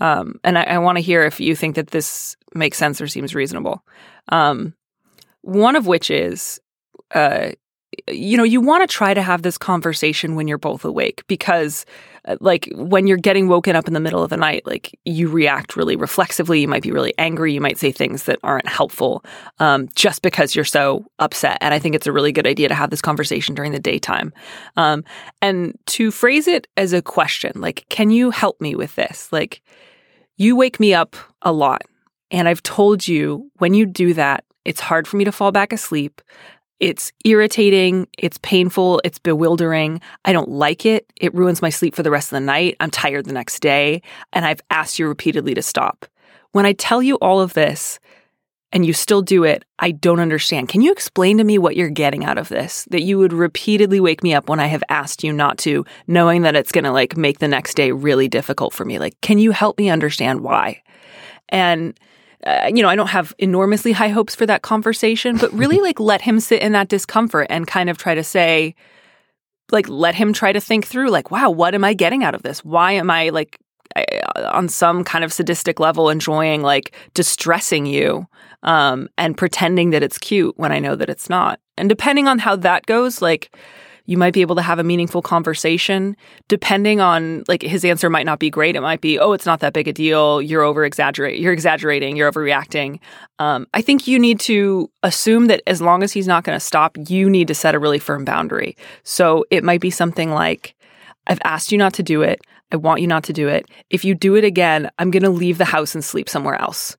Um, 0.01 0.39
and 0.43 0.57
I, 0.57 0.63
I 0.63 0.77
want 0.79 0.97
to 0.97 1.01
hear 1.03 1.23
if 1.23 1.39
you 1.39 1.55
think 1.55 1.75
that 1.75 1.91
this 1.91 2.35
makes 2.55 2.77
sense 2.77 3.01
or 3.01 3.07
seems 3.07 3.35
reasonable. 3.35 3.83
Um, 4.29 4.73
one 5.41 5.75
of 5.75 5.85
which 5.87 6.09
is, 6.09 6.59
uh, 7.13 7.51
you 8.07 8.37
know, 8.37 8.43
you 8.43 8.61
want 8.61 8.87
to 8.89 8.93
try 8.93 9.13
to 9.13 9.21
have 9.21 9.41
this 9.41 9.57
conversation 9.57 10.35
when 10.35 10.47
you're 10.47 10.57
both 10.57 10.85
awake 10.85 11.23
because, 11.27 11.85
like, 12.39 12.69
when 12.75 13.07
you're 13.07 13.17
getting 13.17 13.47
woken 13.47 13.75
up 13.75 13.87
in 13.87 13.93
the 13.93 13.99
middle 13.99 14.23
of 14.23 14.29
the 14.29 14.37
night, 14.37 14.65
like, 14.65 14.97
you 15.05 15.27
react 15.27 15.75
really 15.75 15.95
reflexively. 15.95 16.61
You 16.61 16.67
might 16.67 16.83
be 16.83 16.91
really 16.91 17.13
angry. 17.17 17.53
You 17.53 17.61
might 17.61 17.77
say 17.77 17.91
things 17.91 18.23
that 18.23 18.39
aren't 18.43 18.67
helpful 18.67 19.23
um, 19.59 19.89
just 19.95 20.21
because 20.21 20.55
you're 20.55 20.65
so 20.65 21.05
upset. 21.19 21.57
And 21.61 21.73
I 21.73 21.79
think 21.79 21.95
it's 21.95 22.07
a 22.07 22.11
really 22.11 22.31
good 22.31 22.47
idea 22.47 22.69
to 22.69 22.75
have 22.75 22.89
this 22.89 23.01
conversation 23.01 23.55
during 23.55 23.71
the 23.71 23.79
daytime. 23.79 24.33
Um, 24.77 25.03
and 25.41 25.77
to 25.87 26.11
phrase 26.11 26.47
it 26.47 26.67
as 26.77 26.93
a 26.93 27.01
question, 27.01 27.53
like, 27.55 27.85
can 27.89 28.09
you 28.09 28.31
help 28.31 28.59
me 28.61 28.75
with 28.75 28.95
this? 28.95 29.31
Like, 29.31 29.61
you 30.37 30.55
wake 30.55 30.79
me 30.79 30.93
up 30.93 31.15
a 31.41 31.51
lot. 31.51 31.81
And 32.31 32.47
I've 32.47 32.63
told 32.63 33.07
you 33.07 33.51
when 33.57 33.73
you 33.73 33.85
do 33.85 34.13
that, 34.15 34.43
it's 34.65 34.79
hard 34.79 35.07
for 35.07 35.17
me 35.17 35.25
to 35.25 35.31
fall 35.31 35.51
back 35.51 35.73
asleep. 35.73 36.21
It's 36.83 37.13
irritating, 37.23 38.09
it's 38.17 38.37
painful, 38.39 38.99
it's 39.05 39.17
bewildering. 39.17 40.01
I 40.25 40.33
don't 40.33 40.49
like 40.49 40.85
it. 40.85 41.09
It 41.15 41.33
ruins 41.33 41.61
my 41.61 41.69
sleep 41.69 41.95
for 41.95 42.03
the 42.03 42.11
rest 42.11 42.27
of 42.27 42.35
the 42.35 42.41
night. 42.41 42.75
I'm 42.81 42.91
tired 42.91 43.23
the 43.23 43.31
next 43.31 43.61
day. 43.61 44.01
And 44.33 44.43
I've 44.43 44.59
asked 44.69 44.99
you 44.99 45.07
repeatedly 45.07 45.53
to 45.53 45.61
stop. 45.61 46.05
When 46.51 46.65
I 46.65 46.73
tell 46.73 47.01
you 47.01 47.15
all 47.19 47.39
of 47.39 47.53
this 47.53 48.01
and 48.73 48.85
you 48.85 48.91
still 48.91 49.21
do 49.21 49.45
it, 49.45 49.63
I 49.79 49.91
don't 49.91 50.19
understand. 50.19 50.67
Can 50.67 50.81
you 50.81 50.91
explain 50.91 51.37
to 51.37 51.45
me 51.45 51.57
what 51.57 51.77
you're 51.77 51.89
getting 51.89 52.25
out 52.25 52.37
of 52.37 52.49
this? 52.49 52.85
That 52.91 53.03
you 53.03 53.17
would 53.17 53.31
repeatedly 53.31 54.01
wake 54.01 54.21
me 54.21 54.33
up 54.33 54.49
when 54.49 54.59
I 54.59 54.65
have 54.65 54.83
asked 54.89 55.23
you 55.23 55.31
not 55.31 55.57
to, 55.59 55.85
knowing 56.07 56.41
that 56.41 56.57
it's 56.57 56.73
going 56.73 56.83
to 56.83 56.91
like 56.91 57.15
make 57.15 57.39
the 57.39 57.47
next 57.47 57.75
day 57.75 57.93
really 57.93 58.27
difficult 58.27 58.73
for 58.73 58.83
me. 58.83 58.99
Like, 58.99 59.15
can 59.21 59.39
you 59.39 59.51
help 59.51 59.77
me 59.77 59.89
understand 59.89 60.41
why? 60.41 60.83
And 61.47 61.97
uh, 62.45 62.69
you 62.73 62.81
know, 62.81 62.89
I 62.89 62.95
don't 62.95 63.07
have 63.07 63.33
enormously 63.37 63.91
high 63.91 64.09
hopes 64.09 64.35
for 64.35 64.45
that 64.45 64.61
conversation, 64.61 65.37
but 65.37 65.53
really 65.53 65.79
like 65.81 65.99
let 65.99 66.21
him 66.21 66.39
sit 66.39 66.61
in 66.61 66.73
that 66.73 66.89
discomfort 66.89 67.47
and 67.49 67.67
kind 67.67 67.89
of 67.89 67.97
try 67.97 68.15
to 68.15 68.23
say, 68.23 68.75
like, 69.71 69.87
let 69.89 70.15
him 70.15 70.33
try 70.33 70.51
to 70.51 70.59
think 70.59 70.85
through, 70.85 71.09
like, 71.09 71.31
wow, 71.31 71.49
what 71.49 71.73
am 71.73 71.83
I 71.83 71.93
getting 71.93 72.23
out 72.23 72.35
of 72.35 72.43
this? 72.43 72.63
Why 72.63 72.91
am 72.93 73.09
I 73.09 73.29
like 73.29 73.57
I- 73.95 74.21
on 74.51 74.67
some 74.69 75.03
kind 75.03 75.23
of 75.23 75.31
sadistic 75.31 75.79
level 75.79 76.09
enjoying 76.09 76.61
like 76.61 76.95
distressing 77.13 77.85
you 77.85 78.27
um, 78.63 79.07
and 79.17 79.37
pretending 79.37 79.91
that 79.91 80.03
it's 80.03 80.17
cute 80.17 80.57
when 80.57 80.71
I 80.71 80.79
know 80.79 80.95
that 80.95 81.09
it's 81.09 81.29
not? 81.29 81.59
And 81.77 81.89
depending 81.89 82.27
on 82.27 82.39
how 82.39 82.55
that 82.57 82.85
goes, 82.85 83.21
like, 83.21 83.55
You 84.05 84.17
might 84.17 84.33
be 84.33 84.41
able 84.41 84.55
to 84.57 84.61
have 84.61 84.79
a 84.79 84.83
meaningful 84.83 85.21
conversation 85.21 86.17
depending 86.49 86.99
on 86.99 87.43
like 87.47 87.61
his 87.61 87.85
answer 87.85 88.09
might 88.09 88.25
not 88.25 88.37
be 88.39 88.49
great. 88.49 88.75
It 88.75 88.81
might 88.81 88.99
be, 88.99 89.17
oh, 89.17 89.31
it's 89.31 89.45
not 89.45 89.61
that 89.61 89.71
big 89.73 89.87
a 89.87 89.93
deal. 89.93 90.41
You're 90.41 90.63
over 90.63 90.83
exaggerate. 90.83 91.39
You're 91.39 91.53
exaggerating. 91.53 92.17
You're 92.17 92.31
overreacting. 92.31 92.99
Um, 93.39 93.65
I 93.73 93.81
think 93.81 94.05
you 94.05 94.19
need 94.19 94.39
to 94.41 94.91
assume 95.03 95.47
that 95.47 95.61
as 95.67 95.81
long 95.81 96.03
as 96.03 96.11
he's 96.11 96.27
not 96.27 96.43
going 96.43 96.55
to 96.55 96.59
stop, 96.65 96.97
you 97.07 97.29
need 97.29 97.47
to 97.47 97.55
set 97.55 97.75
a 97.75 97.79
really 97.79 97.99
firm 97.99 98.25
boundary. 98.25 98.75
So 99.03 99.45
it 99.49 99.63
might 99.63 99.81
be 99.81 99.89
something 99.89 100.31
like, 100.31 100.75
I've 101.27 101.39
asked 101.45 101.71
you 101.71 101.77
not 101.77 101.93
to 101.93 102.03
do 102.03 102.21
it. 102.23 102.41
I 102.73 102.75
want 102.75 102.99
you 102.99 103.07
not 103.07 103.23
to 103.25 103.33
do 103.33 103.47
it. 103.47 103.67
If 103.89 104.03
you 104.03 104.15
do 104.15 104.35
it 104.35 104.43
again, 104.43 104.89
I'm 104.99 105.11
going 105.11 105.23
to 105.23 105.29
leave 105.29 105.57
the 105.57 105.65
house 105.65 105.95
and 105.95 106.03
sleep 106.03 106.27
somewhere 106.27 106.59
else. 106.59 106.97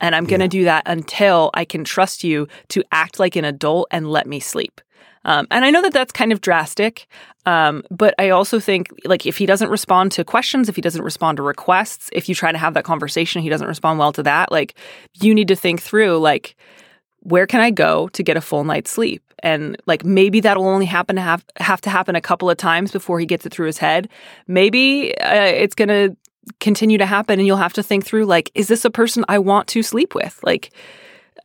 And 0.00 0.14
I'm 0.14 0.26
going 0.26 0.40
to 0.40 0.44
Yeah. 0.44 0.60
do 0.60 0.64
that 0.64 0.82
until 0.84 1.50
I 1.54 1.64
can 1.64 1.82
trust 1.82 2.22
you 2.22 2.48
to 2.68 2.84
act 2.92 3.18
like 3.18 3.36
an 3.36 3.46
adult 3.46 3.88
and 3.90 4.10
let 4.10 4.26
me 4.26 4.40
sleep. 4.40 4.82
Um, 5.26 5.46
and 5.50 5.64
I 5.64 5.70
know 5.70 5.82
that 5.82 5.92
that's 5.92 6.12
kind 6.12 6.32
of 6.32 6.40
drastic, 6.40 7.08
um, 7.46 7.82
but 7.90 8.14
I 8.18 8.30
also 8.30 8.58
think 8.58 8.88
like 9.04 9.26
if 9.26 9.36
he 9.36 9.44
doesn't 9.44 9.68
respond 9.68 10.12
to 10.12 10.24
questions, 10.24 10.68
if 10.68 10.76
he 10.76 10.82
doesn't 10.82 11.02
respond 11.02 11.36
to 11.36 11.42
requests, 11.42 12.08
if 12.12 12.28
you 12.28 12.34
try 12.34 12.52
to 12.52 12.58
have 12.58 12.74
that 12.74 12.84
conversation, 12.84 13.42
he 13.42 13.48
doesn't 13.48 13.66
respond 13.66 13.98
well 13.98 14.12
to 14.12 14.22
that. 14.22 14.50
Like 14.50 14.74
you 15.14 15.34
need 15.34 15.48
to 15.48 15.56
think 15.56 15.82
through 15.82 16.18
like 16.18 16.56
where 17.20 17.46
can 17.46 17.60
I 17.60 17.72
go 17.72 18.06
to 18.08 18.22
get 18.22 18.36
a 18.36 18.40
full 18.40 18.62
night's 18.62 18.90
sleep? 18.90 19.22
And 19.42 19.76
like 19.86 20.04
maybe 20.04 20.40
that'll 20.40 20.66
only 20.66 20.86
happen 20.86 21.16
to 21.16 21.22
have 21.22 21.44
have 21.56 21.80
to 21.82 21.90
happen 21.90 22.14
a 22.14 22.20
couple 22.20 22.48
of 22.48 22.56
times 22.56 22.92
before 22.92 23.18
he 23.18 23.26
gets 23.26 23.44
it 23.44 23.52
through 23.52 23.66
his 23.66 23.78
head. 23.78 24.08
Maybe 24.46 25.16
uh, 25.18 25.34
it's 25.34 25.74
going 25.74 25.88
to 25.88 26.16
continue 26.60 26.98
to 26.98 27.06
happen 27.06 27.40
and 27.40 27.46
you'll 27.46 27.56
have 27.56 27.72
to 27.72 27.82
think 27.82 28.04
through 28.04 28.24
like 28.24 28.52
is 28.54 28.68
this 28.68 28.84
a 28.84 28.90
person 28.90 29.24
I 29.28 29.40
want 29.40 29.66
to 29.68 29.82
sleep 29.82 30.14
with? 30.14 30.38
Like 30.44 30.70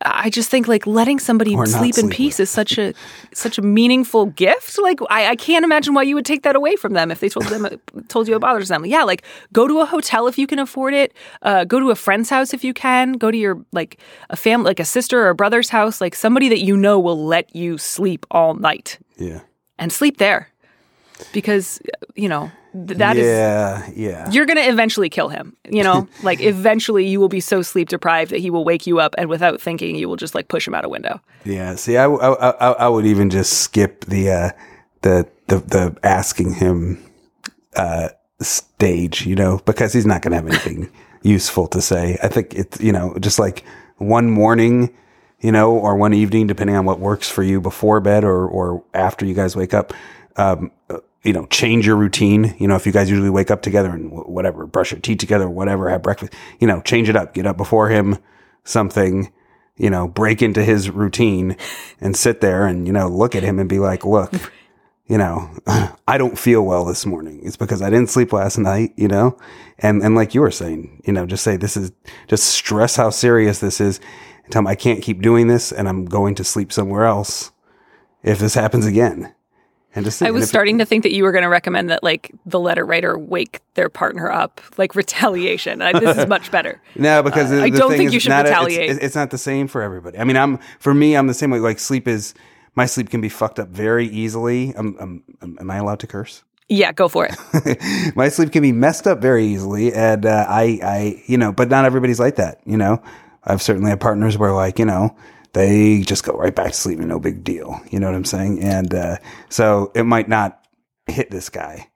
I 0.04 0.30
just 0.30 0.50
think 0.50 0.68
like 0.68 0.86
letting 0.86 1.18
somebody 1.18 1.54
Or 1.54 1.66
sleep 1.66 1.96
in 1.98 2.08
peace 2.08 2.40
is 2.40 2.50
such 2.50 2.78
a 2.78 2.92
such 3.32 3.58
a 3.58 3.62
meaningful 3.62 4.26
gift. 4.26 4.78
Like 4.80 4.98
I, 5.10 5.28
I 5.28 5.36
can't 5.36 5.64
imagine 5.64 5.94
why 5.94 6.02
you 6.02 6.14
would 6.14 6.24
take 6.26 6.42
that 6.42 6.56
away 6.56 6.76
from 6.76 6.92
them 6.92 7.10
if 7.10 7.20
they 7.20 7.28
told 7.28 7.46
them 7.46 7.68
told 8.08 8.28
you 8.28 8.34
it 8.36 8.40
bothers 8.40 8.68
them. 8.68 8.84
Yeah, 8.86 9.04
like 9.04 9.22
go 9.52 9.68
to 9.68 9.80
a 9.80 9.86
hotel 9.86 10.26
if 10.26 10.38
you 10.38 10.46
can 10.46 10.58
afford 10.58 10.94
it. 10.94 11.12
Uh, 11.42 11.64
go 11.64 11.78
to 11.80 11.90
a 11.90 11.94
friend's 11.94 12.30
house 12.30 12.52
if 12.54 12.64
you 12.64 12.74
can. 12.74 13.12
Go 13.12 13.30
to 13.30 13.36
your 13.36 13.64
like 13.72 13.98
a 14.30 14.36
family, 14.36 14.66
like 14.70 14.80
a 14.80 14.84
sister 14.84 15.22
or 15.22 15.28
a 15.28 15.34
brother's 15.34 15.68
house, 15.70 16.00
like 16.00 16.14
somebody 16.14 16.48
that 16.48 16.60
you 16.60 16.76
know 16.76 16.98
will 16.98 17.24
let 17.24 17.54
you 17.54 17.78
sleep 17.78 18.26
all 18.30 18.54
night 18.54 18.98
Yeah. 19.18 19.40
and 19.78 19.92
sleep 19.92 20.18
there, 20.18 20.48
because 21.32 21.80
you 22.14 22.28
know 22.28 22.50
th- 22.72 22.98
that 22.98 23.16
is 23.16 23.26
yeah, 23.26 23.90
yeah. 23.94 24.30
you're 24.30 24.46
going 24.46 24.56
to 24.56 24.68
eventually 24.68 25.08
kill 25.08 25.28
him. 25.28 25.56
You 25.68 25.82
know, 25.82 26.08
like 26.22 26.40
eventually 26.40 27.06
you 27.06 27.20
will 27.20 27.28
be 27.28 27.40
so 27.40 27.62
sleep 27.62 27.88
deprived 27.88 28.30
that 28.32 28.40
he 28.40 28.50
will 28.50 28.64
wake 28.64 28.86
you 28.86 29.00
up 29.00 29.14
and 29.18 29.28
without 29.28 29.60
thinking, 29.60 29.96
you 29.96 30.08
will 30.08 30.16
just 30.16 30.34
like 30.34 30.48
push 30.48 30.66
him 30.66 30.74
out 30.74 30.84
a 30.84 30.88
window. 30.88 31.20
Yeah, 31.44 31.74
see, 31.76 31.96
I, 31.96 32.06
I, 32.06 32.50
I, 32.50 32.72
I 32.72 32.88
would 32.88 33.06
even 33.06 33.30
just 33.30 33.60
skip 33.60 34.04
the 34.06 34.30
uh, 34.30 34.50
the 35.02 35.28
the 35.48 35.58
the 35.58 35.96
asking 36.02 36.54
him 36.54 37.02
uh, 37.76 38.08
stage, 38.40 39.26
you 39.26 39.34
know, 39.34 39.60
because 39.64 39.92
he's 39.92 40.06
not 40.06 40.22
going 40.22 40.32
to 40.32 40.36
have 40.36 40.46
anything 40.46 40.90
useful 41.22 41.66
to 41.68 41.80
say. 41.80 42.18
I 42.22 42.28
think 42.28 42.54
it's 42.54 42.80
you 42.80 42.92
know 42.92 43.16
just 43.20 43.38
like 43.38 43.64
one 43.98 44.30
morning, 44.30 44.94
you 45.40 45.52
know, 45.52 45.72
or 45.72 45.96
one 45.96 46.14
evening, 46.14 46.46
depending 46.46 46.76
on 46.76 46.84
what 46.84 47.00
works 47.00 47.28
for 47.28 47.42
you 47.42 47.60
before 47.60 48.00
bed 48.00 48.24
or 48.24 48.46
or 48.46 48.84
after 48.94 49.26
you 49.26 49.34
guys 49.34 49.56
wake 49.56 49.74
up. 49.74 49.92
Um, 50.36 50.70
you 51.22 51.32
know, 51.32 51.46
change 51.46 51.86
your 51.86 51.96
routine. 51.96 52.54
You 52.58 52.68
know, 52.68 52.76
if 52.76 52.86
you 52.86 52.92
guys 52.92 53.10
usually 53.10 53.30
wake 53.30 53.50
up 53.50 53.62
together 53.62 53.90
and 53.90 54.10
whatever, 54.10 54.66
brush 54.66 54.92
your 54.92 55.00
teeth 55.00 55.18
together, 55.18 55.48
whatever, 55.48 55.88
have 55.88 56.02
breakfast. 56.02 56.32
You 56.60 56.66
know, 56.66 56.80
change 56.80 57.08
it 57.08 57.16
up. 57.16 57.34
Get 57.34 57.46
up 57.46 57.56
before 57.56 57.88
him. 57.88 58.18
Something 58.64 59.32
you 59.76 59.90
know, 59.90 60.08
break 60.08 60.42
into 60.42 60.62
his 60.62 60.90
routine 60.90 61.56
and 62.00 62.16
sit 62.16 62.40
there 62.40 62.66
and, 62.66 62.86
you 62.86 62.92
know, 62.92 63.08
look 63.08 63.34
at 63.34 63.42
him 63.42 63.58
and 63.58 63.68
be 63.68 63.78
like, 63.78 64.04
look, 64.04 64.32
you 65.06 65.18
know, 65.18 65.50
I 66.06 66.18
don't 66.18 66.38
feel 66.38 66.62
well 66.62 66.84
this 66.84 67.06
morning. 67.06 67.40
It's 67.42 67.56
because 67.56 67.82
I 67.82 67.90
didn't 67.90 68.10
sleep 68.10 68.32
last 68.32 68.58
night, 68.58 68.92
you 68.96 69.08
know? 69.08 69.38
And, 69.78 70.02
and 70.02 70.14
like 70.14 70.34
you 70.34 70.40
were 70.40 70.50
saying, 70.50 71.02
you 71.04 71.12
know, 71.12 71.26
just 71.26 71.42
say 71.42 71.56
this 71.56 71.76
is, 71.76 71.92
just 72.28 72.44
stress 72.44 72.96
how 72.96 73.10
serious 73.10 73.60
this 73.60 73.80
is. 73.80 73.98
And 74.44 74.52
tell 74.52 74.60
him 74.60 74.66
I 74.66 74.74
can't 74.74 75.02
keep 75.02 75.22
doing 75.22 75.48
this 75.48 75.72
and 75.72 75.88
I'm 75.88 76.04
going 76.04 76.34
to 76.36 76.44
sleep 76.44 76.72
somewhere 76.72 77.04
else 77.04 77.50
if 78.22 78.38
this 78.38 78.54
happens 78.54 78.86
again. 78.86 79.34
And 79.94 80.04
just 80.06 80.22
I 80.22 80.30
was 80.30 80.48
starting 80.48 80.78
to 80.78 80.86
think 80.86 81.02
that 81.02 81.12
you 81.12 81.22
were 81.24 81.32
going 81.32 81.42
to 81.42 81.48
recommend 81.50 81.90
that 81.90 82.02
like 82.02 82.30
the 82.46 82.58
letter 82.58 82.84
writer 82.86 83.18
wake 83.18 83.60
their 83.74 83.88
partner 83.90 84.30
up, 84.30 84.60
like 84.78 84.94
retaliation. 84.94 85.82
I, 85.82 85.98
this 85.98 86.16
is 86.16 86.26
much 86.26 86.50
better. 86.50 86.80
No, 86.96 87.22
because 87.22 87.50
Uh, 87.52 87.56
the, 87.56 87.62
I 87.64 87.70
the 87.70 87.78
don't 87.78 87.90
thing 87.90 87.98
think 87.98 88.08
is 88.08 88.14
you 88.14 88.20
should 88.20 88.30
not 88.30 88.46
a- 88.46 88.48
it's- 88.48 88.66
retaliate. 88.66 89.02
it's, 89.02 89.14
not 89.14 89.30
the 89.30 89.38
same 89.38 89.68
for 89.68 89.82
everybody. 89.82 90.18
I 90.18 90.24
mean, 90.24 90.36
I'm 90.36 90.58
for 90.78 90.94
me, 90.94 91.14
I'm 91.16 91.26
the 91.26 91.34
same 91.34 91.50
way. 91.50 91.58
Like 91.58 91.78
sleep 91.78 92.08
is 92.08 92.32
my 92.74 92.86
sleep 92.86 93.10
can 93.10 93.20
be 93.20 93.28
fucked 93.28 93.58
up 93.58 93.68
very 93.68 94.06
easily. 94.06 94.72
I'm, 94.76 94.96
I'm, 94.98 95.22
am 95.42 95.56
am 95.60 95.70
I 95.70 95.76
allowed 95.76 96.00
to 96.00 96.06
curse? 96.06 96.42
Yeah, 96.68 96.92
go 96.92 97.08
for 97.08 97.28
it. 97.30 98.14
my 98.16 98.30
sleep 98.30 98.50
can 98.52 98.62
be 98.62 98.72
messed 98.72 99.06
up 99.06 99.20
very 99.20 99.44
easily, 99.44 99.92
and 99.92 100.24
uh, 100.24 100.46
I, 100.48 100.80
I, 100.82 101.22
you 101.26 101.36
know, 101.36 101.52
but 101.52 101.68
not 101.68 101.84
everybody's 101.84 102.18
like 102.20 102.36
that. 102.36 102.60
You 102.64 102.78
know, 102.78 103.02
I've 103.44 103.60
certainly 103.60 103.90
had 103.90 104.00
partners 104.00 104.38
where 104.38 104.52
like 104.54 104.78
you 104.78 104.86
know 104.86 105.14
they 105.52 106.00
just 106.02 106.24
go 106.24 106.32
right 106.32 106.54
back 106.54 106.72
to 106.72 106.78
sleep, 106.78 106.98
and 106.98 107.08
no 107.08 107.18
big 107.18 107.44
deal. 107.44 107.80
You 107.90 108.00
know 108.00 108.06
what 108.06 108.16
I'm 108.16 108.24
saying? 108.24 108.62
And 108.62 108.94
uh, 108.94 109.16
so 109.48 109.92
it 109.94 110.04
might 110.04 110.28
not 110.28 110.66
hit 111.06 111.30
this 111.30 111.48
guy. 111.48 111.88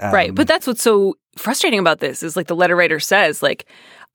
right. 0.00 0.30
Um, 0.30 0.34
But 0.34 0.48
that's 0.48 0.66
what's 0.66 0.82
so 0.82 1.16
frustrating 1.36 1.80
about 1.80 2.00
this 2.00 2.22
is 2.22 2.36
like 2.36 2.46
the 2.46 2.56
letter 2.56 2.76
writer 2.76 3.00
says, 3.00 3.42
like, 3.42 3.66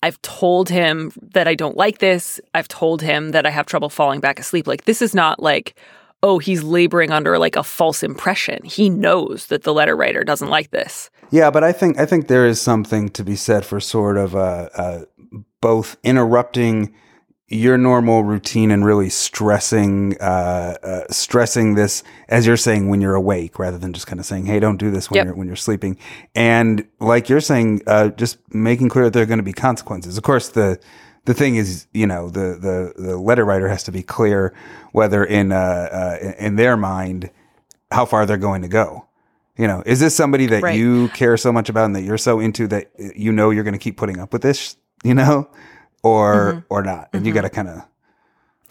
I've 0.03 0.21
told 0.21 0.69
him 0.69 1.11
that 1.33 1.47
I 1.47 1.55
don't 1.55 1.75
like 1.75 1.97
this. 1.97 2.39
I've 2.53 2.67
told 2.67 3.01
him 3.01 3.31
that 3.31 3.45
I 3.45 3.49
have 3.49 3.65
trouble 3.65 3.89
falling 3.89 4.19
back 4.19 4.39
asleep. 4.39 4.67
Like, 4.67 4.85
this 4.85 5.01
is 5.01 5.15
not 5.15 5.41
like, 5.41 5.77
oh, 6.23 6.39
he's 6.39 6.63
laboring 6.63 7.11
under 7.11 7.37
like 7.39 7.55
a 7.55 7.63
false 7.63 8.03
impression. 8.03 8.63
He 8.63 8.89
knows 8.89 9.47
that 9.47 9.63
the 9.63 9.73
letter 9.73 9.95
writer 9.95 10.23
doesn't 10.23 10.49
like 10.49 10.71
this. 10.71 11.09
Yeah, 11.31 11.51
but 11.51 11.63
I 11.63 11.71
think 11.71 11.99
I 11.99 12.05
think 12.05 12.27
there 12.27 12.45
is 12.45 12.61
something 12.61 13.09
to 13.09 13.23
be 13.23 13.35
said 13.35 13.65
for 13.65 13.79
sort 13.79 14.17
of 14.17 14.35
uh, 14.35 14.69
uh, 14.75 15.01
both 15.61 15.97
interrupting 16.03 16.93
your 17.49 17.77
normal 17.77 18.23
routine 18.23 18.71
and 18.71 18.83
really 18.85 19.09
stressing 19.09 20.17
uh, 20.19 20.75
uh, 20.83 21.03
stressing 21.09 21.75
this 21.75 22.03
as 22.27 22.45
you're 22.45 22.57
saying 22.57 22.89
when 22.89 22.99
you're 22.99 23.15
awake, 23.15 23.57
rather 23.57 23.77
than 23.77 23.93
just 23.93 24.05
kind 24.07 24.19
of 24.19 24.25
saying, 24.25 24.45
"Hey, 24.45 24.59
don't 24.59 24.77
do 24.77 24.91
this 24.91 25.09
when 25.09 25.17
Yep. 25.17 25.25
you're 25.27 25.35
when 25.35 25.47
you're 25.47 25.55
sleeping." 25.55 25.97
And 26.35 26.85
like 26.99 27.29
you're 27.29 27.39
saying, 27.41 27.83
uh, 27.87 28.09
just 28.09 28.37
making 28.53 28.89
clear 28.89 29.05
that 29.05 29.13
there 29.13 29.23
are 29.23 29.27
going 29.27 29.39
to 29.39 29.43
be 29.43 29.53
consequences. 29.53 30.17
Of 30.17 30.23
course, 30.23 30.49
the 30.49 30.77
the 31.25 31.33
thing 31.33 31.55
is, 31.55 31.87
you 31.93 32.05
know, 32.07 32.29
the 32.29 32.57
the 32.59 33.01
the 33.01 33.17
letter 33.17 33.45
writer 33.45 33.69
has 33.69 33.83
to 33.83 33.91
be 33.91 34.03
clear 34.03 34.53
whether 34.91 35.23
in 35.23 35.51
uh, 35.53 35.55
uh, 36.21 36.33
in 36.39 36.57
their 36.57 36.75
mind 36.75 37.29
how 37.91 38.05
far 38.05 38.25
they're 38.25 38.37
going 38.37 38.61
to 38.63 38.67
go. 38.67 39.05
You 39.57 39.67
know, 39.67 39.81
is 39.85 39.99
this 40.01 40.13
somebody 40.15 40.45
that 40.47 40.61
Right. 40.63 40.77
you 40.77 41.07
care 41.09 41.35
so 41.37 41.51
much 41.53 41.69
about 41.69 41.85
and 41.85 41.95
that 41.95 42.01
you're 42.03 42.17
so 42.17 42.39
into 42.41 42.67
that 42.67 42.91
you 43.15 43.31
know 43.31 43.49
you're 43.51 43.63
going 43.63 43.73
to 43.73 43.79
keep 43.79 43.95
putting 43.97 44.19
up 44.19 44.31
with 44.33 44.41
this, 44.41 44.75
you 45.03 45.13
know, 45.15 45.49
or 46.03 46.33
Mm-hmm. 46.53 46.59
or 46.69 46.83
not? 46.83 47.09
And 47.13 47.25
you 47.25 47.33
got 47.33 47.41
to 47.41 47.49
kind 47.49 47.67
of 47.69 47.81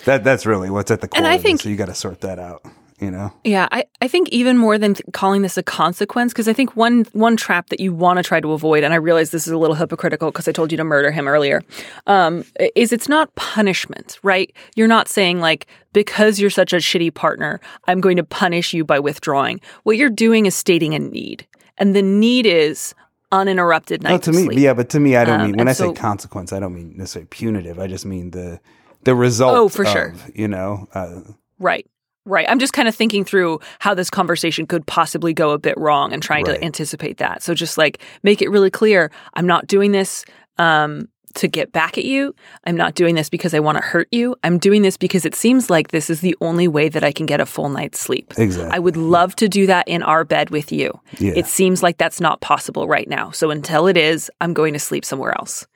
that 0.05 0.25
that's 0.25 0.47
really 0.47 0.71
what's 0.71 0.91
at 0.91 1.01
the 1.01 1.09
core. 1.09 1.19
And 1.19 1.27
I 1.27 1.35
of 1.35 1.41
it, 1.41 1.43
think- 1.43 1.61
so 1.61 1.69
you 1.69 1.77
got 1.77 1.87
to 1.87 1.95
sort 1.95 2.21
that 2.23 2.39
out. 2.39 2.63
You 2.99 3.11
know, 3.11 3.31
Yeah, 3.45 3.69
I, 3.71 3.85
I 4.01 4.09
think 4.09 4.31
even 4.31 4.57
more 4.57 4.79
than 4.79 4.95
th- 4.95 5.05
calling 5.13 5.43
this 5.43 5.59
a 5.59 5.63
consequence, 5.63 6.33
because 6.33 6.49
I 6.49 6.55
think 6.55 6.77
one 6.77 7.05
one 7.13 7.37
trap 7.37 7.69
that 7.69 7.79
you 7.79 7.93
want 7.93 8.17
to 8.17 8.23
try 8.23 8.41
to 8.41 8.53
avoid, 8.53 8.85
and 8.85 8.95
I 8.95 8.97
realize 8.97 9.33
this 9.33 9.47
is 9.47 9.53
a 9.53 9.59
little 9.59 9.77
hypocritical 9.77 10.31
because 10.31 10.49
I 10.49 10.53
told 10.53 10.71
you 10.73 10.79
to 10.79 10.85
murder 10.85 11.11
him 11.11 11.29
earlier, 11.29 11.61
um, 12.07 12.43
is 12.75 12.95
it's 12.95 13.07
not 13.07 13.35
punishment, 13.35 14.19
right? 14.23 14.51
You're 14.77 14.89
not 14.89 15.09
saying 15.09 15.41
like 15.41 15.67
because 15.93 16.41
you're 16.41 16.49
such 16.49 16.73
a 16.73 16.77
shitty 16.77 17.13
partner, 17.13 17.61
I'm 17.87 18.01
going 18.01 18.17
to 18.17 18.25
punish 18.25 18.73
you 18.73 18.83
by 18.83 18.99
withdrawing. 18.99 19.61
What 19.83 19.99
you're 19.99 20.09
doing 20.09 20.47
is 20.47 20.55
stating 20.55 20.95
a 20.95 20.99
need, 20.99 21.47
and 21.77 21.95
the 21.95 22.01
need 22.01 22.47
is 22.47 22.95
uninterrupted 23.33 24.03
no, 24.03 24.11
night 24.11 24.23
to 24.25 24.33
me, 24.33 24.45
sleep. 24.45 24.59
yeah, 24.59 24.75
but 24.75 24.89
to 24.91 25.01
me, 25.01 25.17
I 25.17 25.25
don't 25.25 25.41
Um, 25.41 25.47
mean 25.49 25.57
when 25.59 25.69
I 25.69 25.73
say 25.73 25.93
consequence, 25.93 26.53
I 26.53 26.61
don't 26.61 26.75
mean 26.75 26.95
necessarily 26.97 27.27
punitive. 27.29 27.79
I 27.79 27.87
just 27.87 28.07
mean 28.07 28.31
the 28.31 28.61
the 29.05 29.15
result. 29.15 29.57
Oh, 29.57 29.69
for 29.69 29.85
sure. 29.85 30.15
You 30.35 30.49
know, 30.49 30.89
uh, 30.95 31.21
Right. 31.59 31.87
Right. 32.25 32.47
I'm 32.49 32.59
just 32.59 32.73
kind 32.73 32.89
of 32.89 32.95
thinking 32.95 33.25
through 33.25 33.61
how 33.79 33.95
this 33.95 34.11
conversation 34.11 34.67
could 34.67 34.85
possibly 34.87 35.33
go 35.33 35.51
a 35.51 35.59
bit 35.59 35.79
wrong 35.79 36.13
and 36.13 36.21
trying 36.23 36.45
Right. 36.45 36.59
to 36.59 36.65
anticipate 36.65 37.19
that. 37.19 37.41
So 37.43 37.55
just 37.55 37.79
like 37.79 38.01
make 38.25 38.43
it 38.43 38.49
really 38.51 38.71
clear 38.71 39.11
I'm 39.35 39.47
not 39.47 39.67
doing 39.69 39.93
this 39.93 40.25
um, 40.59 41.09
to 41.37 41.49
get 41.49 41.73
back 41.73 41.97
at 41.97 42.05
you. 42.05 42.35
I'm 42.65 42.77
not 42.77 42.95
doing 42.95 43.15
this 43.15 43.29
because 43.29 43.55
I 43.55 43.61
want 43.61 43.79
to 43.79 43.85
hurt 43.85 44.09
you. 44.11 44.37
I'm 44.45 44.59
doing 44.59 44.83
this 44.83 44.97
because 44.97 45.25
it 45.25 45.35
seems 45.35 45.71
like 45.71 45.89
this 45.89 46.11
is 46.11 46.21
the 46.21 46.37
only 46.41 46.69
way 46.69 46.89
that 46.89 47.05
I 47.05 47.13
can 47.13 47.27
get 47.27 47.41
a 47.41 47.47
full 47.47 47.69
night's 47.69 48.01
sleep. 48.01 48.35
Exactly. 48.37 48.75
I 48.75 48.79
would 48.79 48.97
love 48.97 49.37
to 49.37 49.49
do 49.49 49.67
that 49.67 49.87
in 49.89 50.03
our 50.03 50.25
bed 50.25 50.51
with 50.51 50.73
you. 50.73 50.99
Yeah. 51.19 51.33
It 51.37 51.47
seems 51.47 51.83
like 51.83 51.99
that's 51.99 52.21
not 52.21 52.41
possible 52.41 52.89
right 52.89 53.09
now. 53.09 53.31
So 53.31 53.51
until 53.51 53.87
it 53.87 53.97
is, 53.97 54.31
I'm 54.41 54.55
going 54.55 54.73
to 54.73 54.79
sleep 54.79 55.05
somewhere 55.05 55.37
else. 55.39 55.67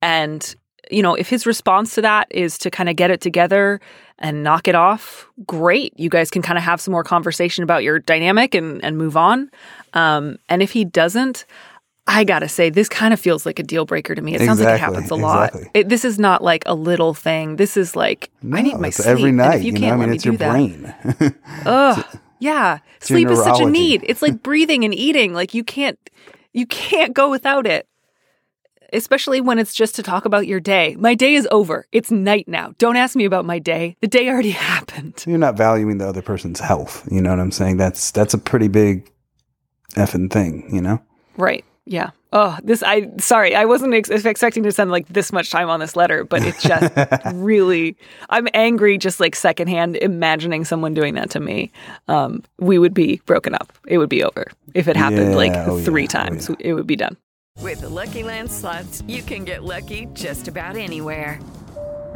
And 0.00 0.54
you 0.90 1.02
know, 1.02 1.14
if 1.14 1.28
his 1.28 1.46
response 1.46 1.94
to 1.94 2.02
that 2.02 2.26
is 2.30 2.58
to 2.58 2.70
kind 2.70 2.88
of 2.88 2.96
get 2.96 3.10
it 3.10 3.20
together 3.20 3.80
and 4.18 4.42
knock 4.42 4.68
it 4.68 4.74
off, 4.74 5.26
great. 5.46 5.98
You 5.98 6.10
guys 6.10 6.30
can 6.30 6.42
kind 6.42 6.58
of 6.58 6.64
have 6.64 6.80
some 6.80 6.92
more 6.92 7.04
conversation 7.04 7.64
about 7.64 7.82
your 7.82 7.98
dynamic 7.98 8.54
and, 8.54 8.84
and 8.84 8.98
move 8.98 9.16
on. 9.16 9.50
Um, 9.94 10.38
and 10.48 10.62
if 10.62 10.72
he 10.72 10.84
doesn't, 10.84 11.46
I 12.06 12.24
gotta 12.24 12.48
say, 12.48 12.68
this 12.68 12.88
kind 12.88 13.14
of 13.14 13.20
feels 13.20 13.46
like 13.46 13.58
a 13.58 13.62
deal 13.62 13.84
breaker 13.84 14.14
to 14.14 14.20
me. 14.20 14.34
It 14.34 14.40
sounds 14.40 14.60
like 14.60 14.74
it 14.74 14.80
happens 14.80 15.10
a 15.10 15.14
lot. 15.14 15.50
exactly. 15.50 15.70
It, 15.74 15.88
this 15.88 16.04
is 16.04 16.18
not 16.18 16.42
like 16.42 16.64
a 16.66 16.74
little 16.74 17.14
thing. 17.14 17.56
This 17.56 17.76
is 17.76 17.94
like 17.94 18.28
I 18.52 18.62
need 18.62 18.76
my 18.78 18.90
sleep. 18.90 19.06
every 19.08 19.28
and 19.28 19.38
night. 19.38 19.58
if 19.60 19.64
you, 19.64 19.72
you 19.72 19.78
can't 19.78 19.98
know, 19.98 20.04
I 20.04 20.06
mean, 20.06 20.08
let 20.08 20.16
it's 20.16 20.26
me 20.26 20.32
your 20.32 20.38
do 20.38 21.14
that, 21.18 21.20
brain. 21.20 21.34
ugh, 21.66 22.04
Yeah. 22.40 22.78
Sleep 23.00 23.28
is 23.28 23.42
such 23.42 23.60
a 23.60 23.66
need. 23.66 24.04
It's 24.06 24.20
like 24.22 24.42
breathing 24.42 24.84
and 24.84 24.92
eating. 24.94 25.32
Like 25.32 25.54
you 25.54 25.62
can't 25.62 25.98
you 26.52 26.66
can't 26.66 27.14
go 27.14 27.30
without 27.30 27.66
it. 27.66 27.86
Especially 28.92 29.40
when 29.40 29.58
it's 29.58 29.72
just 29.74 29.94
to 29.94 30.02
talk 30.02 30.26
about 30.26 30.46
your 30.46 30.60
day. 30.60 30.96
My 30.98 31.14
day 31.14 31.34
is 31.34 31.48
over. 31.50 31.86
It's 31.92 32.10
night 32.10 32.46
now. 32.46 32.74
Don't 32.76 32.96
ask 32.96 33.16
me 33.16 33.24
about 33.24 33.46
my 33.46 33.58
day. 33.58 33.96
The 34.02 34.08
day 34.08 34.28
already 34.28 34.50
happened. 34.72 35.24
You're 35.26 35.38
not 35.38 35.56
valuing 35.56 35.96
the 35.98 36.06
other 36.08 36.20
person's 36.20 36.60
health. 36.60 37.08
You 37.10 37.22
know 37.22 37.30
what 37.30 37.38
I'm 37.40 37.52
saying? 37.52 37.76
That's 37.78 38.10
that's 38.10 38.34
a 38.34 38.38
pretty 38.38 38.68
big 38.68 39.08
effing 39.94 40.30
thing. 40.30 40.68
You 40.74 40.82
know. 40.82 41.00
Right. 41.38 41.64
Yeah. 41.84 42.10
Oh, 42.32 42.56
this 42.62 42.82
I 42.82 43.10
sorry. 43.18 43.54
I 43.54 43.64
wasn't 43.64 43.92
ex- 43.94 44.08
expecting 44.08 44.62
to 44.62 44.72
spend 44.72 44.90
like 44.90 45.08
this 45.08 45.32
much 45.32 45.50
time 45.50 45.68
on 45.68 45.80
this 45.80 45.96
letter, 45.96 46.24
but 46.24 46.42
it's 46.44 46.62
just 46.62 46.92
really 47.34 47.96
I'm 48.30 48.46
angry 48.54 48.98
just 48.98 49.18
like 49.20 49.34
secondhand 49.34 49.96
imagining 49.96 50.64
someone 50.64 50.94
doing 50.94 51.14
that 51.14 51.30
to 51.30 51.40
me. 51.40 51.72
Um 52.08 52.42
we 52.58 52.78
would 52.78 52.94
be 52.94 53.20
broken 53.26 53.54
up. 53.54 53.72
It 53.86 53.98
would 53.98 54.08
be 54.08 54.22
over. 54.22 54.50
If 54.74 54.86
it 54.88 54.96
happened 54.96 55.30
Yeah, 55.32 55.36
like 55.36 55.52
oh, 55.66 55.80
3 55.80 56.02
yeah, 56.02 56.04
oh, 56.04 56.08
times, 56.08 56.48
yeah. 56.48 56.56
it 56.60 56.72
would 56.74 56.86
be 56.86 56.96
done. 56.96 57.16
With 57.60 57.80
the 57.80 57.88
Lucky 57.88 58.22
Land 58.22 58.50
slots, 58.50 59.02
you 59.06 59.22
can 59.22 59.44
get 59.44 59.62
lucky 59.64 60.06
just 60.14 60.48
about 60.48 60.76
anywhere. 60.76 61.38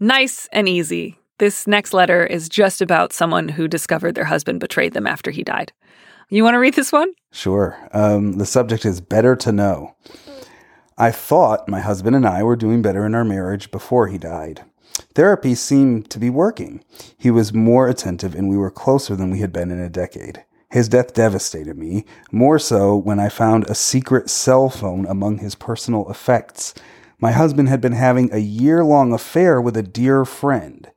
nice 0.00 0.48
and 0.52 0.68
easy. 0.68 1.18
This 1.38 1.66
next 1.66 1.92
letter 1.92 2.26
is 2.26 2.48
just 2.48 2.80
about 2.80 3.12
someone 3.12 3.48
who 3.48 3.68
discovered 3.68 4.14
their 4.14 4.24
husband 4.24 4.60
betrayed 4.60 4.92
them 4.92 5.06
after 5.06 5.30
he 5.30 5.44
died. 5.44 5.72
You 6.30 6.44
want 6.44 6.54
to 6.54 6.58
read 6.58 6.74
this 6.74 6.92
one? 6.92 7.12
Sure. 7.30 7.78
Um, 7.92 8.34
the 8.34 8.46
subject 8.46 8.84
is 8.84 9.00
better 9.00 9.36
to 9.36 9.52
know. 9.52 9.94
I 10.98 11.12
thought 11.12 11.68
my 11.68 11.80
husband 11.80 12.16
and 12.16 12.26
I 12.26 12.42
were 12.42 12.56
doing 12.56 12.82
better 12.82 13.06
in 13.06 13.14
our 13.14 13.24
marriage 13.24 13.70
before 13.70 14.08
he 14.08 14.18
died. 14.18 14.64
Therapy 15.14 15.54
seemed 15.54 16.10
to 16.10 16.18
be 16.18 16.28
working. 16.28 16.82
He 17.16 17.30
was 17.30 17.54
more 17.54 17.88
attentive 17.88 18.34
and 18.34 18.48
we 18.48 18.56
were 18.56 18.70
closer 18.70 19.14
than 19.14 19.30
we 19.30 19.38
had 19.38 19.52
been 19.52 19.70
in 19.70 19.78
a 19.78 19.88
decade. 19.88 20.44
His 20.70 20.88
death 20.88 21.14
devastated 21.14 21.78
me, 21.78 22.04
more 22.30 22.58
so 22.58 22.94
when 22.94 23.18
I 23.18 23.30
found 23.30 23.64
a 23.64 23.74
secret 23.74 24.28
cell 24.28 24.68
phone 24.68 25.06
among 25.06 25.38
his 25.38 25.54
personal 25.54 26.10
effects. 26.10 26.74
My 27.20 27.32
husband 27.32 27.68
had 27.68 27.80
been 27.80 27.92
having 27.92 28.32
a 28.32 28.38
year 28.38 28.84
long 28.84 29.12
affair 29.12 29.60
with 29.60 29.76
a 29.76 29.82
dear 29.82 30.24
friend. 30.24 30.88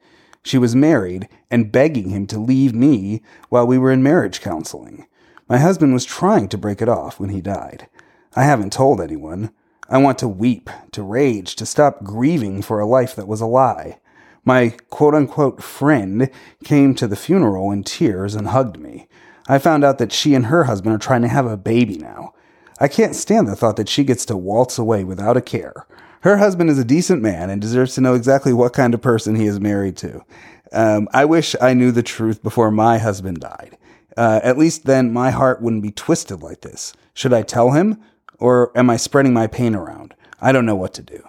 She 0.44 0.60
was 0.60 0.76
married 0.76 1.28
and 1.50 1.72
begging 1.72 2.10
him 2.10 2.28
to 2.28 2.40
leave 2.40 2.76
me 2.76 3.24
while 3.50 3.66
we 3.66 3.80
were 3.80 3.92
in 3.92 4.04
marriage 4.04 4.40
counseling. 4.40 5.08
My 5.50 5.58
husband 5.58 5.94
was 5.94 6.06
trying 6.06 6.48
to 6.50 6.60
break 6.60 6.80
it 6.80 6.90
off 6.90 7.20
when 7.20 7.30
he 7.30 7.42
died. 7.42 7.88
I 8.36 8.44
haven't 8.44 8.72
told 8.72 9.02
anyone. 9.02 9.52
I 9.90 9.98
want 9.98 10.20
to 10.20 10.28
weep, 10.28 10.70
to 10.92 11.02
rage, 11.02 11.56
to 11.56 11.66
stop 11.66 12.04
grieving 12.04 12.62
for 12.62 12.80
a 12.80 12.86
life 12.86 13.16
that 13.16 13.28
was 13.28 13.42
a 13.42 13.48
lie. 13.48 14.00
My 14.46 14.76
quote 14.92 15.16
unquote 15.16 15.64
friend 15.64 16.30
came 16.64 16.94
to 16.96 17.08
the 17.08 17.16
funeral 17.16 17.72
in 17.72 17.84
tears 17.84 18.36
and 18.36 18.50
hugged 18.50 18.80
me. 18.80 19.08
I 19.50 19.58
found 19.58 19.84
out 19.84 19.98
that 19.98 20.14
she 20.14 20.36
and 20.36 20.46
her 20.46 20.66
husband 20.66 20.96
are 20.96 21.00
trying 21.00 21.24
to 21.24 21.28
have 21.28 21.48
a 21.48 21.58
baby 21.58 21.98
now. 21.98 22.34
I 22.80 22.88
can't 22.88 23.16
stand 23.16 23.48
the 23.48 23.56
thought 23.56 23.76
that 23.76 23.90
she 23.90 24.04
gets 24.04 24.24
to 24.26 24.38
waltz 24.38 24.78
away 24.78 25.04
without 25.04 25.36
a 25.36 25.42
care. 25.42 25.86
Her 26.22 26.38
husband 26.38 26.70
is 26.70 26.80
a 26.80 26.86
decent 26.86 27.22
man 27.22 27.50
and 27.50 27.62
deserves 27.62 27.96
to 27.96 28.02
know 28.02 28.14
exactly 28.14 28.54
what 28.54 28.74
kind 28.74 28.94
of 28.94 29.02
person 29.02 29.36
he 29.36 29.46
is 29.46 29.60
married 29.60 29.98
to. 29.98 30.24
Um, 30.72 31.10
I 31.14 31.26
wish 31.26 31.56
I 31.60 31.74
knew 31.74 31.92
the 31.92 32.04
truth 32.04 32.42
before 32.42 32.72
my 32.72 32.98
husband 32.98 33.40
died. 33.40 33.78
Uh, 34.16 34.40
at 34.44 34.58
least 34.58 34.86
then 34.86 35.12
my 35.12 35.32
heart 35.32 35.62
wouldn't 35.62 35.84
be 35.84 35.92
twisted 35.92 36.42
like 36.42 36.62
this. 36.62 36.94
Should 37.14 37.34
I 37.34 37.42
tell 37.42 37.72
him? 37.72 38.00
Or 38.40 38.72
am 38.78 38.90
I 38.90 38.98
spreading 38.98 39.34
my 39.34 39.48
pain 39.48 39.76
around? 39.76 40.16
I 40.40 40.52
don't 40.52 40.66
know 40.66 40.76
what 40.76 40.94
to 40.96 41.04
do. 41.04 41.24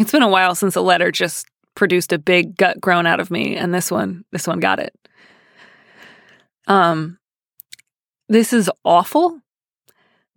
It's 0.00 0.12
been 0.12 0.22
a 0.22 0.28
while 0.28 0.54
since 0.54 0.76
a 0.76 0.80
letter 0.80 1.10
just 1.10 1.46
produced 1.74 2.12
a 2.12 2.18
big 2.18 2.56
gut 2.56 2.80
groan 2.80 3.06
out 3.06 3.20
of 3.20 3.30
me, 3.30 3.56
and 3.56 3.74
this 3.74 3.90
one, 3.90 4.24
this 4.32 4.46
one 4.46 4.60
got 4.60 4.78
it. 4.78 4.94
Um, 6.66 7.18
this 8.28 8.52
is 8.52 8.70
awful. 8.84 9.40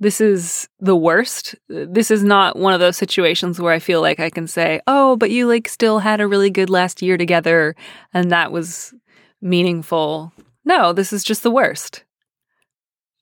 This 0.02 0.20
is 0.20 0.68
the 0.80 0.96
worst. 0.96 1.54
This 1.70 2.10
is 2.10 2.24
not 2.24 2.58
one 2.58 2.74
of 2.74 2.80
those 2.80 2.98
situations 2.98 3.62
where 3.62 3.72
I 3.72 3.78
feel 3.78 4.02
like 4.02 4.20
I 4.20 4.32
can 4.32 4.48
say, 4.48 4.82
"Oh, 4.88 5.16
but 5.16 5.30
you 5.30 5.48
like 5.48 5.70
still 5.70 6.00
had 6.00 6.20
a 6.20 6.28
really 6.28 6.50
good 6.50 6.72
last 6.72 7.04
year 7.04 7.18
together, 7.18 7.76
and 8.12 8.32
that 8.32 8.52
was 8.52 8.96
meaningful." 9.44 10.34
No, 10.66 10.92
this 10.92 11.14
is 11.14 11.24
just 11.24 11.44
the 11.44 11.52
worst. 11.52 12.04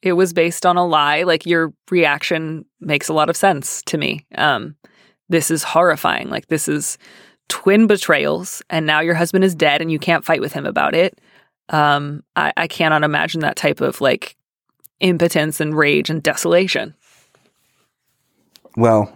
It 0.02 0.14
was 0.14 0.32
based 0.32 0.66
on 0.66 0.78
a 0.78 0.88
lie. 0.88 1.24
Like 1.24 1.46
your 1.46 1.74
reaction 1.92 2.64
makes 2.80 3.10
a 3.10 3.14
lot 3.14 3.30
of 3.30 3.36
sense 3.36 3.82
to 3.88 3.98
me. 3.98 4.26
Um, 4.36 4.78
this 5.28 5.52
is 5.52 5.64
horrifying. 5.64 6.30
Like 6.30 6.48
this 6.48 6.70
is 6.70 6.98
twin 7.50 7.88
betrayals, 7.88 8.64
and 8.70 8.86
now 8.86 9.02
your 9.02 9.16
husband 9.16 9.44
is 9.44 9.54
dead, 9.54 9.82
and 9.82 9.92
you 9.92 10.00
can't 10.00 10.24
fight 10.24 10.40
with 10.40 10.54
him 10.54 10.66
about 10.66 10.96
it. 10.96 11.20
Um, 11.68 12.24
I, 12.38 12.54
I 12.56 12.68
cannot 12.68 13.04
imagine 13.04 13.42
that 13.42 13.58
type 13.58 13.82
of 13.82 14.00
like 14.00 14.38
impotence 15.00 15.60
and 15.60 15.78
rage 15.78 16.10
and 16.10 16.22
desolation. 16.24 16.94
Well, 18.78 19.12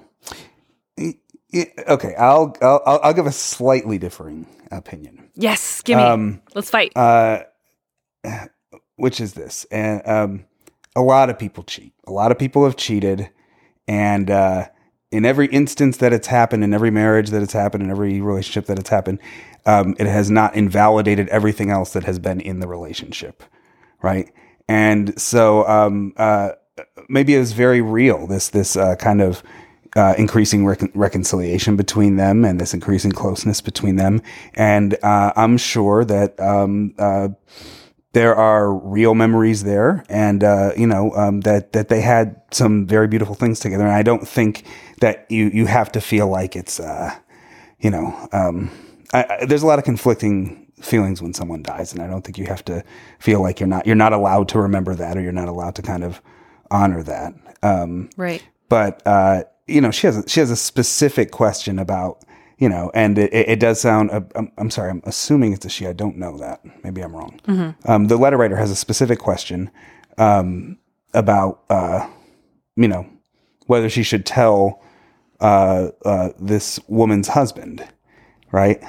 okay, 1.88 2.16
I'll 2.16 2.56
I'll, 2.62 2.82
I'll- 2.86 3.00
I'll 3.04 3.14
give 3.14 3.26
a 3.28 3.32
slightly 3.32 3.98
differing 3.98 4.46
opinion. 4.72 5.30
Yes, 5.36 5.82
give 5.82 5.98
me. 5.98 6.04
Um, 6.04 6.42
Let's 6.56 6.70
fight. 6.70 6.92
uh, 6.96 7.44
which 8.96 9.20
is 9.20 9.34
this, 9.34 9.66
and 9.72 10.08
um, 10.08 10.46
a 10.96 11.02
lot 11.02 11.30
of 11.30 11.38
people 11.40 11.64
cheat. 11.64 11.94
A 12.08 12.12
lot 12.12 12.32
of 12.32 12.40
people 12.40 12.64
have 12.66 12.76
cheated, 12.76 13.30
and 13.88 14.30
uh, 14.30 14.68
in 15.12 15.26
every 15.26 15.48
instance 15.48 15.98
that 15.98 16.14
it's 16.14 16.28
happened, 16.28 16.64
in 16.64 16.74
every 16.74 16.92
marriage 16.92 17.30
that 17.30 17.42
it's 17.42 17.54
happened, 17.54 17.84
in 17.84 17.90
every 17.92 18.22
relationship 18.22 18.66
that 18.68 18.80
it's 18.80 18.90
happened, 18.90 19.20
um, 19.66 19.96
it 20.00 20.08
has 20.08 20.30
not 20.32 20.56
invalidated 20.56 21.28
everything 21.30 21.70
else 21.70 21.94
that 21.94 22.04
has 22.04 22.20
been 22.20 22.40
in 22.40 22.60
the 22.60 22.68
relationship, 22.68 23.44
right? 24.02 24.32
And 24.68 25.20
so 25.20 25.68
um, 25.68 26.14
uh, 26.18 26.52
maybe 27.10 27.36
it 27.36 27.40
was 27.40 27.52
very 27.54 27.82
real. 27.82 28.28
This 28.28 28.50
this 28.50 28.76
uh, 28.76 28.96
kind 28.96 29.22
of 29.22 29.44
uh, 29.96 30.16
increasing 30.18 30.66
recon- 30.66 30.92
reconciliation 30.94 31.76
between 31.76 32.16
them 32.16 32.46
and 32.46 32.60
this 32.60 32.74
increasing 32.74 33.12
closeness 33.12 33.62
between 33.62 33.96
them. 33.98 34.22
And 34.56 34.96
uh, 35.04 35.34
I'm 35.36 35.58
sure 35.58 36.04
that 36.06 36.40
um, 36.40 36.96
uh, 36.98 37.30
there 38.14 38.36
are 38.36 38.74
real 38.74 39.16
memories 39.16 39.64
there, 39.64 40.04
and 40.08 40.44
uh, 40.44 40.72
you 40.78 40.88
know 40.88 41.12
um, 41.16 41.42
that 41.42 41.74
that 41.74 41.90
they 41.90 42.02
had 42.02 42.42
some 42.52 42.86
very 42.88 43.08
beautiful 43.08 43.36
things 43.36 43.60
together. 43.60 43.84
And 43.84 43.94
I 43.94 44.04
don't 44.04 44.28
think 44.28 44.66
that 45.02 45.26
you 45.30 45.50
you 45.54 45.66
have 45.66 45.92
to 45.94 46.02
feel 46.02 46.28
like 46.28 46.56
it's 46.56 46.80
you 47.80 47.90
know 47.90 48.30
um, 48.32 48.72
I, 49.14 49.26
I, 49.42 49.46
there's 49.46 49.64
a 49.64 49.68
lot 49.68 49.80
of 49.80 49.86
conflicting 49.86 50.63
feelings 50.84 51.22
when 51.22 51.34
someone 51.34 51.64
dies, 51.64 51.94
and 51.94 52.02
I 52.02 52.08
don't 52.08 52.24
think 52.24 52.38
you 52.38 52.46
have 52.46 52.64
to 52.66 52.84
feel 53.20 53.42
like 53.42 53.60
you're 53.60 53.68
not 53.68 53.86
you're 53.88 53.96
not 53.96 54.14
allowed 54.14 54.50
to 54.50 54.60
remember 54.60 54.96
that, 54.96 55.18
or 55.18 55.22
you're 55.22 55.32
not 55.32 55.48
allowed 55.48 55.76
to 55.76 55.82
kind 55.82 56.04
of 56.04 56.22
honor 56.72 57.04
that. 57.04 57.34
Um, 57.62 58.10
right. 58.18 58.44
but 58.70 59.02
uh, 59.06 59.44
you 59.68 59.80
know, 59.80 59.92
she 59.92 60.08
has 60.08 60.18
a, 60.18 60.28
she 60.28 60.40
has 60.40 60.52
a 60.52 60.56
specific 60.56 61.32
question 61.32 61.80
about 61.80 62.24
you 62.58 62.70
know, 62.70 62.92
and 62.94 63.18
it, 63.18 63.34
it 63.34 63.60
does 63.60 63.82
sound. 63.82 64.12
Uh, 64.12 64.22
I'm, 64.36 64.52
I'm 64.58 64.70
sorry, 64.70 64.92
I'm 64.92 65.02
assuming 65.06 65.54
it's 65.54 65.66
a 65.66 65.70
she. 65.70 65.88
I 65.88 65.94
don't 65.94 66.18
know 66.18 66.38
that. 66.38 66.62
Maybe 66.84 67.02
I'm 67.02 67.16
wrong. 67.16 67.40
Um, 67.86 68.08
the 68.08 68.18
letter 68.18 68.38
writer 68.38 68.56
has 68.56 68.72
a 68.72 68.76
specific 68.76 69.20
question 69.20 69.72
um, 70.18 70.78
about 71.14 71.64
uh, 71.70 72.08
you 72.76 72.88
know 72.88 73.06
whether 73.66 73.90
she 73.90 74.04
should 74.04 74.26
tell 74.26 74.82
uh, 75.40 75.90
uh, 76.06 76.30
this 76.40 76.80
woman's 76.88 77.28
husband, 77.28 77.86
right? 78.52 78.82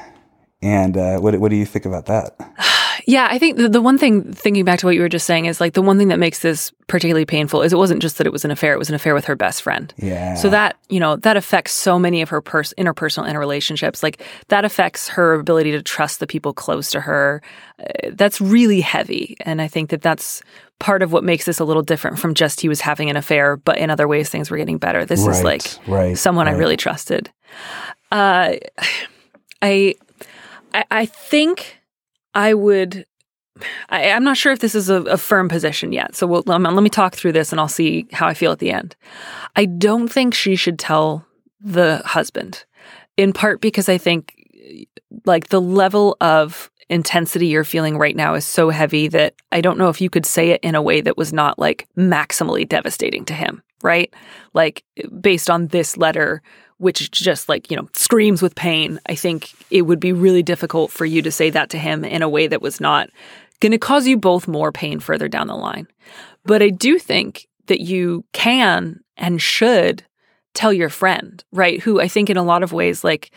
And 0.65 0.97
uh, 0.97 1.19
what 1.19 1.39
what 1.39 1.51
do 1.51 1.57
you 1.57 1.67
think 1.67 1.85
about 1.85 2.07
that? 2.07 2.37
Yeah, 3.07 3.29
I 3.31 3.39
think 3.39 3.59
the, 3.59 3.69
the 3.69 3.83
one 3.83 3.99
thing, 3.99 4.33
thinking 4.33 4.65
back 4.65 4.79
to 4.79 4.87
what 4.87 4.95
you 4.95 5.03
were 5.03 5.11
just 5.11 5.27
saying, 5.27 5.45
is 5.45 5.61
like 5.61 5.75
the 5.75 5.83
one 5.83 5.99
thing 5.99 6.09
that 6.09 6.19
makes 6.19 6.39
this 6.39 6.73
particularly 6.87 7.27
painful 7.27 7.61
is 7.61 7.71
it 7.71 7.77
wasn't 7.77 8.01
just 8.01 8.17
that 8.17 8.27
it 8.27 8.33
was 8.33 8.47
an 8.47 8.51
affair; 8.51 8.73
it 8.73 8.79
was 8.79 8.89
an 8.89 8.95
affair 8.95 9.13
with 9.13 9.27
her 9.27 9.37
best 9.37 9.61
friend. 9.61 9.93
Yeah. 9.99 10.37
So 10.37 10.49
that 10.49 10.79
you 10.89 11.01
know 11.01 11.17
that 11.17 11.37
affects 11.37 11.73
so 11.73 11.99
many 11.99 12.23
of 12.23 12.31
her 12.31 12.41
pers- 12.41 12.73
interpersonal 12.79 13.29
interrelationships. 13.29 14.03
Like 14.03 14.23
that 14.49 14.65
affects 14.65 15.09
her 15.09 15.35
ability 15.35 15.73
to 15.73 15.83
trust 15.83 16.21
the 16.21 16.27
people 16.27 16.55
close 16.55 16.91
to 16.93 17.01
her. 17.01 17.43
Uh, 17.79 18.11
that's 18.13 18.41
really 18.41 18.81
heavy, 18.81 19.37
and 19.41 19.61
I 19.61 19.69
think 19.69 19.91
that 19.91 20.01
that's 20.01 20.43
part 20.79 21.03
of 21.03 21.13
what 21.13 21.25
makes 21.25 21.45
this 21.45 21.59
a 21.59 21.65
little 21.65 21.83
different 21.83 22.19
from 22.19 22.33
just 22.33 22.61
he 22.61 22.69
was 22.69 22.81
having 22.81 23.11
an 23.11 23.17
affair, 23.17 23.57
but 23.57 23.77
in 23.77 23.91
other 23.91 24.09
ways 24.09 24.31
things 24.31 24.51
were 24.51 24.57
getting 24.57 24.79
better. 24.79 25.05
This 25.05 25.27
is 25.27 25.43
like 25.43 25.63
right, 25.87 26.17
someone 26.17 26.49
I 26.49 26.53
really 26.53 26.77
trusted. 26.77 27.31
Uh, 28.11 28.55
I, 29.63 29.95
I, 30.75 30.85
I 30.91 31.07
think 31.07 31.79
I 32.35 32.53
would 32.53 33.07
I, 33.89 34.11
I'm 34.11 34.25
not 34.25 34.37
sure 34.37 34.53
if 34.53 34.59
this 34.59 34.75
is 34.75 34.91
a, 34.91 35.03
a 35.03 35.17
firm 35.17 35.49
position 35.49 35.93
yet. 35.93 36.17
So 36.17 36.27
we'll, 36.27 36.51
um, 36.51 36.65
let 36.65 36.83
me 36.83 36.91
talk 36.91 37.15
through 37.15 37.33
this 37.33 37.53
and 37.53 37.61
I'll 37.61 37.69
see 37.69 38.07
how 38.13 38.27
I 38.27 38.35
feel 38.35 38.53
at 38.53 38.59
the 38.59 38.73
end. 38.73 38.97
I 39.55 39.65
don't 39.65 40.09
think 40.09 40.35
she 40.35 40.57
should 40.57 40.79
tell 40.79 41.25
the 41.61 42.03
husband, 42.05 42.65
in 43.17 43.33
part 43.33 43.61
because 43.61 43.89
I 43.89 43.97
think 43.97 44.35
like 45.25 45.49
the 45.49 45.61
level 45.61 46.17
of 46.21 46.71
intensity 46.91 47.47
you're 47.47 47.65
feeling 47.65 47.97
right 47.97 48.17
now 48.17 48.35
is 48.35 48.45
so 48.45 48.71
heavy 48.71 49.09
that 49.09 49.35
I 49.53 49.61
don't 49.61 49.79
know 49.79 49.89
if 49.89 50.01
you 50.01 50.11
could 50.11 50.27
say 50.27 50.51
it 50.51 50.61
in 50.63 50.75
a 50.75 50.83
way 50.83 51.01
that 51.01 51.17
was 51.17 51.33
not 51.33 51.59
like 51.59 51.87
maximally 51.97 52.69
devastating 52.69 53.25
to 53.27 53.35
him, 53.35 53.63
right? 53.83 54.13
Like 54.53 54.85
based 55.21 55.49
on 55.49 55.69
this 55.69 55.97
letter, 55.97 56.43
which 56.79 57.11
just 57.11 57.49
like, 57.49 57.71
you 57.71 57.77
know, 57.77 57.89
screams 57.95 58.43
with 58.43 58.55
pain, 58.55 59.01
I 59.07 59.15
think 59.15 59.53
it 59.71 59.83
would 59.83 60.01
be 60.01 60.13
really 60.13 60.43
difficult 60.43 60.91
for 60.91 61.05
you 61.05 61.23
to 61.23 61.31
say 61.31 61.51
that 61.51 61.71
to 61.71 61.79
him 61.79 62.05
in 62.05 62.23
a 62.23 62.29
way 62.29 62.47
that 62.47 62.63
was 62.63 62.81
not 62.81 63.11
going 63.61 63.73
to 63.73 63.79
cause 63.79 64.07
you 64.07 64.17
both 64.17 64.49
more 64.49 64.73
pain 64.73 65.01
further 65.01 65.29
down 65.29 65.47
the 65.47 65.57
line. 65.57 65.87
But 66.45 66.63
I 66.63 66.69
do 66.71 66.99
think 66.99 67.47
that 67.67 67.81
you 67.81 68.25
can 68.33 69.01
and 69.17 69.41
should 69.41 70.05
tell 70.53 70.73
your 70.73 70.89
friend, 70.89 71.43
right? 71.53 71.81
Who 71.81 72.01
I 72.01 72.09
think 72.09 72.31
in 72.31 72.37
a 72.37 72.43
lot 72.43 72.63
of 72.63 72.73
ways, 72.73 73.05
like, 73.05 73.31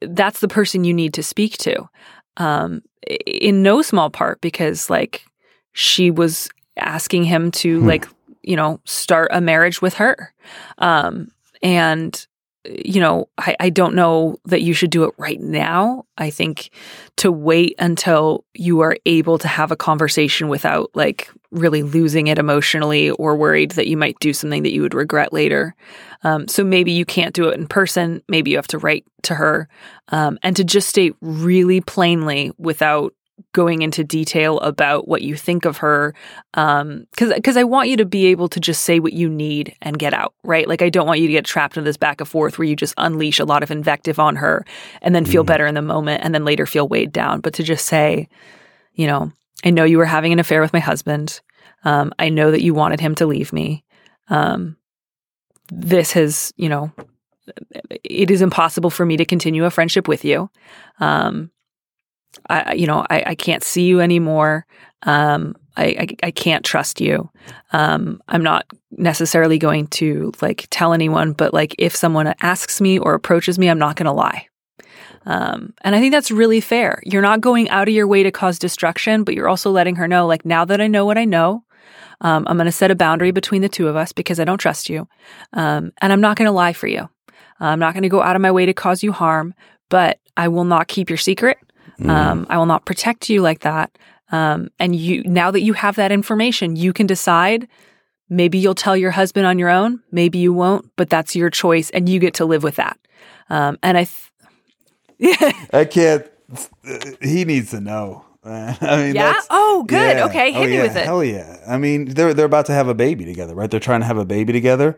that's 0.00 0.40
the 0.40 0.48
person 0.48 0.84
you 0.84 0.94
need 0.94 1.14
to 1.14 1.22
speak 1.22 1.58
to. 1.58 1.88
Um, 2.36 2.82
in 3.26 3.62
no 3.62 3.82
small 3.82 4.10
part 4.10 4.40
because, 4.40 4.88
like, 4.88 5.24
she 5.72 6.10
was 6.10 6.48
asking 6.76 7.24
him 7.24 7.50
to, 7.50 7.80
hmm. 7.80 7.86
like, 7.86 8.08
you 8.42 8.56
know, 8.56 8.80
start 8.84 9.28
a 9.32 9.40
marriage 9.40 9.82
with 9.82 9.94
her. 9.94 10.32
Um, 10.78 11.30
and 11.62 12.26
you 12.64 13.00
know, 13.00 13.28
I, 13.38 13.56
I 13.58 13.70
don't 13.70 13.94
know 13.94 14.36
that 14.44 14.60
you 14.60 14.74
should 14.74 14.90
do 14.90 15.04
it 15.04 15.14
right 15.16 15.40
now. 15.40 16.04
I 16.18 16.28
think 16.28 16.70
to 17.16 17.32
wait 17.32 17.74
until 17.78 18.44
you 18.54 18.80
are 18.80 18.98
able 19.06 19.38
to 19.38 19.48
have 19.48 19.72
a 19.72 19.76
conversation 19.76 20.48
without 20.48 20.90
like 20.94 21.30
really 21.50 21.82
losing 21.82 22.26
it 22.26 22.38
emotionally 22.38 23.10
or 23.10 23.36
worried 23.36 23.72
that 23.72 23.86
you 23.86 23.96
might 23.96 24.18
do 24.20 24.34
something 24.34 24.62
that 24.64 24.72
you 24.72 24.82
would 24.82 24.94
regret 24.94 25.32
later. 25.32 25.74
Um, 26.22 26.48
so 26.48 26.62
maybe 26.62 26.92
you 26.92 27.06
can't 27.06 27.34
do 27.34 27.48
it 27.48 27.58
in 27.58 27.66
person. 27.66 28.22
Maybe 28.28 28.50
you 28.50 28.58
have 28.58 28.68
to 28.68 28.78
write 28.78 29.06
to 29.22 29.34
her 29.34 29.68
um, 30.08 30.38
and 30.42 30.54
to 30.56 30.64
just 30.64 30.88
state 30.88 31.14
really 31.22 31.80
plainly 31.80 32.52
without 32.58 33.14
going 33.52 33.82
into 33.82 34.04
detail 34.04 34.58
about 34.60 35.08
what 35.08 35.22
you 35.22 35.36
think 35.36 35.64
of 35.64 35.78
her 35.78 36.14
um 36.54 37.06
cuz 37.16 37.32
cuz 37.44 37.56
I 37.56 37.64
want 37.64 37.88
you 37.88 37.96
to 37.96 38.04
be 38.04 38.26
able 38.26 38.48
to 38.48 38.60
just 38.60 38.82
say 38.82 39.00
what 39.00 39.12
you 39.12 39.28
need 39.28 39.74
and 39.82 39.98
get 39.98 40.14
out 40.14 40.34
right? 40.42 40.68
Like 40.68 40.82
I 40.82 40.88
don't 40.88 41.06
want 41.06 41.20
you 41.20 41.26
to 41.26 41.32
get 41.32 41.44
trapped 41.44 41.76
in 41.76 41.84
this 41.84 41.96
back 41.96 42.20
and 42.20 42.28
forth 42.28 42.58
where 42.58 42.66
you 42.66 42.76
just 42.76 42.94
unleash 42.96 43.38
a 43.38 43.44
lot 43.44 43.62
of 43.62 43.70
invective 43.70 44.18
on 44.18 44.36
her 44.36 44.64
and 45.02 45.14
then 45.14 45.24
feel 45.24 45.44
mm. 45.44 45.46
better 45.46 45.66
in 45.66 45.74
the 45.74 45.82
moment 45.82 46.24
and 46.24 46.34
then 46.34 46.44
later 46.44 46.66
feel 46.66 46.88
weighed 46.88 47.12
down. 47.12 47.40
But 47.40 47.54
to 47.54 47.62
just 47.62 47.86
say 47.86 48.28
you 48.94 49.06
know 49.06 49.32
I 49.64 49.70
know 49.70 49.84
you 49.84 49.98
were 49.98 50.06
having 50.06 50.32
an 50.32 50.38
affair 50.38 50.60
with 50.60 50.72
my 50.72 50.80
husband. 50.80 51.40
Um 51.84 52.12
I 52.18 52.28
know 52.28 52.50
that 52.50 52.62
you 52.62 52.74
wanted 52.74 53.00
him 53.00 53.14
to 53.16 53.26
leave 53.26 53.52
me. 53.52 53.84
Um 54.28 54.76
this 55.72 56.12
has 56.12 56.52
you 56.56 56.68
know 56.68 56.92
it 58.04 58.30
is 58.30 58.42
impossible 58.42 58.90
for 58.90 59.04
me 59.04 59.16
to 59.16 59.24
continue 59.24 59.64
a 59.64 59.70
friendship 59.70 60.08
with 60.08 60.24
you. 60.24 60.50
Um 60.98 61.50
I, 62.48 62.74
you 62.74 62.86
know, 62.86 63.06
I, 63.10 63.22
I 63.28 63.34
can't 63.34 63.64
see 63.64 63.84
you 63.84 64.00
anymore. 64.00 64.66
Um, 65.02 65.56
I, 65.76 65.84
I, 65.84 66.06
I 66.24 66.30
can't 66.30 66.64
trust 66.64 67.00
you. 67.00 67.30
Um, 67.72 68.20
I'm 68.28 68.42
not 68.42 68.66
necessarily 68.90 69.58
going 69.58 69.86
to 69.88 70.32
like 70.42 70.66
tell 70.70 70.92
anyone, 70.92 71.32
but 71.32 71.54
like 71.54 71.74
if 71.78 71.94
someone 71.94 72.34
asks 72.40 72.80
me 72.80 72.98
or 72.98 73.14
approaches 73.14 73.58
me, 73.58 73.68
I'm 73.68 73.78
not 73.78 73.96
going 73.96 74.06
to 74.06 74.12
lie. 74.12 74.46
Um, 75.26 75.74
and 75.82 75.94
I 75.94 76.00
think 76.00 76.12
that's 76.12 76.30
really 76.30 76.60
fair. 76.60 77.02
You're 77.04 77.22
not 77.22 77.40
going 77.40 77.68
out 77.68 77.88
of 77.88 77.94
your 77.94 78.06
way 78.06 78.22
to 78.22 78.30
cause 78.30 78.58
destruction, 78.58 79.22
but 79.22 79.34
you're 79.34 79.48
also 79.48 79.70
letting 79.70 79.96
her 79.96 80.08
know, 80.08 80.26
like, 80.26 80.44
now 80.44 80.64
that 80.64 80.80
I 80.80 80.86
know 80.86 81.04
what 81.04 81.18
I 81.18 81.24
know, 81.24 81.64
um, 82.22 82.44
I'm 82.46 82.56
going 82.56 82.66
to 82.66 82.72
set 82.72 82.90
a 82.90 82.96
boundary 82.96 83.30
between 83.30 83.62
the 83.62 83.68
two 83.68 83.88
of 83.88 83.96
us 83.96 84.12
because 84.12 84.40
I 84.40 84.44
don't 84.44 84.58
trust 84.58 84.88
you. 84.88 85.08
Um, 85.52 85.92
and 86.00 86.12
I'm 86.12 86.20
not 86.20 86.36
going 86.36 86.46
to 86.46 86.52
lie 86.52 86.72
for 86.72 86.86
you. 86.86 87.08
I'm 87.60 87.78
not 87.78 87.92
going 87.92 88.02
to 88.02 88.08
go 88.08 88.22
out 88.22 88.36
of 88.36 88.42
my 88.42 88.50
way 88.50 88.66
to 88.66 88.74
cause 88.74 89.02
you 89.02 89.12
harm, 89.12 89.54
but 89.88 90.18
I 90.36 90.48
will 90.48 90.64
not 90.64 90.88
keep 90.88 91.10
your 91.10 91.18
secret. 91.18 91.58
Mm. 92.00 92.10
Um, 92.10 92.46
I 92.48 92.58
will 92.58 92.66
not 92.66 92.84
protect 92.84 93.28
you 93.28 93.42
like 93.42 93.60
that. 93.60 93.96
Um, 94.32 94.70
and 94.78 94.94
you, 94.94 95.22
now 95.24 95.50
that 95.50 95.60
you 95.60 95.72
have 95.74 95.96
that 95.96 96.12
information, 96.12 96.76
you 96.76 96.92
can 96.92 97.06
decide. 97.06 97.68
Maybe 98.32 98.58
you'll 98.58 98.76
tell 98.76 98.96
your 98.96 99.10
husband 99.10 99.46
on 99.46 99.58
your 99.58 99.68
own. 99.68 100.02
Maybe 100.12 100.38
you 100.38 100.52
won't, 100.52 100.88
but 100.96 101.10
that's 101.10 101.34
your 101.34 101.50
choice, 101.50 101.90
and 101.90 102.08
you 102.08 102.20
get 102.20 102.34
to 102.34 102.44
live 102.44 102.62
with 102.62 102.76
that. 102.76 102.96
Um, 103.48 103.76
and 103.82 103.98
I, 103.98 104.06
th- 105.18 105.54
I 105.72 105.84
can't. 105.84 106.26
He 107.20 107.44
needs 107.44 107.70
to 107.70 107.80
know. 107.80 108.24
I 108.44 109.04
mean, 109.04 109.14
yeah. 109.14 109.40
Oh, 109.50 109.84
good. 109.86 110.16
Yeah. 110.16 110.26
Okay, 110.26 110.52
hit 110.52 110.62
oh, 110.62 110.66
me 110.66 110.76
yeah. 110.76 110.82
with 110.82 110.96
it. 110.96 111.04
Hell 111.04 111.24
yeah. 111.24 111.58
I 111.68 111.76
mean, 111.76 112.06
they're 112.06 112.32
they're 112.32 112.46
about 112.46 112.66
to 112.66 112.72
have 112.72 112.88
a 112.88 112.94
baby 112.94 113.24
together, 113.24 113.54
right? 113.54 113.70
They're 113.70 113.80
trying 113.80 114.00
to 114.00 114.06
have 114.06 114.16
a 114.16 114.24
baby 114.24 114.52
together, 114.52 114.96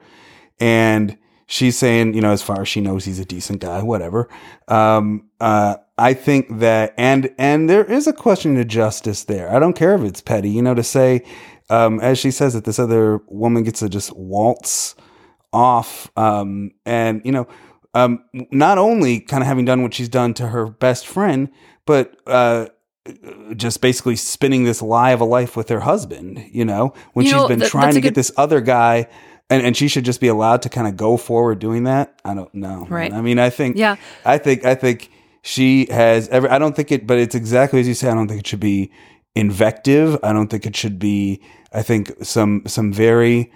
and 0.61 1.17
she's 1.47 1.77
saying, 1.79 2.15
you 2.15 2.21
know, 2.21 2.33
as 2.33 2.43
far 2.43 2.63
as 2.63 2.69
she 2.69 2.81
knows, 2.81 3.05
he's 3.05 3.19
a 3.19 3.25
decent 3.25 3.61
guy, 3.61 3.83
whatever. 3.83 4.29
Um, 4.69 5.29
uh, 5.41 5.77
I 5.99 6.15
think 6.15 6.59
that, 6.59 6.95
and 6.97 7.35
and 7.39 7.69
there 7.69 7.85
is 7.85 8.07
a 8.07 8.13
question 8.13 8.57
of 8.59 8.67
justice 8.69 9.25
there. 9.25 9.55
I 9.55 9.59
don't 9.59 9.75
care 9.75 9.95
if 9.95 10.03
it's 10.03 10.21
petty, 10.21 10.51
you 10.51 10.63
know, 10.63 10.75
to 10.75 10.83
say, 10.83 11.25
um, 11.71 12.01
as 12.01 12.19
she 12.19 12.31
says 12.31 12.55
that 12.55 12.65
this 12.65 12.79
other 12.79 13.21
woman 13.29 13.63
gets 13.63 13.81
to 13.81 13.89
just 13.89 14.17
waltz 14.17 14.95
off, 15.53 16.11
um, 16.17 16.73
and 16.87 17.21
you 17.25 17.33
know, 17.33 17.47
um, 17.95 18.25
not 18.51 18.79
only 18.79 19.21
kind 19.21 19.43
of 19.43 19.47
having 19.47 19.65
done 19.65 19.83
what 19.83 19.95
she's 19.95 20.09
done 20.09 20.35
to 20.35 20.49
her 20.49 20.67
best 20.67 21.07
friend, 21.07 21.51
but 21.87 22.17
uh, 22.27 22.67
just 23.55 23.81
basically 23.83 24.17
spinning 24.17 24.65
this 24.65 24.81
lie 24.81 25.11
of 25.11 25.21
a 25.21 25.25
life 25.25 25.57
with 25.57 25.69
her 25.69 25.81
husband. 25.81 26.43
You 26.51 26.65
know, 26.65 26.95
when 27.13 27.27
you 27.27 27.33
she's 27.33 27.41
know, 27.41 27.49
been 27.49 27.61
trying 27.61 27.95
to 27.95 28.01
good- 28.01 28.09
get 28.09 28.15
this 28.15 28.33
other 28.37 28.61
guy 28.61 29.09
and, 29.51 29.67
and 29.67 29.77
she 29.77 29.89
should 29.89 30.05
just 30.05 30.21
be 30.21 30.29
allowed 30.29 30.63
to 30.63 30.69
kind 30.69 30.87
of 30.87 30.97
go 30.97 31.17
forward 31.17 31.59
doing 31.59 31.85
that. 31.85 32.21
I 32.25 32.35
don't 32.35 32.53
know. 32.55 32.87
Right. 32.89 33.13
I 33.13 33.21
mean, 33.21 33.39
I 33.39 33.51
think. 33.51 33.77
Yeah. 33.77 33.97
I 34.25 34.39
think. 34.39 34.65
I 34.65 34.75
think 34.75 35.11
she 35.43 35.87
has 35.91 36.29
every. 36.29 36.49
I 36.49 36.59
don't 36.59 36.75
think 36.75 36.93
it, 36.93 37.07
but 37.07 37.19
it's 37.19 37.35
exactly 37.35 37.81
as 37.81 37.89
you 37.89 37.95
say. 37.95 38.09
I 38.09 38.15
don't 38.15 38.29
think 38.29 38.41
it 38.41 38.47
should 38.47 38.61
be 38.61 38.91
invective. 39.35 40.19
I 40.23 40.33
don't 40.33 40.49
think 40.49 40.67
it 40.67 40.77
should 40.77 40.99
be. 40.99 41.43
I 41.73 41.83
think 41.83 42.13
some 42.23 42.63
some 42.67 42.93
very 42.93 43.53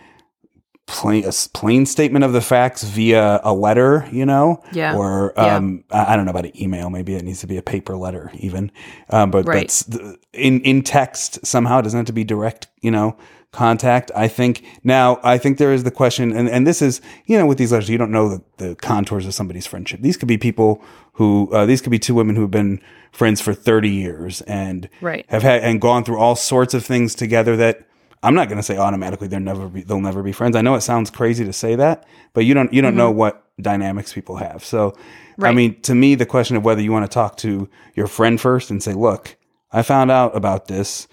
plain 0.87 1.25
a 1.25 1.33
plain 1.53 1.85
statement 1.85 2.25
of 2.25 2.33
the 2.33 2.41
facts 2.41 2.85
via 2.85 3.41
a 3.43 3.53
letter, 3.53 4.09
you 4.13 4.25
know, 4.25 4.63
yeah, 4.73 4.97
or 4.97 5.39
um, 5.39 5.85
yeah. 5.91 6.05
I, 6.05 6.13
I, 6.13 6.17
don't 6.17 6.25
know 6.25 6.31
about 6.31 6.47
an 6.47 6.61
email. 6.61 6.91
Maybe 6.91 7.15
it 7.15 7.25
needs 7.25 7.41
to 7.41 7.47
be 7.47 7.57
a 7.57 7.63
paper 7.63 7.97
letter, 7.97 8.31
even. 8.35 8.71
Um, 9.11 9.31
but 9.31 9.47
right. 9.47 9.85
but 9.89 10.19
in 10.33 10.61
in 10.63 10.83
text 10.83 11.45
somehow. 11.45 11.79
It 11.79 11.83
doesn't 11.83 11.99
have 11.99 12.07
to 12.07 12.13
be 12.13 12.25
direct, 12.25 12.69
you 12.81 12.91
know, 12.91 13.17
contact. 13.57 14.11
I 14.15 14.29
think 14.29 14.63
now, 14.85 15.19
I 15.23 15.39
think 15.39 15.57
there 15.57 15.73
is 15.73 15.83
the 15.83 15.91
question, 15.91 16.31
and, 16.37 16.47
and 16.47 16.67
this 16.67 16.83
is, 16.83 17.01
you 17.25 17.39
know, 17.39 17.47
with 17.47 17.57
these 17.57 17.73
letters, 17.73 17.89
you 17.89 17.97
don't 17.97 18.11
know 18.11 18.29
the, 18.29 18.43
the 18.59 18.75
contours 18.77 19.27
of 19.27 19.33
somebody's 19.33 19.67
friendship. 19.67 20.03
These 20.03 20.19
could 20.19 20.29
be 20.29 20.37
people 20.37 20.83
who, 21.15 21.49
uh, 21.53 21.65
these 21.65 21.81
could 21.81 21.91
be 21.91 21.99
two 21.99 22.15
women 22.15 22.37
who 22.37 22.43
have 22.43 22.51
been 22.51 22.83
friends 23.13 23.41
for 23.41 23.55
30 23.55 23.89
years 23.89 24.43
and 24.43 24.91
right. 25.01 25.25
have 25.31 25.43
had, 25.43 25.63
and 25.63 25.81
gone 25.81 26.05
through 26.05 26.19
all 26.19 26.37
sorts 26.37 26.75
of 26.75 26.85
things 26.85 27.15
together 27.15 27.57
that 27.57 27.89
I'm 28.23 28.35
not 28.35 28.49
going 28.49 28.59
to 28.59 28.63
say 28.63 28.77
automatically 28.77 29.27
they're 29.27 29.41
never 29.41 29.69
be, 29.69 29.81
they'll 29.81 30.01
never 30.01 30.23
be 30.23 30.33
friends. 30.33 30.55
I 30.55 30.61
know 30.61 30.75
it 30.75 30.83
sounds 30.83 31.11
crazy 31.11 31.45
to 31.47 31.53
say 31.53 31.77
that, 31.77 32.07
but 32.35 32.45
you 32.45 32.53
don't, 32.53 32.71
you 32.75 32.83
don't 32.83 32.91
mm-hmm. 32.91 32.99
know 32.99 33.11
what 33.11 33.43
dynamics 33.59 34.13
people 34.13 34.37
have. 34.37 34.65
So, 34.65 34.95
right. 35.39 35.49
I 35.49 35.55
mean, 35.55 35.81
to 35.83 35.95
me, 35.95 36.15
the 36.15 36.27
question 36.27 36.57
of 36.57 36.65
whether 36.65 36.83
you 36.83 36.93
want 36.93 37.11
to 37.11 37.15
talk 37.15 37.39
to 37.39 37.71
your 37.95 38.07
friend 38.07 38.39
first 38.39 38.71
and 38.71 38.83
say, 38.83 38.93
look, 38.93 39.37
I 39.73 39.81
found 39.81 40.11
out 40.11 40.37
about 40.37 40.69
this 40.69 41.09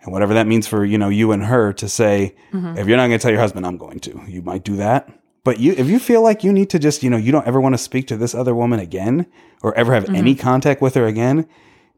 and 0.00 0.12
whatever 0.12 0.34
that 0.34 0.46
means 0.46 0.66
for 0.66 0.84
you 0.84 0.98
know 0.98 1.08
you 1.08 1.32
and 1.32 1.44
her 1.44 1.72
to 1.72 1.88
say 1.88 2.34
mm-hmm. 2.52 2.76
if 2.78 2.86
you're 2.86 2.96
not 2.96 3.08
going 3.08 3.18
to 3.18 3.22
tell 3.22 3.30
your 3.30 3.40
husband 3.40 3.66
i'm 3.66 3.76
going 3.76 3.98
to 3.98 4.20
you 4.26 4.42
might 4.42 4.64
do 4.64 4.76
that 4.76 5.08
but 5.44 5.58
you 5.58 5.74
if 5.76 5.88
you 5.88 5.98
feel 5.98 6.22
like 6.22 6.44
you 6.44 6.52
need 6.52 6.70
to 6.70 6.78
just 6.78 7.02
you 7.02 7.10
know 7.10 7.16
you 7.16 7.32
don't 7.32 7.46
ever 7.46 7.60
want 7.60 7.74
to 7.74 7.78
speak 7.78 8.06
to 8.06 8.16
this 8.16 8.34
other 8.34 8.54
woman 8.54 8.80
again 8.80 9.26
or 9.62 9.74
ever 9.74 9.94
have 9.94 10.04
mm-hmm. 10.04 10.14
any 10.14 10.34
contact 10.34 10.80
with 10.80 10.94
her 10.94 11.06
again 11.06 11.46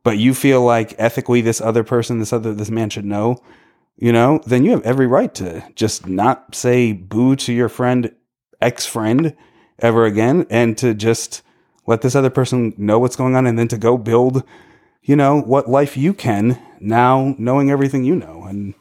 but 0.03 0.19
you 0.19 0.35
feel 0.35 0.63
like 0.63 0.95
ethically 0.99 1.41
this 1.41 1.61
other 1.61 1.85
person 1.85 2.19
this 2.19 2.33
other 2.33 2.55
this 2.55 2.71
man 2.71 2.91
should 2.91 3.05
know 3.05 3.37
you 3.97 4.13
know 4.13 4.41
then 4.47 4.65
you 4.65 4.71
have 4.71 4.83
every 4.83 5.07
right 5.07 5.35
to 5.35 5.63
just 5.75 6.07
not 6.07 6.55
say 6.55 6.93
boo 6.93 7.37
to 7.37 7.53
your 7.53 7.69
friend 7.69 8.15
ex-friend 8.61 9.37
ever 9.79 10.05
again 10.05 10.47
and 10.51 10.77
to 10.77 10.95
just 10.95 11.43
let 11.87 12.03
this 12.03 12.15
other 12.15 12.31
person 12.31 12.75
know 12.77 12.99
what's 12.99 13.17
going 13.17 13.35
on 13.35 13.47
and 13.47 13.59
then 13.59 13.69
to 13.69 13.79
go 13.79 13.97
build 13.97 14.45
you 15.03 15.17
know, 15.17 15.41
what 15.41 15.69
life 15.69 15.97
you 15.97 16.13
can 16.13 16.61
now 16.81 17.35
knowing 17.39 17.71
everything 17.71 18.05
you 18.05 18.17
know. 18.17 18.45
And, 18.45 18.75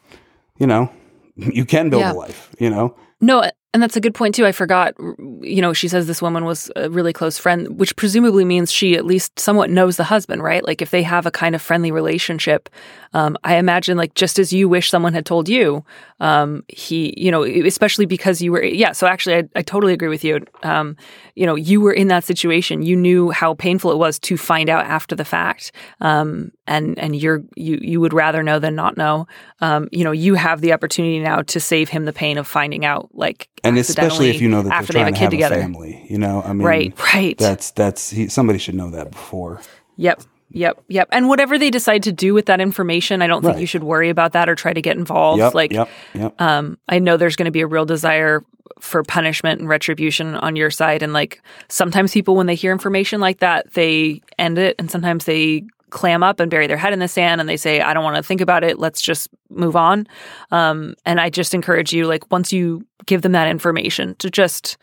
you 0.57 0.67
know, 0.67 0.91
you 1.35 1.65
can 1.65 1.89
build 1.89 2.01
yeah. 2.01 2.13
a 2.13 2.15
life, 2.15 2.49
you 2.59 2.69
know? 2.69 2.95
No, 3.21 3.43
and 3.71 3.83
that's 3.83 3.95
a 3.95 4.01
good 4.01 4.15
point 4.15 4.33
too. 4.33 4.47
I 4.47 4.51
forgot, 4.51 4.95
you 5.41 5.61
know, 5.61 5.73
she 5.73 5.87
says 5.87 6.07
this 6.07 6.23
woman 6.23 6.43
was 6.43 6.71
a 6.75 6.89
really 6.89 7.13
close 7.13 7.37
friend, 7.37 7.79
which 7.79 7.95
presumably 7.95 8.43
means 8.43 8.71
she 8.71 8.95
at 8.95 9.05
least 9.05 9.39
somewhat 9.39 9.69
knows 9.69 9.95
the 9.95 10.05
husband, 10.05 10.41
right? 10.41 10.65
Like 10.65 10.81
if 10.81 10.89
they 10.89 11.03
have 11.03 11.27
a 11.27 11.31
kind 11.31 11.53
of 11.53 11.61
friendly 11.61 11.91
relationship, 11.91 12.67
um, 13.13 13.37
I 13.43 13.57
imagine 13.57 13.95
like 13.95 14.15
just 14.15 14.39
as 14.39 14.51
you 14.51 14.67
wish 14.67 14.89
someone 14.89 15.13
had 15.13 15.25
told 15.25 15.47
you, 15.47 15.85
um, 16.19 16.63
he, 16.67 17.13
you 17.15 17.29
know, 17.29 17.43
especially 17.43 18.07
because 18.07 18.41
you 18.41 18.51
were, 18.51 18.63
yeah. 18.63 18.91
So 18.91 19.05
actually, 19.05 19.35
I, 19.35 19.43
I 19.55 19.61
totally 19.61 19.93
agree 19.93 20.09
with 20.09 20.23
you. 20.23 20.43
Um, 20.63 20.97
you 21.35 21.45
know, 21.45 21.55
you 21.55 21.79
were 21.79 21.93
in 21.93 22.07
that 22.07 22.23
situation. 22.23 22.81
You 22.81 22.95
knew 22.95 23.29
how 23.29 23.53
painful 23.53 23.91
it 23.91 23.97
was 23.97 24.17
to 24.19 24.35
find 24.35 24.69
out 24.69 24.85
after 24.85 25.15
the 25.15 25.25
fact, 25.25 25.71
um, 26.01 26.51
and 26.69 26.97
and 26.99 27.15
you're 27.15 27.43
you 27.55 27.79
you 27.81 27.99
would 27.99 28.13
rather 28.13 28.43
know 28.43 28.59
than 28.59 28.75
not 28.75 28.95
know. 28.95 29.27
Um, 29.59 29.89
you 29.91 30.03
know, 30.03 30.11
you 30.11 30.35
have 30.35 30.61
the 30.61 30.71
opportunity 30.71 31.19
now 31.19 31.41
to 31.41 31.59
save 31.59 31.89
him 31.89 32.05
the 32.05 32.13
pain 32.13 32.37
of 32.37 32.47
finding 32.47 32.85
out, 32.85 33.09
like, 33.13 33.49
and 33.63 33.77
especially 33.77 34.29
if 34.29 34.39
you 34.39 34.47
know 34.47 34.61
that 34.61 34.71
after 34.71 34.93
they 34.93 34.99
have 34.99 35.09
a 35.09 35.11
kid 35.11 35.21
have 35.21 35.31
together. 35.31 35.57
a 35.57 35.61
family. 35.61 36.05
You 36.09 36.19
know, 36.19 36.41
I 36.43 36.53
mean, 36.53 36.65
Right, 36.65 37.13
right. 37.13 37.37
That's 37.37 37.71
that's 37.71 38.11
he, 38.11 38.27
somebody 38.29 38.59
should 38.59 38.75
know 38.75 38.91
that 38.91 39.11
before. 39.11 39.61
Yep. 39.97 40.21
Yep. 40.51 40.83
Yep. 40.87 41.09
And 41.11 41.27
whatever 41.27 41.59
they 41.59 41.69
decide 41.69 42.03
to 42.03 42.11
do 42.11 42.33
with 42.33 42.47
that 42.47 42.59
information, 42.59 43.21
I 43.21 43.27
don't 43.27 43.43
think 43.43 43.59
you 43.59 43.67
should 43.67 43.83
worry 43.83 44.09
about 44.09 44.33
that 44.33 44.49
or 44.49 44.55
try 44.55 44.73
to 44.73 44.81
get 44.81 44.97
involved. 44.97 45.39
Yep, 45.39 45.53
like, 45.53 45.71
yep, 45.71 45.89
yep. 46.15 46.41
um, 46.41 46.79
I 46.87 46.97
know 46.97 47.17
there's 47.17 47.35
going 47.35 47.45
to 47.45 47.51
be 47.51 47.61
a 47.61 47.67
real 47.67 47.85
desire 47.85 48.43
for 48.79 49.03
punishment 49.03 49.59
and 49.59 49.69
retribution 49.69 50.33
on 50.35 50.55
your 50.55 50.71
side. 50.71 51.03
And 51.03 51.13
like 51.13 51.43
sometimes 51.67 52.13
people, 52.13 52.35
when 52.35 52.47
they 52.47 52.55
hear 52.55 52.71
information 52.71 53.21
like 53.21 53.39
that, 53.39 53.73
they 53.73 54.23
end 54.39 54.57
it. 54.57 54.75
And 54.79 54.89
sometimes 54.89 55.25
they 55.25 55.65
clam 55.89 56.23
up 56.23 56.39
and 56.39 56.49
bury 56.49 56.67
their 56.67 56.77
head 56.77 56.93
in 56.93 56.99
the 56.99 57.07
sand 57.07 57.41
and 57.41 57.49
they 57.49 57.57
say, 57.57 57.81
I 57.81 57.93
don't 57.93 58.03
want 58.03 58.17
to 58.17 58.23
think 58.23 58.41
about 58.41 58.63
it. 58.63 58.79
Let's 58.79 59.01
just 59.01 59.29
move 59.49 59.75
on. 59.75 60.07
Um, 60.51 60.95
and 61.05 61.19
I 61.19 61.29
just 61.29 61.53
encourage 61.53 61.93
you, 61.93 62.07
like, 62.07 62.31
once 62.31 62.53
you 62.53 62.85
give 63.05 63.21
them 63.21 63.31
that 63.33 63.47
information, 63.47 64.15
to 64.19 64.29
just 64.29 64.77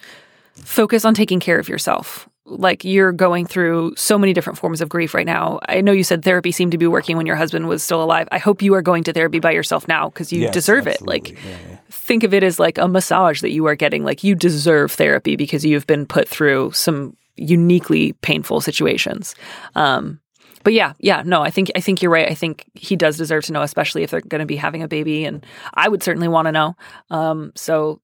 focus 0.54 1.04
on 1.04 1.14
taking 1.14 1.40
care 1.40 1.59
of 1.59 1.68
yourself. 1.68 2.28
Like 2.48 2.84
you're 2.84 3.11
going 3.12 3.44
through 3.44 3.94
so 3.96 4.16
many 4.16 4.32
different 4.32 4.57
forms 4.57 4.80
of 4.80 4.88
grief 4.88 5.14
right 5.14 5.26
now. 5.26 5.59
I 5.68 5.80
know 5.80 5.90
you 5.90 6.04
said 6.04 6.22
therapy 6.22 6.52
seemed 6.52 6.70
to 6.72 6.78
be 6.78 6.86
working 6.86 7.16
when 7.16 7.26
your 7.26 7.34
husband 7.34 7.66
was 7.66 7.82
still 7.82 8.00
alive. 8.00 8.28
I 8.30 8.38
hope 8.38 8.62
you 8.62 8.72
are 8.74 8.82
going 8.82 9.02
to 9.04 9.12
therapy 9.12 9.40
by 9.40 9.50
yourself 9.50 9.88
now 9.88 10.11
because 10.11 10.32
you 10.32 10.42
Yes, 10.42 10.54
deserve 10.54 10.86
it. 10.86 11.02
Like. 11.02 11.30
Yeah, 11.30 11.36
yeah. 11.68 11.76
think 11.90 12.22
of 12.22 12.32
it 12.32 12.44
as 12.44 12.61
like 12.61 12.78
a 12.78 12.86
massage 12.86 13.40
that 13.40 13.50
you 13.50 13.66
are 13.66 13.74
getting. 13.74 14.04
Like 14.04 14.22
you 14.22 14.36
deserve 14.36 14.92
therapy 14.92 15.34
because 15.34 15.64
you've 15.64 15.88
been 15.88 16.07
put 16.07 16.28
through 16.28 16.70
some 16.70 17.16
uniquely 17.36 18.12
painful 18.22 18.61
situations. 18.61 19.34
Um, 19.74 20.20
but 20.67 20.73
yeah, 20.73 20.95
yeah, 20.99 21.23
no, 21.25 21.43
I 21.43 21.51
think 21.51 21.71
I 21.77 21.81
think 21.81 22.03
you're 22.03 22.11
right. 22.11 22.29
I 22.29 22.35
think 22.35 22.64
he 22.75 22.97
does 22.97 23.17
deserve 23.17 23.45
to 23.45 23.53
know, 23.53 23.62
especially 23.62 24.03
if 24.03 24.11
they're 24.11 24.21
going 24.21 24.41
to 24.41 24.47
be 24.47 24.57
having 24.57 24.83
a 24.83 24.89
baby, 24.89 25.25
and 25.25 25.47
I 25.75 25.89
would 25.89 26.03
certainly 26.03 26.27
want 26.27 26.47
to 26.47 26.53
know. 26.53 26.75
Um, 27.09 27.53
so 27.55 28.01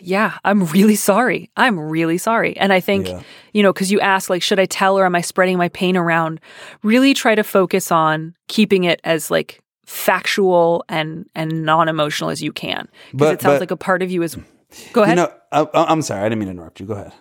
yeah, 0.00 0.38
I'm 0.44 0.64
really 0.68 0.94
sorry. 0.96 1.50
I'm 1.58 1.78
really 1.78 2.16
sorry. 2.16 2.56
And 2.56 2.72
I 2.72 2.80
think, 2.80 3.06
Yeah. 3.08 3.20
you 3.52 3.62
know, 3.62 3.70
because 3.70 3.92
you 3.92 4.00
ask, 4.00 4.30
like, 4.30 4.40
should 4.40 4.58
I 4.58 4.64
tell 4.64 4.98
or 4.98 5.04
am 5.04 5.14
I 5.14 5.20
spreading 5.20 5.58
my 5.58 5.68
pain 5.68 5.94
around? 5.94 6.40
Really 6.82 7.12
try 7.12 7.34
to 7.34 7.44
focus 7.44 7.92
on 7.92 8.34
keeping 8.46 8.84
it 8.84 8.98
as 9.04 9.30
like 9.30 9.60
factual 9.84 10.86
and 10.88 11.26
and 11.34 11.64
non 11.66 11.86
emotional 11.88 12.30
as 12.30 12.42
you 12.42 12.50
can. 12.50 12.88
Because 13.12 13.34
it 13.34 13.42
sounds 13.42 13.56
but- 13.56 13.60
like 13.60 13.70
a 13.72 13.76
part 13.76 14.00
of 14.02 14.10
you 14.10 14.22
is. 14.22 14.38
Go 14.94 15.02
ahead. 15.02 15.18
You 15.18 15.24
know, 15.26 15.70
I'm 15.74 16.00
sorry, 16.00 16.20
I 16.22 16.24
didn't 16.30 16.38
mean 16.38 16.46
to 16.48 16.52
interrupt 16.52 16.80
you. 16.80 16.86
Go 16.86 16.94
ahead. 16.94 17.12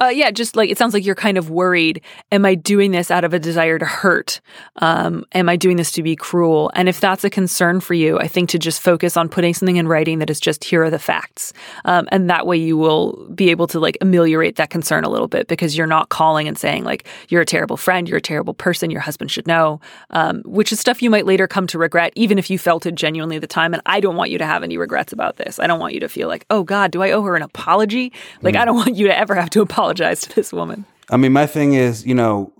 Uh, 0.00 0.06
yeah, 0.08 0.30
just 0.30 0.56
like 0.56 0.70
it 0.70 0.78
sounds 0.78 0.94
like 0.94 1.04
you're 1.04 1.14
kind 1.14 1.38
of 1.38 1.50
worried. 1.50 2.00
Am 2.32 2.44
I 2.44 2.54
doing 2.54 2.90
this 2.90 3.10
out 3.10 3.24
of 3.24 3.34
a 3.34 3.38
desire 3.38 3.78
to 3.78 3.84
hurt? 3.84 4.40
Um, 4.76 5.24
am 5.32 5.48
I 5.48 5.56
doing 5.56 5.76
this 5.76 5.92
to 5.92 6.02
be 6.02 6.16
cruel? 6.16 6.70
And 6.74 6.88
if 6.88 7.00
that's 7.00 7.24
a 7.24 7.30
concern 7.30 7.80
for 7.80 7.94
you, 7.94 8.18
I 8.18 8.28
think 8.28 8.48
to 8.50 8.58
just 8.58 8.80
focus 8.80 9.16
on 9.16 9.28
putting 9.28 9.54
something 9.54 9.76
in 9.76 9.86
writing 9.88 10.18
that 10.20 10.30
is 10.30 10.40
just 10.40 10.64
here 10.64 10.84
are 10.84 10.90
the 10.90 10.98
facts, 10.98 11.52
um, 11.84 12.08
and 12.10 12.30
that 12.30 12.46
way 12.46 12.56
you 12.56 12.76
will 12.76 13.28
be 13.34 13.50
able 13.50 13.66
to 13.68 13.78
like 13.78 13.98
ameliorate 14.00 14.56
that 14.56 14.70
concern 14.70 15.04
a 15.04 15.08
little 15.08 15.28
bit 15.28 15.48
because 15.48 15.76
you're 15.76 15.86
not 15.86 16.08
calling 16.08 16.48
and 16.48 16.58
saying 16.58 16.84
like 16.84 17.06
you're 17.28 17.42
a 17.42 17.46
terrible 17.46 17.76
friend, 17.76 18.08
you're 18.08 18.18
a 18.18 18.22
terrible 18.22 18.54
person, 18.54 18.90
your 18.90 19.00
husband 19.00 19.30
should 19.30 19.46
know, 19.46 19.80
um, 20.10 20.42
which 20.44 20.72
is 20.72 20.80
stuff 20.80 21.02
you 21.02 21.10
might 21.10 21.26
later 21.26 21.46
come 21.46 21.66
to 21.66 21.78
regret, 21.78 22.12
even 22.16 22.38
if 22.38 22.50
you 22.50 22.58
felt 22.58 22.86
it 22.86 22.94
genuinely 22.94 23.36
at 23.36 23.42
the 23.42 23.46
time. 23.46 23.74
And 23.74 23.82
I 23.86 24.00
don't 24.00 24.16
want 24.16 24.30
you 24.30 24.38
to 24.38 24.46
have 24.46 24.62
any 24.62 24.78
regrets 24.78 25.12
about 25.12 25.36
this. 25.36 25.58
I 25.58 25.66
don't 25.66 25.80
want 25.80 25.94
you 25.94 26.00
to 26.00 26.08
feel 26.08 26.28
like, 26.28 26.46
oh 26.50 26.62
God, 26.62 26.90
do 26.90 27.02
I 27.02 27.10
owe 27.10 27.22
her 27.22 27.36
an 27.36 27.42
apology? 27.42 28.12
Like 28.42 28.56
I 28.56 28.64
don't 28.64 28.76
want 28.76 28.96
you 28.96 29.06
to 29.06 29.18
ever 29.18 29.34
have 29.34 29.50
to 29.50 29.57
apologize 29.62 30.20
to 30.22 30.34
this 30.34 30.52
woman. 30.52 30.84
I 31.10 31.16
mean, 31.16 31.32
my 31.32 31.46
thing 31.46 31.74
is, 31.74 32.04
you 32.06 32.14
know, 32.14 32.52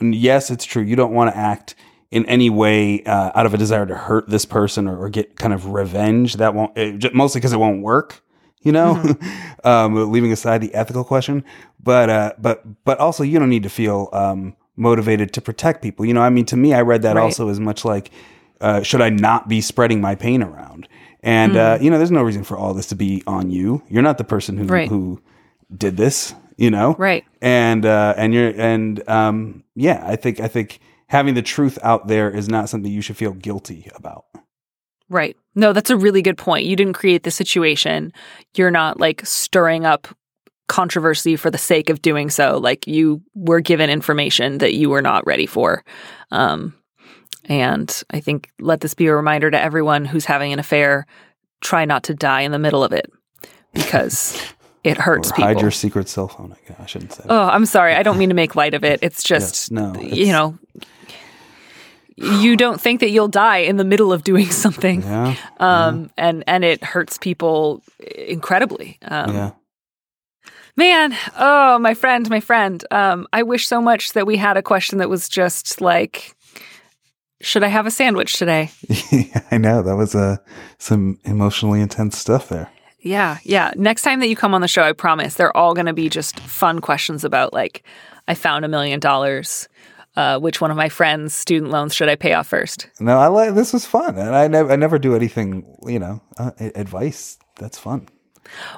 yes, 0.00 0.50
it's 0.50 0.64
true. 0.64 0.82
You 0.82 0.96
don't 0.96 1.12
want 1.12 1.32
to 1.32 1.36
act 1.36 1.74
in 2.10 2.24
any 2.26 2.48
way 2.48 3.02
uh, 3.04 3.32
out 3.34 3.44
of 3.46 3.54
a 3.54 3.58
desire 3.58 3.86
to 3.86 3.94
hurt 3.94 4.28
this 4.28 4.44
person 4.44 4.86
or, 4.86 4.96
or 4.96 5.08
get 5.10 5.36
kind 5.36 5.52
of 5.52 5.66
revenge. 5.66 6.34
That 6.34 6.54
won't, 6.54 6.76
it, 6.78 7.12
mostly 7.14 7.40
because 7.40 7.52
it 7.52 7.58
won't 7.58 7.82
work. 7.82 8.22
You 8.62 8.72
know, 8.72 9.14
um, 9.64 10.10
leaving 10.10 10.32
aside 10.32 10.62
the 10.62 10.72
ethical 10.74 11.04
question, 11.04 11.44
but 11.82 12.08
uh, 12.08 12.32
but 12.38 12.62
but 12.86 12.98
also 12.98 13.22
you 13.22 13.38
don't 13.38 13.50
need 13.50 13.64
to 13.64 13.68
feel 13.68 14.08
um, 14.14 14.56
motivated 14.74 15.34
to 15.34 15.42
protect 15.42 15.82
people. 15.82 16.06
You 16.06 16.14
know, 16.14 16.22
I 16.22 16.30
mean, 16.30 16.46
to 16.46 16.56
me, 16.56 16.72
I 16.72 16.80
read 16.80 17.02
that 17.02 17.16
Right. 17.16 17.22
also 17.22 17.50
as 17.50 17.60
much 17.60 17.84
like, 17.84 18.10
uh, 18.62 18.80
should 18.82 19.02
I 19.02 19.10
not 19.10 19.48
be 19.48 19.60
spreading 19.60 20.00
my 20.00 20.14
pain 20.14 20.42
around? 20.42 20.88
And 21.22 21.58
uh, 21.58 21.76
you 21.78 21.90
know, 21.90 21.98
there's 21.98 22.10
no 22.10 22.22
reason 22.22 22.42
for 22.42 22.56
all 22.56 22.72
this 22.72 22.86
to 22.86 22.94
be 22.94 23.22
on 23.26 23.50
you. 23.50 23.82
You're 23.90 24.02
not 24.02 24.16
the 24.16 24.24
person 24.24 24.56
who 24.56 24.64
Right. 24.64 24.88
who 24.88 25.20
did 25.74 25.96
this. 25.96 26.34
You 26.56 26.70
know, 26.70 26.94
Right. 26.98 27.24
and 27.42 27.84
uh, 27.84 28.14
and 28.16 28.32
you're 28.32 28.50
and 28.56 29.06
um, 29.08 29.64
yeah, 29.74 30.04
I 30.06 30.14
think 30.14 30.38
I 30.38 30.46
think 30.46 30.78
having 31.08 31.34
the 31.34 31.42
truth 31.42 31.80
out 31.82 32.06
there 32.06 32.30
is 32.30 32.48
not 32.48 32.68
something 32.68 32.92
you 32.92 33.00
should 33.00 33.16
feel 33.16 33.32
guilty 33.32 33.90
about. 33.96 34.24
Right. 35.10 35.36
No, 35.56 35.72
that's 35.72 35.90
a 35.90 35.96
really 35.96 36.22
good 36.22 36.38
point. 36.38 36.64
You 36.66 36.76
didn't 36.76 36.92
create 36.92 37.24
the 37.24 37.32
situation. 37.32 38.12
You're 38.56 38.70
not 38.70 39.00
like 39.00 39.26
stirring 39.26 39.84
up 39.84 40.06
controversy 40.68 41.34
for 41.34 41.50
the 41.50 41.58
sake 41.58 41.90
of 41.90 42.00
doing 42.02 42.30
so. 42.30 42.56
Like 42.58 42.86
you 42.86 43.20
were 43.34 43.60
given 43.60 43.90
information 43.90 44.58
that 44.58 44.74
you 44.74 44.88
were 44.90 45.02
not 45.02 45.26
ready 45.26 45.46
for. 45.46 45.84
Um, 46.30 46.72
and 47.46 48.02
I 48.10 48.20
think 48.20 48.50
let 48.60 48.80
this 48.80 48.94
be 48.94 49.08
a 49.08 49.14
reminder 49.16 49.50
to 49.50 49.60
everyone 49.60 50.04
who's 50.04 50.24
having 50.24 50.52
an 50.52 50.60
affair 50.60 51.04
try 51.60 51.84
not 51.84 52.04
to 52.04 52.14
die 52.14 52.42
in 52.42 52.52
the 52.52 52.58
middle 52.60 52.84
of 52.84 52.92
it 52.92 53.10
because 53.74 54.40
it 54.84 54.98
hurts 54.98 55.32
people. 55.32 55.44
hide 55.44 55.60
your 55.60 55.70
secret 55.70 56.08
cell 56.08 56.28
phone. 56.28 56.54
I 56.78 56.86
shouldn't 56.86 57.12
say. 57.12 57.22
That. 57.24 57.32
Oh, 57.32 57.48
I'm 57.48 57.66
sorry. 57.66 57.94
I 57.94 58.02
don't 58.02 58.18
mean 58.18 58.28
to 58.28 58.34
make 58.34 58.54
light 58.54 58.74
of 58.74 58.84
it. 58.84 59.00
It's 59.02 59.28
Yes, 59.28 59.50
just, 59.50 59.72
no, 59.72 59.94
you 60.00 60.26
know, 60.32 60.58
you 62.16 62.56
don't 62.56 62.80
think 62.80 63.00
that 63.00 63.08
you'll 63.10 63.28
die 63.28 63.58
in 63.58 63.76
the 63.76 63.84
middle 63.84 64.12
of 64.12 64.22
doing 64.24 64.46
something. 64.50 65.02
Yeah, 65.02 65.36
Um, 65.58 66.10
and, 66.16 66.44
and 66.46 66.64
it 66.64 66.84
hurts 66.84 67.18
people 67.18 67.82
incredibly. 67.98 68.98
Um, 69.02 69.34
yeah. 69.34 69.50
Man, 70.76 71.16
oh, 71.38 71.78
my 71.78 71.94
friend, 71.94 72.28
my 72.28 72.40
friend. 72.40 72.84
Um, 72.90 73.26
I 73.32 73.44
wish 73.44 73.66
so 73.66 73.80
much 73.80 74.12
that 74.12 74.26
we 74.26 74.36
had 74.36 74.56
a 74.56 74.62
question 74.62 74.98
that 74.98 75.08
was 75.08 75.28
just 75.28 75.80
like, 75.80 76.34
should 77.40 77.62
I 77.62 77.68
have 77.68 77.86
a 77.86 77.90
sandwich 77.92 78.34
today? 78.34 78.70
I 79.52 79.58
know 79.58 79.82
that 79.82 79.94
was 79.96 80.14
uh, 80.16 80.38
some 80.78 81.20
emotionally 81.24 81.80
intense 81.80 82.18
stuff 82.18 82.48
there. 82.48 82.70
Yeah, 83.04 83.38
yeah. 83.44 83.72
Next 83.76 84.02
time 84.02 84.20
that 84.20 84.28
you 84.28 84.34
come 84.34 84.54
on 84.54 84.62
the 84.62 84.68
show, 84.68 84.82
I 84.82 84.92
promise 84.92 85.34
they're 85.34 85.56
all 85.56 85.74
going 85.74 85.86
to 85.86 85.92
be 85.92 86.08
just 86.08 86.40
fun 86.40 86.80
questions 86.80 87.22
about 87.22 87.52
like, 87.52 87.84
I 88.26 88.34
found 88.34 88.64
a 88.64 88.68
million 88.68 88.98
dollars. 88.98 89.68
Uh, 90.16 90.38
which 90.38 90.60
one 90.60 90.70
of 90.70 90.76
my 90.76 90.88
friends' 90.88 91.34
student 91.34 91.72
loans 91.72 91.92
should 91.92 92.08
I 92.08 92.14
pay 92.14 92.34
off 92.34 92.46
first? 92.46 92.88
No, 93.00 93.18
I 93.18 93.26
like 93.26 93.54
this 93.56 93.72
was 93.72 93.84
fun, 93.84 94.16
and 94.16 94.32
I 94.32 94.46
never 94.46 94.70
I 94.70 94.76
never 94.76 94.96
do 94.96 95.16
anything. 95.16 95.66
You 95.84 95.98
know, 95.98 96.22
uh, 96.38 96.52
advice 96.60 97.36
that's 97.58 97.78
fun. 97.78 98.08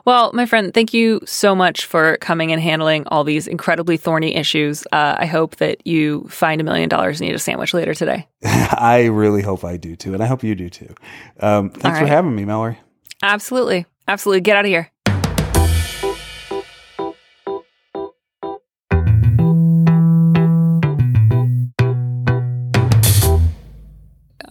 Well, 0.06 0.30
my 0.32 0.46
friend, 0.46 0.72
thank 0.72 0.94
you 0.94 1.20
so 1.26 1.54
much 1.54 1.84
for 1.84 2.16
coming 2.22 2.52
and 2.52 2.62
handling 2.62 3.06
all 3.08 3.22
these 3.22 3.46
incredibly 3.46 3.98
thorny 3.98 4.34
issues. 4.34 4.86
Uh, 4.92 5.16
I 5.18 5.26
hope 5.26 5.56
that 5.56 5.86
you 5.86 6.26
find 6.30 6.58
a 6.58 6.64
million 6.64 6.88
dollars 6.88 7.20
and 7.20 7.28
eat 7.28 7.34
a 7.34 7.38
sandwich 7.38 7.74
later 7.74 7.92
today. 7.92 8.26
I 8.44 9.10
really 9.12 9.42
hope 9.42 9.62
I 9.62 9.76
do 9.76 9.94
too, 9.94 10.14
and 10.14 10.22
I 10.22 10.26
hope 10.26 10.42
you 10.42 10.54
do 10.54 10.70
too. 10.70 10.94
Um, 11.40 11.68
thanks 11.68 11.98
All 11.98 12.06
for 12.06 12.08
having 12.08 12.34
me, 12.34 12.46
Mallory. 12.46 12.78
Absolutely. 13.22 13.84
Absolutely. 14.08 14.40
Get 14.40 14.56
out 14.56 14.64
of 14.64 14.68
here. 14.68 14.90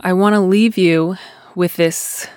I 0.01 0.13
want 0.13 0.35
to 0.35 0.39
leave 0.39 0.77
you 0.77 1.15
with 1.55 1.77
this 1.77 2.27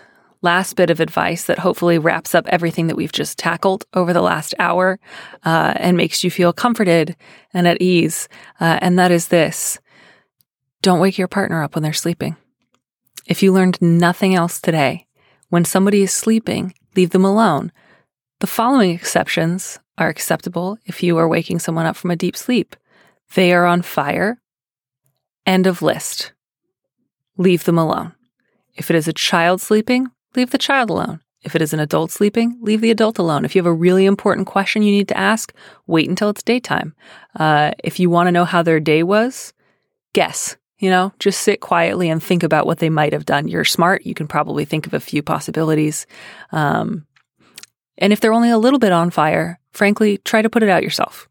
last 0.41 0.77
bit 0.77 0.89
of 0.89 1.01
advice 1.01 1.45
that 1.45 1.59
hopefully 1.59 1.99
wraps 1.99 2.35
up 2.35 2.47
everything 2.49 2.87
that 2.87 2.97
we've 2.97 3.12
just 3.12 3.37
tackled 3.37 3.85
over 3.93 4.12
the 4.12 4.23
last 4.23 4.55
hour 4.59 4.99
uh, 5.45 5.75
and 5.77 5.97
makes 5.97 6.25
you 6.25 6.31
feel 6.31 6.53
comforted 6.53 7.16
and 7.53 7.66
at 7.66 7.83
ease. 7.83 8.29
Uh, 8.61 8.79
and 8.81 8.99
that 8.99 9.11
is 9.11 9.29
this 9.29 9.79
don't 10.81 11.01
wake 11.01 11.19
your 11.19 11.29
partner 11.29 11.62
up 11.62 11.75
when 11.75 11.83
they're 11.83 11.93
sleeping. 11.93 12.37
If 13.27 13.43
you 13.43 13.53
learned 13.53 13.83
nothing 13.83 14.35
else 14.35 14.61
today, 14.61 15.07
when 15.51 15.64
somebody 15.64 16.03
is 16.03 16.12
sleeping, 16.12 16.73
leave 16.97 17.11
them 17.11 17.24
alone. 17.24 17.72
The 18.41 18.47
following 18.47 18.91
exceptions 18.91 19.78
are 19.97 20.09
acceptable 20.09 20.78
if 20.86 21.03
you 21.03 21.18
are 21.18 21.28
waking 21.28 21.59
someone 21.59 21.86
up 21.86 21.97
from 21.97 22.11
a 22.11 22.16
deep 22.16 22.36
sleep. 22.36 22.76
They 23.34 23.53
are 23.53 23.66
on 23.66 23.82
fire. 23.82 24.41
End 25.45 25.66
of 25.66 25.82
list. 25.82 26.32
Leave 27.36 27.64
them 27.64 27.78
alone. 27.78 28.14
If 28.74 28.91
it 28.91 28.97
is 28.97 29.09
a 29.09 29.12
child 29.12 29.61
sleeping, 29.61 30.09
leave 30.36 30.51
the 30.51 30.59
child 30.59 30.91
alone. 30.91 31.20
If 31.43 31.55
it 31.55 31.62
is 31.62 31.72
an 31.72 31.80
adult 31.80 32.11
sleeping, 32.11 32.59
leave 32.61 32.80
the 32.80 32.91
adult 32.91 33.18
alone. 33.18 33.45
If 33.45 33.55
you 33.55 33.61
have 33.61 33.66
a 33.66 33.72
really 33.72 34.07
important 34.07 34.47
question 34.47 34.82
you 34.82 34.93
need 34.93 35.09
to 35.09 35.16
ask, 35.16 35.55
wait 35.86 36.09
until 36.09 36.28
it's 36.28 36.43
daytime. 36.43 36.95
Uh, 37.34 37.72
if 37.82 37.99
you 37.99 38.11
want 38.11 38.26
to 38.26 38.32
know 38.32 38.45
how 38.45 38.62
their 38.62 38.80
day 38.80 39.03
was, 39.03 39.55
guess. 40.12 40.58
You 40.79 40.91
know, 40.91 41.12
just 41.18 41.41
sit 41.41 41.61
quietly 41.61 42.09
and 42.09 42.22
think 42.22 42.43
about 42.43 42.66
what 42.66 42.79
they 42.79 42.91
might 42.91 43.12
have 43.12 43.26
done. 43.26 43.49
You're 43.49 43.64
smart. 43.64 44.07
You 44.07 44.14
can 44.14 44.29
probably 44.29 44.64
think 44.64 44.87
of 44.87 44.95
a 44.95 45.01
few 45.01 45.22
possibilities. 45.22 46.07
Um, 46.53 47.07
and 47.99 48.12
if 48.12 48.20
they're 48.20 48.33
only 48.33 48.51
a 48.51 48.59
little 48.59 48.79
bit 48.79 48.93
on 48.93 49.11
fire, 49.11 49.59
frankly, 49.72 50.18
try 50.18 50.41
to 50.41 50.51
put 50.51 50.62
it 50.62 50.68
out 50.68 50.85
yourself. 50.85 51.29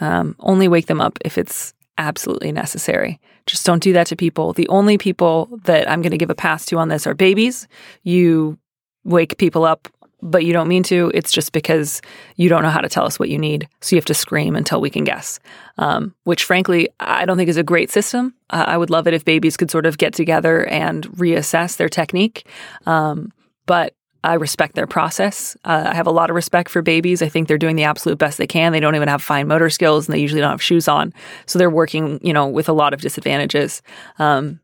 Um, 0.00 0.36
only 0.40 0.68
wake 0.68 0.86
them 0.86 1.00
up 1.00 1.18
if 1.24 1.38
it's 1.38 1.72
absolutely 1.98 2.52
necessary. 2.52 3.20
Just 3.46 3.64
don't 3.64 3.82
do 3.82 3.92
that 3.94 4.06
to 4.08 4.16
people. 4.16 4.52
The 4.52 4.68
only 4.68 4.98
people 4.98 5.48
that 5.64 5.88
I'm 5.90 6.02
going 6.02 6.12
to 6.12 6.18
give 6.18 6.30
a 6.30 6.34
pass 6.34 6.66
to 6.66 6.78
on 6.78 6.88
this 6.88 7.06
are 7.06 7.14
babies. 7.14 7.68
You 8.02 8.58
wake 9.04 9.38
people 9.38 9.64
up, 9.64 9.88
but 10.22 10.44
you 10.44 10.52
don't 10.52 10.68
mean 10.68 10.84
to. 10.84 11.10
It's 11.14 11.32
just 11.32 11.52
because 11.52 12.00
you 12.36 12.48
don't 12.48 12.62
know 12.62 12.70
how 12.70 12.80
to 12.80 12.88
tell 12.88 13.04
us 13.04 13.18
what 13.18 13.28
you 13.28 13.38
need. 13.38 13.68
So 13.80 13.96
you 13.96 13.98
have 13.98 14.06
to 14.06 14.14
scream 14.14 14.56
until 14.56 14.80
we 14.80 14.88
can 14.88 15.04
guess, 15.04 15.40
um, 15.78 16.14
which 16.24 16.44
frankly, 16.44 16.88
I 17.00 17.24
don't 17.26 17.36
think 17.36 17.50
is 17.50 17.56
a 17.56 17.62
great 17.62 17.90
system. 17.90 18.34
Uh, 18.50 18.64
I 18.66 18.78
would 18.78 18.90
love 18.90 19.06
it 19.06 19.14
if 19.14 19.24
babies 19.24 19.56
could 19.56 19.70
sort 19.70 19.84
of 19.84 19.98
get 19.98 20.14
together 20.14 20.64
and 20.66 21.06
reassess 21.08 21.76
their 21.76 21.88
technique. 21.88 22.46
Um, 22.86 23.32
but 23.66 23.94
I 24.24 24.34
respect 24.34 24.76
their 24.76 24.86
process. 24.86 25.56
Uh, 25.64 25.84
I 25.88 25.94
have 25.94 26.06
a 26.06 26.12
lot 26.12 26.30
of 26.30 26.36
respect 26.36 26.70
for 26.70 26.80
babies. 26.80 27.22
I 27.22 27.28
think 27.28 27.48
they're 27.48 27.58
doing 27.58 27.74
the 27.74 27.84
absolute 27.84 28.18
best 28.18 28.38
they 28.38 28.46
can. 28.46 28.70
They 28.70 28.78
don't 28.78 28.94
even 28.94 29.08
have 29.08 29.22
fine 29.22 29.48
motor 29.48 29.68
skills, 29.68 30.06
and 30.06 30.14
they 30.14 30.20
usually 30.20 30.40
don't 30.40 30.52
have 30.52 30.62
shoes 30.62 30.86
on, 30.86 31.12
so 31.46 31.58
they're 31.58 31.70
working, 31.70 32.20
you 32.22 32.32
know, 32.32 32.46
with 32.46 32.68
a 32.68 32.72
lot 32.72 32.94
of 32.94 33.00
disadvantages. 33.00 33.82
Um, 34.20 34.60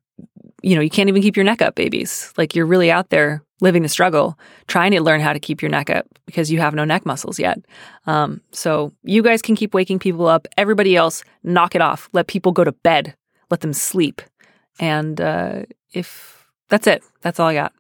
you 0.63 0.75
know, 0.75 0.81
you 0.81 0.91
can't 0.91 1.09
even 1.09 1.23
keep 1.23 1.37
your 1.37 1.45
neck 1.45 1.63
up, 1.63 1.75
babies. 1.75 2.33
Like 2.37 2.55
you're 2.55 2.67
really 2.67 2.91
out 2.91 3.11
there 3.11 3.43
living 3.61 3.83
the 3.83 3.89
struggle, 3.89 4.39
trying 4.67 4.93
to 4.93 5.03
learn 5.03 5.21
how 5.21 5.33
to 5.33 5.41
keep 5.41 5.63
your 5.63 5.71
neck 5.71 5.91
up 5.91 6.07
because 6.27 6.51
you 6.51 6.61
have 6.61 6.75
no 6.75 6.85
neck 6.85 7.05
muscles 7.05 7.39
yet. 7.39 7.59
Um, 8.07 8.41
so 8.53 8.93
you 9.03 9.23
guys 9.23 9.43
can 9.43 9.57
keep 9.57 9.75
waking 9.75 9.99
people 9.99 10.27
up. 10.27 10.47
Everybody 10.57 10.97
else, 10.97 11.25
knock 11.43 11.75
it 11.75 11.81
off. 11.81 12.09
Let 12.13 12.27
people 12.27 12.53
go 12.53 12.65
to 12.65 12.73
bed. 12.73 13.15
Let 13.51 13.61
them 13.61 13.73
sleep. 13.73 14.23
And 14.79 15.21
uh, 15.21 15.63
if 15.93 16.47
that's 16.69 16.87
it, 16.87 17.03
that's 17.23 17.41
all 17.41 17.49
I 17.49 17.55
got. 17.55 17.73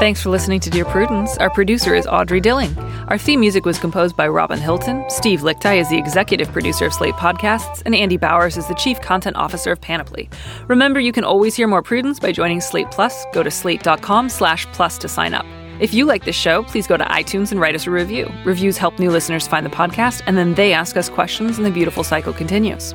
Thanks 0.00 0.22
for 0.22 0.30
listening 0.30 0.60
to 0.60 0.70
Dear 0.70 0.86
Prudence. 0.86 1.36
Our 1.36 1.50
producer 1.50 1.94
is 1.94 2.06
Audrey 2.06 2.40
Dilling. 2.40 2.74
Our 3.08 3.18
theme 3.18 3.40
music 3.40 3.66
was 3.66 3.78
composed 3.78 4.16
by 4.16 4.28
Robin 4.28 4.58
Hilton. 4.58 5.04
Steve 5.10 5.40
Lickteig 5.42 5.78
is 5.78 5.90
the 5.90 5.98
executive 5.98 6.50
producer 6.52 6.86
of 6.86 6.94
Slate 6.94 7.16
Podcasts, 7.16 7.82
and 7.84 7.94
Andy 7.94 8.16
Bowers 8.16 8.56
is 8.56 8.66
the 8.66 8.74
chief 8.76 8.98
content 9.02 9.36
officer 9.36 9.72
of 9.72 9.80
Panoply. 9.82 10.30
Remember, 10.68 11.00
you 11.00 11.12
can 11.12 11.22
always 11.22 11.54
hear 11.54 11.66
more 11.66 11.82
Prudence 11.82 12.18
by 12.18 12.32
joining 12.32 12.62
Slate 12.62 12.90
Plus. 12.90 13.26
Go 13.34 13.42
to 13.42 13.50
slate.com 13.50 14.30
slash 14.30 14.64
plus 14.68 14.96
to 14.96 15.06
sign 15.06 15.34
up. 15.34 15.44
If 15.80 15.92
you 15.92 16.06
like 16.06 16.24
this 16.24 16.34
show, 16.34 16.62
please 16.62 16.86
go 16.86 16.96
to 16.96 17.04
iTunes 17.04 17.50
and 17.50 17.60
write 17.60 17.74
us 17.74 17.86
a 17.86 17.90
review. 17.90 18.32
Reviews 18.46 18.78
help 18.78 18.98
new 18.98 19.10
listeners 19.10 19.46
find 19.46 19.66
the 19.66 19.70
podcast, 19.70 20.22
and 20.26 20.34
then 20.34 20.54
they 20.54 20.72
ask 20.72 20.96
us 20.96 21.10
questions, 21.10 21.58
and 21.58 21.66
the 21.66 21.70
beautiful 21.70 22.04
cycle 22.04 22.32
continues. 22.32 22.94